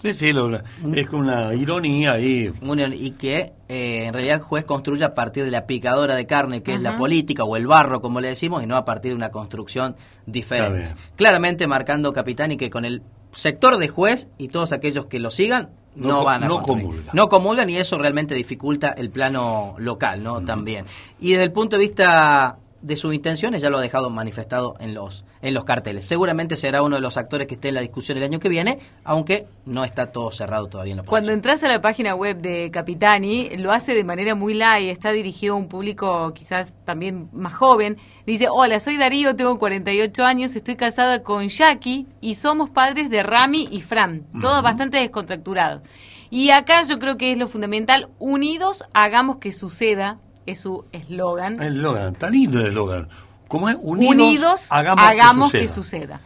Sí, 0.00 0.14
sí, 0.14 0.32
lo- 0.32 0.56
es 0.56 1.10
una 1.12 1.52
ironía 1.54 2.12
ahí. 2.12 2.50
Y 2.94 3.10
que 3.10 3.52
eh, 3.68 4.06
en 4.06 4.14
realidad 4.14 4.36
el 4.36 4.42
juez 4.42 4.64
construye 4.64 5.04
a 5.04 5.14
partir 5.14 5.44
de 5.44 5.50
la 5.50 5.66
picadora 5.66 6.14
de 6.14 6.26
carne 6.26 6.62
que 6.62 6.72
es 6.72 6.80
la 6.80 6.96
política 6.96 7.44
o 7.44 7.54
el 7.58 7.66
barro 7.66 8.00
como 8.00 8.18
le 8.20 8.28
decimos 8.28 8.62
y 8.62 8.66
no 8.66 8.78
a 8.78 8.86
partir 8.86 9.12
de 9.12 9.16
una 9.16 9.28
construcción 9.30 9.96
diferente. 10.24 10.94
Claramente 11.16 11.66
marcando 11.66 12.14
Capitani 12.14 12.56
que 12.56 12.70
con 12.70 12.86
el 12.86 13.02
sector 13.34 13.76
de 13.76 13.88
juez 13.88 14.26
y 14.38 14.48
todos 14.48 14.72
aquellos 14.72 15.04
que 15.04 15.18
lo 15.18 15.30
sigan 15.30 15.68
no, 15.96 16.24
van 16.24 16.44
a 16.44 16.48
no 16.48 16.62
comulgan. 16.62 17.04
No 17.12 17.28
comulgan 17.28 17.68
y 17.68 17.76
eso 17.76 17.98
realmente 17.98 18.34
dificulta 18.34 18.88
el 18.96 19.10
plano 19.10 19.74
local, 19.76 20.22
¿no? 20.22 20.40
También. 20.42 20.86
Y 21.20 21.32
desde 21.32 21.44
el 21.44 21.52
punto 21.52 21.76
de 21.76 21.80
vista 21.80 22.56
de 22.82 22.96
sus 22.96 23.14
intenciones 23.14 23.60
ya 23.62 23.68
lo 23.70 23.78
ha 23.78 23.82
dejado 23.82 24.10
manifestado 24.10 24.74
en 24.80 24.94
los 24.94 25.24
en 25.42 25.54
los 25.54 25.64
carteles. 25.64 26.04
Seguramente 26.06 26.56
será 26.56 26.82
uno 26.82 26.96
de 26.96 27.02
los 27.02 27.16
actores 27.16 27.46
que 27.46 27.54
esté 27.54 27.68
en 27.68 27.74
la 27.74 27.80
discusión 27.80 28.18
el 28.18 28.24
año 28.24 28.40
que 28.40 28.48
viene, 28.48 28.78
aunque 29.04 29.46
no 29.64 29.84
está 29.84 30.12
todo 30.12 30.30
cerrado 30.32 30.66
todavía 30.66 30.92
en 30.92 30.96
la 30.98 31.02
Cuando 31.04 31.32
entras 31.32 31.64
a 31.64 31.68
la 31.68 31.80
página 31.80 32.14
web 32.14 32.38
de 32.38 32.70
Capitani, 32.70 33.56
lo 33.56 33.72
hace 33.72 33.94
de 33.94 34.04
manera 34.04 34.34
muy 34.34 34.52
light, 34.54 34.90
está 34.90 35.12
dirigido 35.12 35.54
a 35.54 35.56
un 35.56 35.68
público 35.68 36.32
quizás 36.34 36.72
también 36.84 37.28
más 37.32 37.54
joven. 37.54 37.96
Dice, 38.26 38.48
hola, 38.50 38.80
soy 38.80 38.96
Darío, 38.98 39.34
tengo 39.34 39.58
48 39.58 40.22
años, 40.24 40.54
estoy 40.54 40.76
casada 40.76 41.22
con 41.22 41.48
Jackie 41.48 42.06
y 42.20 42.34
somos 42.34 42.68
padres 42.70 43.08
de 43.08 43.22
Rami 43.22 43.66
y 43.70 43.80
Fran. 43.80 44.24
Todo 44.40 44.54
Ujú. 44.56 44.62
bastante 44.62 44.98
descontracturado. 44.98 45.80
Y 46.28 46.50
acá 46.50 46.82
yo 46.82 46.98
creo 46.98 47.16
que 47.16 47.32
es 47.32 47.38
lo 47.38 47.48
fundamental, 47.48 48.08
unidos 48.18 48.84
hagamos 48.92 49.38
que 49.38 49.52
suceda, 49.52 50.18
es 50.46 50.60
su 50.60 50.84
eslogan. 50.92 51.60
El 51.62 51.76
eslogan, 51.76 52.14
tan 52.14 52.32
lindo 52.32 52.60
el 52.60 52.68
eslogan. 52.68 53.08
¿Cómo 53.48 53.68
es? 53.68 53.76
Unidos, 53.80 54.14
Unidos, 54.14 54.68
hagamos, 54.70 55.50
que 55.52 55.66
suceda. 55.68 56.20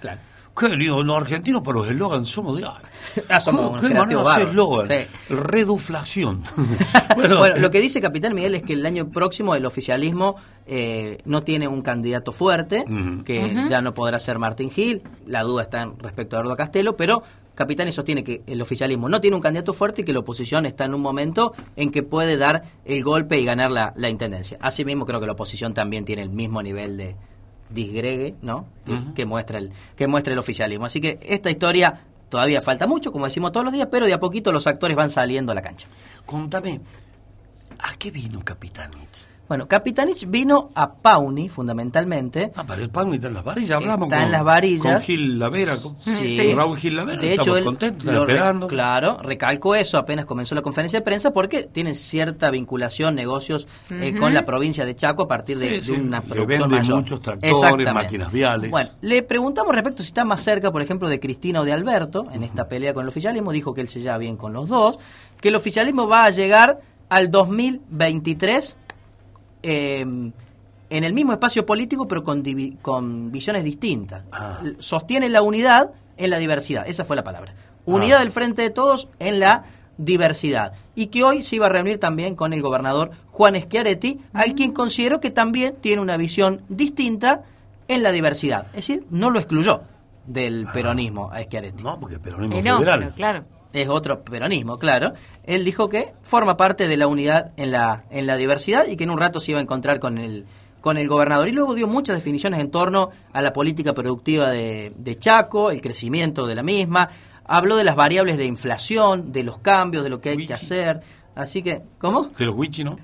Qué 0.56 0.68
lindo, 0.68 1.02
los 1.02 1.16
argentinos 1.16 1.62
para 1.62 1.78
los 1.78 1.88
eslogans 1.88 2.28
somos 2.28 2.56
de 2.56 2.64
Ah, 2.64 3.40
somos 3.40 3.60
¿Cómo- 3.60 3.70
unos 3.70 3.80
¿Qué 4.36 4.42
eslogan? 4.44 4.88
Reduflación. 5.28 6.42
Bueno, 7.16 7.56
lo 7.56 7.70
que 7.70 7.80
dice 7.80 8.00
Capitán 8.00 8.34
Miguel 8.34 8.54
es 8.54 8.62
que 8.62 8.74
el 8.74 8.84
año 8.86 9.08
próximo 9.08 9.54
el 9.54 9.66
oficialismo 9.66 10.36
eh, 10.66 11.18
no 11.24 11.42
tiene 11.42 11.66
un 11.68 11.82
candidato 11.82 12.32
fuerte, 12.32 12.84
que 13.24 13.64
ya 13.68 13.80
no 13.80 13.94
podrá 13.94 14.20
ser 14.20 14.38
Martín 14.38 14.70
Gil, 14.70 15.02
la 15.26 15.42
duda 15.42 15.62
está 15.62 15.82
en 15.82 15.98
respecto 15.98 16.36
a 16.36 16.40
Eduardo 16.40 16.56
Castelo, 16.56 16.96
pero 16.96 17.22
Capitani 17.54 17.92
sostiene 17.92 18.24
que 18.24 18.42
el 18.46 18.60
oficialismo 18.60 19.08
no 19.08 19.20
tiene 19.20 19.36
un 19.36 19.42
candidato 19.42 19.72
fuerte 19.72 20.02
y 20.02 20.04
que 20.04 20.12
la 20.12 20.20
oposición 20.20 20.66
está 20.66 20.84
en 20.84 20.94
un 20.94 21.00
momento 21.00 21.52
en 21.76 21.90
que 21.90 22.02
puede 22.02 22.36
dar 22.36 22.64
el 22.84 23.02
golpe 23.04 23.38
y 23.38 23.44
ganar 23.44 23.70
la, 23.70 23.92
la 23.96 24.08
intendencia. 24.08 24.58
Asimismo, 24.60 25.06
creo 25.06 25.20
que 25.20 25.26
la 25.26 25.32
oposición 25.32 25.74
también 25.74 26.04
tiene 26.04 26.22
el 26.22 26.30
mismo 26.30 26.62
nivel 26.62 26.96
de 26.96 27.16
disgregue, 27.70 28.34
¿no? 28.42 28.66
Que, 29.14 29.24
muestra 29.24 29.58
el 29.58 29.72
que 29.96 30.06
muestra 30.06 30.32
el 30.32 30.38
oficialismo. 30.38 30.86
Así 30.86 31.00
que 31.00 31.18
esta 31.22 31.50
historia 31.50 32.00
todavía 32.28 32.62
falta 32.62 32.86
mucho, 32.86 33.12
como 33.12 33.26
decimos 33.26 33.52
todos 33.52 33.64
los 33.64 33.72
días, 33.72 33.88
pero 33.90 34.06
de 34.06 34.12
a 34.12 34.20
poquito 34.20 34.52
los 34.52 34.66
actores 34.66 34.96
van 34.96 35.10
saliendo 35.10 35.52
a 35.52 35.54
la 35.54 35.62
cancha. 35.62 35.86
Contame, 36.24 36.80
¿a 37.78 37.94
qué 37.96 38.10
vino 38.10 38.40
Capitanich? 38.44 39.33
Bueno, 39.46 39.68
Capitanich 39.68 40.26
vino 40.26 40.70
a 40.74 40.94
Pauni, 40.94 41.50
fundamentalmente. 41.50 42.50
Ah, 42.56 42.64
pero 42.66 42.82
el 42.82 42.88
Pauni 42.88 43.16
está 43.16 43.28
en 43.28 43.34
las 43.34 43.44
varillas, 43.44 43.72
hablamos 43.72 44.06
Está 44.06 44.16
con, 44.16 44.24
en 44.24 44.32
las 44.32 44.42
varillas. 44.44 44.82
con 44.94 45.02
Gil 45.02 45.38
Lavera, 45.38 45.72
con, 45.82 45.96
Sí. 45.98 46.38
con 46.48 46.56
Raúl 46.56 46.76
Gil 46.78 46.96
Lavera, 46.96 47.20
De 47.20 47.30
estamos 47.32 47.46
hecho, 47.48 47.56
él 47.58 47.64
contentos, 47.64 48.04
lo 48.06 48.24
re- 48.24 48.32
esperando. 48.32 48.66
claro, 48.68 49.18
recalcó 49.22 49.74
eso 49.74 49.98
apenas 49.98 50.24
comenzó 50.24 50.54
la 50.54 50.62
conferencia 50.62 50.98
de 51.00 51.04
prensa 51.04 51.32
porque 51.32 51.64
tienen 51.64 51.94
cierta 51.94 52.50
vinculación, 52.50 53.14
negocios 53.14 53.68
eh, 53.90 54.16
con 54.18 54.32
la 54.32 54.46
provincia 54.46 54.86
de 54.86 54.96
Chaco 54.96 55.24
a 55.24 55.28
partir 55.28 55.58
de, 55.58 55.68
Sí, 55.68 55.74
de 55.74 55.82
sí, 55.82 55.92
una 55.92 56.22
que 56.22 56.28
producción 56.28 56.70
mayor. 56.70 56.96
muchos 56.96 57.20
tractores, 57.20 57.92
máquinas 57.92 58.32
viales. 58.32 58.70
Bueno, 58.70 58.88
le 59.02 59.22
preguntamos 59.22 59.74
respecto 59.74 60.02
si 60.02 60.08
está 60.08 60.24
más 60.24 60.40
cerca, 60.42 60.70
por 60.72 60.80
ejemplo, 60.80 61.06
de 61.08 61.20
Cristina 61.20 61.60
o 61.60 61.64
de 61.66 61.72
Alberto 61.74 62.26
en 62.32 62.44
esta 62.44 62.66
pelea 62.66 62.94
con 62.94 63.02
el 63.02 63.08
oficialismo. 63.08 63.52
Dijo 63.52 63.74
que 63.74 63.82
él 63.82 63.88
se 63.88 64.00
lleva 64.00 64.16
bien 64.16 64.36
con 64.38 64.54
los 64.54 64.70
dos, 64.70 64.98
que 65.40 65.48
el 65.48 65.54
oficialismo 65.56 66.08
va 66.08 66.24
a 66.24 66.30
llegar 66.30 66.80
al 67.10 67.30
2023 67.30 68.76
eh, 69.64 70.00
en 70.00 71.04
el 71.04 71.12
mismo 71.12 71.32
espacio 71.32 71.64
político, 71.66 72.06
pero 72.06 72.22
con, 72.22 72.44
divi- 72.44 72.76
con 72.82 73.32
visiones 73.32 73.64
distintas. 73.64 74.22
L- 74.62 74.76
Sostiene 74.78 75.28
la 75.28 75.42
unidad 75.42 75.90
en 76.16 76.30
la 76.30 76.38
diversidad, 76.38 76.84
esa 76.86 77.04
fue 77.04 77.16
la 77.16 77.24
palabra. 77.24 77.54
Unidad 77.86 78.18
Ah. 78.18 78.20
del 78.20 78.30
frente 78.32 78.62
de 78.62 78.70
todos 78.70 79.08
en 79.18 79.40
la 79.40 79.64
diversidad. 79.98 80.72
Y 80.94 81.06
que 81.06 81.24
hoy 81.24 81.42
se 81.42 81.56
iba 81.56 81.66
a 81.66 81.68
reunir 81.70 81.98
también 81.98 82.34
con 82.36 82.52
el 82.52 82.62
gobernador 82.62 83.10
Juan 83.30 83.56
Schiaretti, 83.60 84.20
al 84.32 84.54
quien 84.54 84.72
considero 84.72 85.20
que 85.20 85.30
también 85.30 85.76
tiene 85.80 86.02
una 86.02 86.16
visión 86.16 86.62
distinta 86.68 87.42
en 87.88 88.02
la 88.02 88.12
diversidad. 88.12 88.66
Es 88.68 88.86
decir, 88.86 89.04
no 89.10 89.30
lo 89.30 89.38
excluyó 89.38 89.82
del 90.26 90.66
peronismo 90.72 91.30
a 91.32 91.42
Schiaretti. 91.42 91.82
No, 91.82 91.98
porque 92.00 92.16
el 92.16 92.20
peronismo 92.20 92.56
Eh, 92.56 92.62
no, 92.62 92.78
federal. 92.78 93.00
pero 93.00 93.14
claro. 93.14 93.44
Es 93.74 93.88
otro 93.88 94.22
peronismo, 94.22 94.78
claro. 94.78 95.14
Él 95.42 95.64
dijo 95.64 95.88
que 95.88 96.12
forma 96.22 96.56
parte 96.56 96.86
de 96.86 96.96
la 96.96 97.08
unidad 97.08 97.50
en 97.56 97.72
la, 97.72 98.04
en 98.10 98.28
la 98.28 98.36
diversidad 98.36 98.86
y 98.86 98.96
que 98.96 99.02
en 99.02 99.10
un 99.10 99.18
rato 99.18 99.40
se 99.40 99.50
iba 99.50 99.58
a 99.58 99.62
encontrar 99.62 99.98
con 99.98 100.16
el, 100.16 100.46
con 100.80 100.96
el 100.96 101.08
gobernador. 101.08 101.48
Y 101.48 101.52
luego 101.52 101.74
dio 101.74 101.88
muchas 101.88 102.14
definiciones 102.14 102.60
en 102.60 102.70
torno 102.70 103.10
a 103.32 103.42
la 103.42 103.52
política 103.52 103.92
productiva 103.92 104.48
de, 104.50 104.92
de 104.96 105.18
Chaco, 105.18 105.72
el 105.72 105.80
crecimiento 105.80 106.46
de 106.46 106.54
la 106.54 106.62
misma. 106.62 107.10
Habló 107.44 107.74
de 107.76 107.82
las 107.82 107.96
variables 107.96 108.38
de 108.38 108.46
inflación, 108.46 109.32
de 109.32 109.42
los 109.42 109.58
cambios, 109.58 110.04
de 110.04 110.10
lo 110.10 110.20
que 110.20 110.30
hay 110.30 110.46
que 110.46 110.54
hacer. 110.54 111.00
Así 111.34 111.60
que, 111.60 111.82
¿cómo? 111.98 112.28
De 112.38 112.46
los 112.46 112.54
Wichi, 112.54 112.84
¿no? 112.84 112.96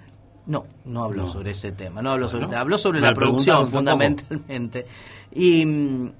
No, 0.47 0.65
no 0.85 1.05
habló 1.05 1.29
sobre 1.29 1.53
ese 1.53 1.71
tema, 1.71 2.03
no 2.03 2.13
habló 2.13 2.29
sobre 2.29 2.47
Bueno, 2.47 2.61
habló 2.61 2.79
sobre 2.79 3.01
la 3.01 3.13
producción 3.13 3.69
fundamentalmente 3.69 4.87
y, 5.33 5.65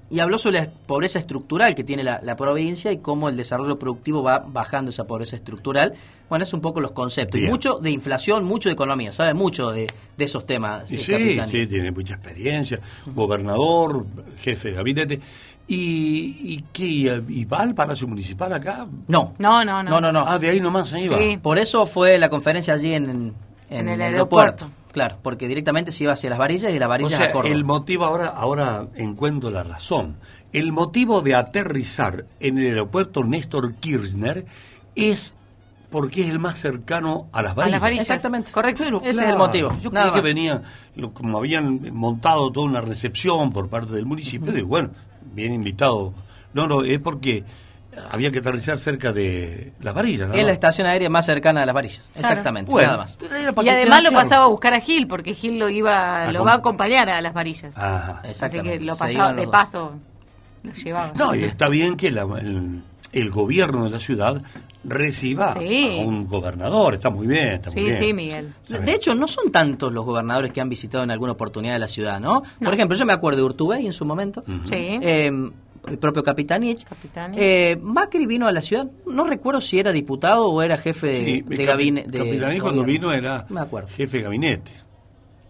y 0.09 0.19
habló 0.19 0.37
sobre 0.37 0.59
la 0.59 0.69
pobreza 0.85 1.19
estructural 1.19 1.75
que 1.75 1.83
tiene 1.83 2.03
la, 2.03 2.19
la 2.23 2.35
provincia 2.37 2.91
y 2.91 2.99
cómo 2.99 3.27
el 3.27 3.35
desarrollo 3.35 3.77
productivo 3.77 4.23
va 4.23 4.39
bajando 4.39 4.91
esa 4.91 5.03
pobreza 5.05 5.35
estructural. 5.35 5.93
Bueno, 6.29 6.43
es 6.43 6.53
un 6.53 6.61
poco 6.61 6.79
los 6.79 6.91
conceptos. 6.91 7.41
Y 7.41 7.43
mucho 7.43 7.79
de 7.79 7.91
inflación, 7.91 8.45
mucho 8.45 8.69
de 8.69 8.73
economía, 8.73 9.11
sabe 9.11 9.33
mucho 9.33 9.71
de, 9.71 9.87
de 10.17 10.23
esos 10.23 10.45
temas. 10.45 10.89
Y 10.91 10.97
sí, 10.97 11.11
Capitani. 11.11 11.51
sí, 11.51 11.67
tiene 11.67 11.91
mucha 11.91 12.13
experiencia, 12.13 12.79
gobernador, 13.07 14.05
jefe 14.37 14.69
de 14.69 14.75
gabinete. 14.75 15.19
¿Y, 15.67 16.35
y 16.53 16.65
qué? 16.73 17.21
¿Y 17.29 17.45
va 17.45 17.59
al 17.59 17.73
Palacio 17.73 18.07
Municipal 18.07 18.51
acá? 18.53 18.87
No. 19.07 19.33
No, 19.37 19.63
no, 19.63 19.83
no. 19.83 19.89
No, 19.89 20.01
no, 20.01 20.11
no. 20.11 20.23
Ah, 20.27 20.37
de 20.39 20.49
ahí 20.49 20.59
nomás 20.59 20.89
se 20.89 21.01
iba. 21.01 21.17
Sí. 21.17 21.37
Por 21.41 21.59
eso 21.59 21.85
fue 21.85 22.17
la 22.17 22.29
conferencia 22.29 22.73
allí 22.73 22.93
en, 22.93 23.09
en, 23.09 23.33
En 23.71 23.87
el 23.89 23.95
el 23.95 24.01
aeropuerto. 24.01 24.69
Claro, 24.91 25.17
porque 25.21 25.47
directamente 25.47 25.91
se 25.93 26.03
iba 26.03 26.13
hacia 26.13 26.29
las 26.29 26.37
varillas 26.37 26.71
y 26.73 26.77
las 26.79 26.87
O 26.87 26.89
varillas 26.89 27.13
a 27.13 27.17
sea, 27.17 27.31
Córdoba. 27.31 27.53
el 27.55 27.63
motivo 27.63 28.03
ahora, 28.05 28.27
ahora 28.27 28.87
encuentro 28.95 29.49
la 29.49 29.63
razón. 29.63 30.17
El 30.51 30.73
motivo 30.73 31.21
de 31.21 31.33
aterrizar 31.35 32.25
en 32.41 32.57
el 32.57 32.65
aeropuerto 32.67 33.23
Néstor 33.23 33.73
Kirchner 33.75 34.45
es 34.95 35.33
porque 35.89 36.23
es 36.23 36.29
el 36.29 36.39
más 36.39 36.59
cercano 36.59 37.27
a 37.31 37.41
las 37.41 37.51
A 37.53 37.55
varillas. 37.55 37.71
las 37.71 37.81
varillas. 37.81 38.03
Exactamente. 38.09 38.51
Correcto. 38.51 38.83
Ese 39.03 39.23
es 39.23 39.29
el 39.29 39.37
motivo. 39.37 39.73
Yo 39.81 39.91
nada 39.91 40.11
creí 40.11 40.21
que 40.21 40.27
venía, 40.27 40.61
lo- 40.95 41.13
como 41.13 41.37
habían 41.37 41.81
montado 41.93 42.51
toda 42.51 42.65
una 42.65 42.81
recepción 42.81 43.51
por 43.53 43.69
parte 43.69 43.93
del 43.93 44.05
municipio, 44.05 44.51
digo, 44.51 44.67
bueno, 44.67 44.89
bien 45.33 45.53
invitado. 45.53 46.13
No, 46.53 46.67
no, 46.67 46.83
es 46.83 46.99
porque 46.99 47.45
había 48.11 48.31
que 48.31 48.39
aterrizar 48.39 48.77
cerca 48.77 49.11
de 49.11 49.73
las 49.81 49.93
varillas, 49.93 50.29
¿no? 50.29 50.33
Es 50.35 50.45
la 50.45 50.51
estación 50.53 50.87
aérea 50.87 51.09
más 51.09 51.25
cercana 51.25 51.63
a 51.63 51.65
las 51.65 51.75
varillas. 51.75 52.09
Exactamente, 52.15 52.71
Bueno, 52.71 52.87
nada 52.91 52.97
más. 53.03 53.17
Y 53.21 53.69
además 53.69 54.03
lo 54.03 54.09
claro. 54.09 54.23
pasaba 54.23 54.45
a 54.45 54.47
buscar 54.47 54.73
a 54.73 54.79
Gil, 54.79 55.07
porque 55.07 55.33
Gil 55.33 55.57
lo 55.59 55.69
iba, 55.69 56.23
Ah, 56.27 56.31
lo 56.31 56.43
va 56.45 56.53
a 56.53 56.55
acompañar 56.55 57.09
a 57.09 57.21
las 57.21 57.33
varillas. 57.33 57.77
Ajá. 57.77 58.21
Así 58.41 58.59
que 58.61 58.79
lo 58.79 58.95
pasaba 58.95 59.33
de 59.33 59.43
dos. 59.43 59.51
paso, 59.51 59.93
lo 60.63 60.73
llevaba. 60.73 61.13
No, 61.15 61.35
y 61.35 61.43
está 61.43 61.67
bien 61.69 61.97
que 61.97 62.11
la- 62.11 62.23
el, 62.39 62.81
el 63.11 63.29
gobierno 63.29 63.83
de 63.83 63.89
la 63.89 63.99
ciudad 63.99 64.41
reciba 64.83 65.53
Sí. 65.53 65.99
a 65.99 66.03
un 66.07 66.25
gobernador, 66.25 66.95
está 66.95 67.09
muy 67.09 67.27
bien, 67.27 67.49
está 67.53 67.69
muy 67.69 67.79
Sí, 67.81 67.85
bien. 67.85 67.97
sí, 67.99 68.13
Miguel. 68.13 68.53
De 68.67 68.93
hecho, 68.93 69.13
no 69.13 69.27
son 69.27 69.51
tantos 69.51 69.91
los 69.93 70.03
gobernadores 70.05 70.51
que 70.51 70.59
han 70.61 70.69
visitado 70.69 71.03
en 71.03 71.11
alguna 71.11 71.33
oportunidad 71.33 71.73
de 71.73 71.79
la 71.79 71.87
ciudad, 71.87 72.19
¿no? 72.19 72.41
No. 72.59 72.65
Por 72.65 72.73
ejemplo, 72.73 72.97
yo 72.97 73.05
me 73.05 73.13
acuerdo 73.13 73.37
de 73.39 73.43
Urtubey 73.43 73.85
en 73.85 73.93
su 73.93 74.05
momento. 74.05 74.43
Sí. 74.65 74.99
Eh, 75.01 75.31
el 75.87 75.97
propio 75.97 76.23
Capitanich. 76.23 76.83
Capitanich. 76.83 77.39
Eh, 77.39 77.77
Macri 77.81 78.25
vino 78.25 78.47
a 78.47 78.51
la 78.51 78.61
ciudad, 78.61 78.87
no 79.07 79.25
recuerdo 79.25 79.61
si 79.61 79.79
era 79.79 79.91
diputado 79.91 80.49
o 80.49 80.61
era 80.61 80.77
jefe 80.77 81.07
de, 81.07 81.15
Sí, 81.25 81.41
de 81.41 81.65
gabinete. 81.65 82.09
de 82.11 82.17
Capitani 82.19 82.59
cuando 82.59 82.83
vino 82.83 83.11
era 83.11 83.45
me 83.49 83.61
acuerdo. 83.61 83.89
jefe 83.89 84.17
de 84.17 84.23
gabinete. 84.23 84.71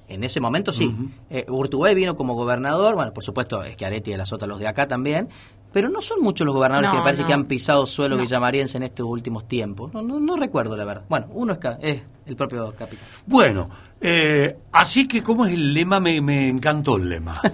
En 0.08 0.26
ese 0.26 0.42
momento 0.42 0.74
sí. 0.74 0.94
Eh, 1.30 1.46
Urtubey 1.48 1.96
vino 1.96 2.16
como 2.18 2.34
gobernador, 2.36 2.96
bueno, 2.96 3.14
por 3.14 3.24
supuesto, 3.24 3.64
Schiaretti 3.64 4.12
de 4.12 4.18
las 4.18 4.34
otras, 4.34 4.50
los 4.50 4.60
de 4.60 4.68
acá 4.68 4.86
también, 4.88 5.30
pero 5.72 5.90
no 5.90 6.02
son 6.02 6.22
muchos 6.22 6.46
los 6.46 6.54
gobernadores 6.56 6.90
No, 6.90 6.94
que 6.94 6.98
me 7.00 7.04
parece 7.04 7.22
no. 7.22 7.28
que 7.28 7.34
han 7.34 7.46
pisado 7.46 7.86
suelo 7.86 8.16
No. 8.16 8.22
villamariense 8.24 8.78
en 8.78 8.84
estos 8.84 9.06
últimos 9.08 9.48
tiempos. 9.48 9.94
No, 9.94 10.02
no, 10.02 10.20
no 10.20 10.36
recuerdo, 10.36 10.76
la 10.76 10.84
verdad. 10.86 11.04
Bueno, 11.10 11.28
uno 11.34 11.58
es, 11.82 12.02
el 12.26 12.36
propio 12.36 12.74
capitán. 12.78 13.06
Bueno, 13.26 13.70
eh, 14.00 14.58
así 14.72 15.08
que 15.08 15.22
¿cómo 15.24 15.46
es 15.46 15.54
el 15.54 15.74
lema? 15.74 16.00
Me, 16.00 16.20
me 16.22 16.50
encantó 16.50 16.98
el 16.98 17.10
lema. 17.10 17.40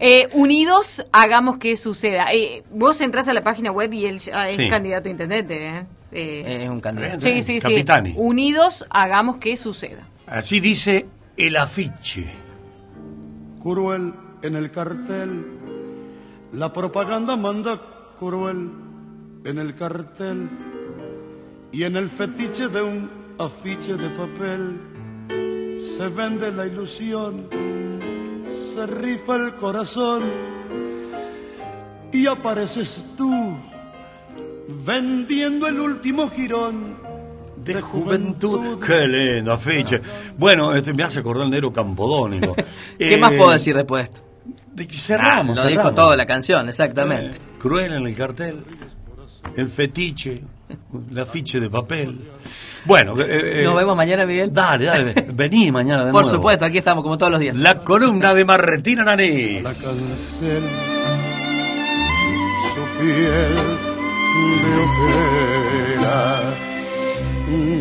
Eh, 0.00 0.28
unidos, 0.34 1.04
hagamos 1.10 1.56
que 1.56 1.76
suceda. 1.76 2.26
Eh, 2.32 2.62
vos 2.70 3.00
entras 3.00 3.26
a 3.28 3.32
la 3.34 3.40
página 3.42 3.72
web 3.72 3.92
y 3.92 4.04
él 4.06 4.14
es 4.16 4.30
Sí. 4.54 4.68
candidato 4.68 5.08
a 5.08 5.10
intendente. 5.10 5.66
¿eh? 5.68 5.86
Eh, 6.12 6.58
Es 6.62 6.68
un 6.70 6.78
candidato. 6.80 7.20
sí, 7.20 7.42
sí, 7.42 7.54
sí. 7.58 7.60
Capitani. 7.60 8.14
Unidos, 8.16 8.86
hagamos 8.90 9.38
que 9.38 9.56
suceda. 9.56 10.06
Así 10.28 10.60
dice 10.60 11.06
el 11.36 11.56
afiche. 11.56 12.26
Cruel 13.60 14.14
en 14.42 14.54
el 14.54 14.70
cartel, 14.70 15.57
la 16.52 16.72
propaganda 16.72 17.36
manda 17.36 17.80
cruel 18.18 18.70
en 19.44 19.58
el 19.58 19.74
cartel 19.74 20.48
y 21.72 21.84
en 21.84 21.96
el 21.96 22.08
fetiche 22.08 22.68
de 22.68 22.82
un 22.82 23.10
afiche 23.38 23.96
de 23.96 24.08
papel 24.10 24.80
se 25.78 26.08
vende 26.08 26.50
la 26.52 26.66
ilusión, 26.66 27.48
se 28.46 28.86
rifa 28.86 29.36
el 29.36 29.54
corazón 29.54 30.22
y 32.12 32.26
apareces 32.26 33.04
tú 33.16 33.54
vendiendo 34.86 35.66
el 35.66 35.80
último 35.80 36.28
girón 36.30 36.96
De 37.56 37.80
juventud. 37.82 38.78
Qué 38.84 39.06
lindo 39.06 39.52
afiche. 39.52 40.00
Bueno, 40.38 40.74
este 40.74 40.94
me 40.94 41.02
hace 41.02 41.18
acordar 41.18 41.44
el 41.44 41.50
negro 41.50 41.72
campodónico. 41.72 42.54
¿Qué 42.98 43.14
Eh, 43.14 43.18
más 43.18 43.32
puedo 43.32 43.50
decir 43.50 43.76
después 43.76 44.04
de 44.04 44.12
esto? 44.12 44.27
Cerramos. 44.86 45.58
Ah, 45.58 45.64
lo 45.64 45.68
dijo 45.68 45.92
todo 45.94 46.14
la 46.16 46.26
canción, 46.26 46.68
exactamente. 46.68 47.36
Eh, 47.36 47.40
cruel 47.58 47.92
en 47.92 48.06
el 48.06 48.14
cartel. 48.16 48.64
El 49.56 49.68
fetiche. 49.68 50.42
El 51.10 51.18
afiche 51.18 51.60
de 51.60 51.70
papel. 51.70 52.18
Bueno, 52.84 53.18
eh, 53.20 53.60
eh, 53.60 53.64
Nos 53.64 53.76
vemos 53.76 53.96
mañana, 53.96 54.26
Miguel. 54.26 54.52
Dale, 54.52 54.84
dale. 54.84 55.14
Vení 55.32 55.72
mañana 55.72 56.04
de 56.04 56.12
Por 56.12 56.22
nuevo. 56.22 56.36
supuesto, 56.36 56.64
aquí 56.64 56.78
estamos 56.78 57.02
como 57.02 57.16
todos 57.16 57.32
los 57.32 57.40
días. 57.40 57.56
La 57.56 57.78
columna 57.78 58.34
de 58.34 58.44
Marretina 58.44 59.02
la 59.04 59.16
Nanís. 59.16 59.62
cancel 59.62 60.62
su 62.74 62.98
piel 62.98 63.54
de 64.62 64.82
ojera 64.82 66.68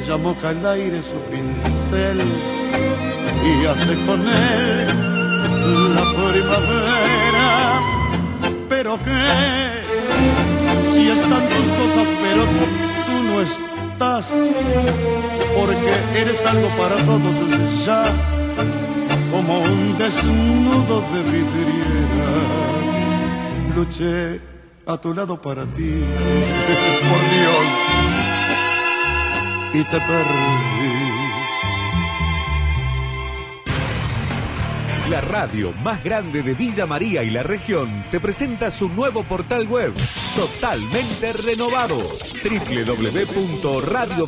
ya 0.08 0.16
moca 0.16 0.52
el 0.52 0.66
aire 0.66 1.02
su 1.04 1.20
pincel 1.30 2.22
y 3.44 3.66
hace 3.66 3.96
con 4.06 4.22
él 4.28 5.17
la 5.68 6.06
primavera 6.32 7.48
pero 8.70 8.98
que 9.04 9.24
si 10.92 11.10
están 11.10 11.44
tus 11.50 11.72
cosas 11.80 12.08
pero 12.24 12.44
tú 13.06 13.16
no 13.30 13.42
estás 13.42 14.34
porque 15.56 15.94
eres 16.22 16.46
algo 16.46 16.70
para 16.78 16.96
todos 16.98 17.86
ya 17.86 18.04
como 19.32 19.60
un 19.60 19.98
desnudo 19.98 21.04
de 21.14 21.22
vidriera. 21.32 22.30
Luché 23.76 24.42
a 24.86 24.98
tu 24.98 25.14
lado 25.14 25.40
para 25.40 25.64
ti, 25.66 25.92
por 27.10 27.22
Dios, 27.36 27.68
y 29.74 29.84
te 29.84 30.00
perdí. 30.00 31.07
La 35.10 35.22
radio 35.22 35.72
más 35.72 36.04
grande 36.04 36.44
de 36.44 36.54
Villa 36.54 36.86
María 36.86 37.24
y 37.24 37.30
la 37.30 37.42
región 37.42 38.04
te 38.12 38.20
presenta 38.20 38.70
su 38.70 38.90
nuevo 38.90 39.24
portal 39.24 39.66
web, 39.66 39.94
totalmente 40.36 41.32
renovado, 41.32 41.98
www.radio 42.44 44.28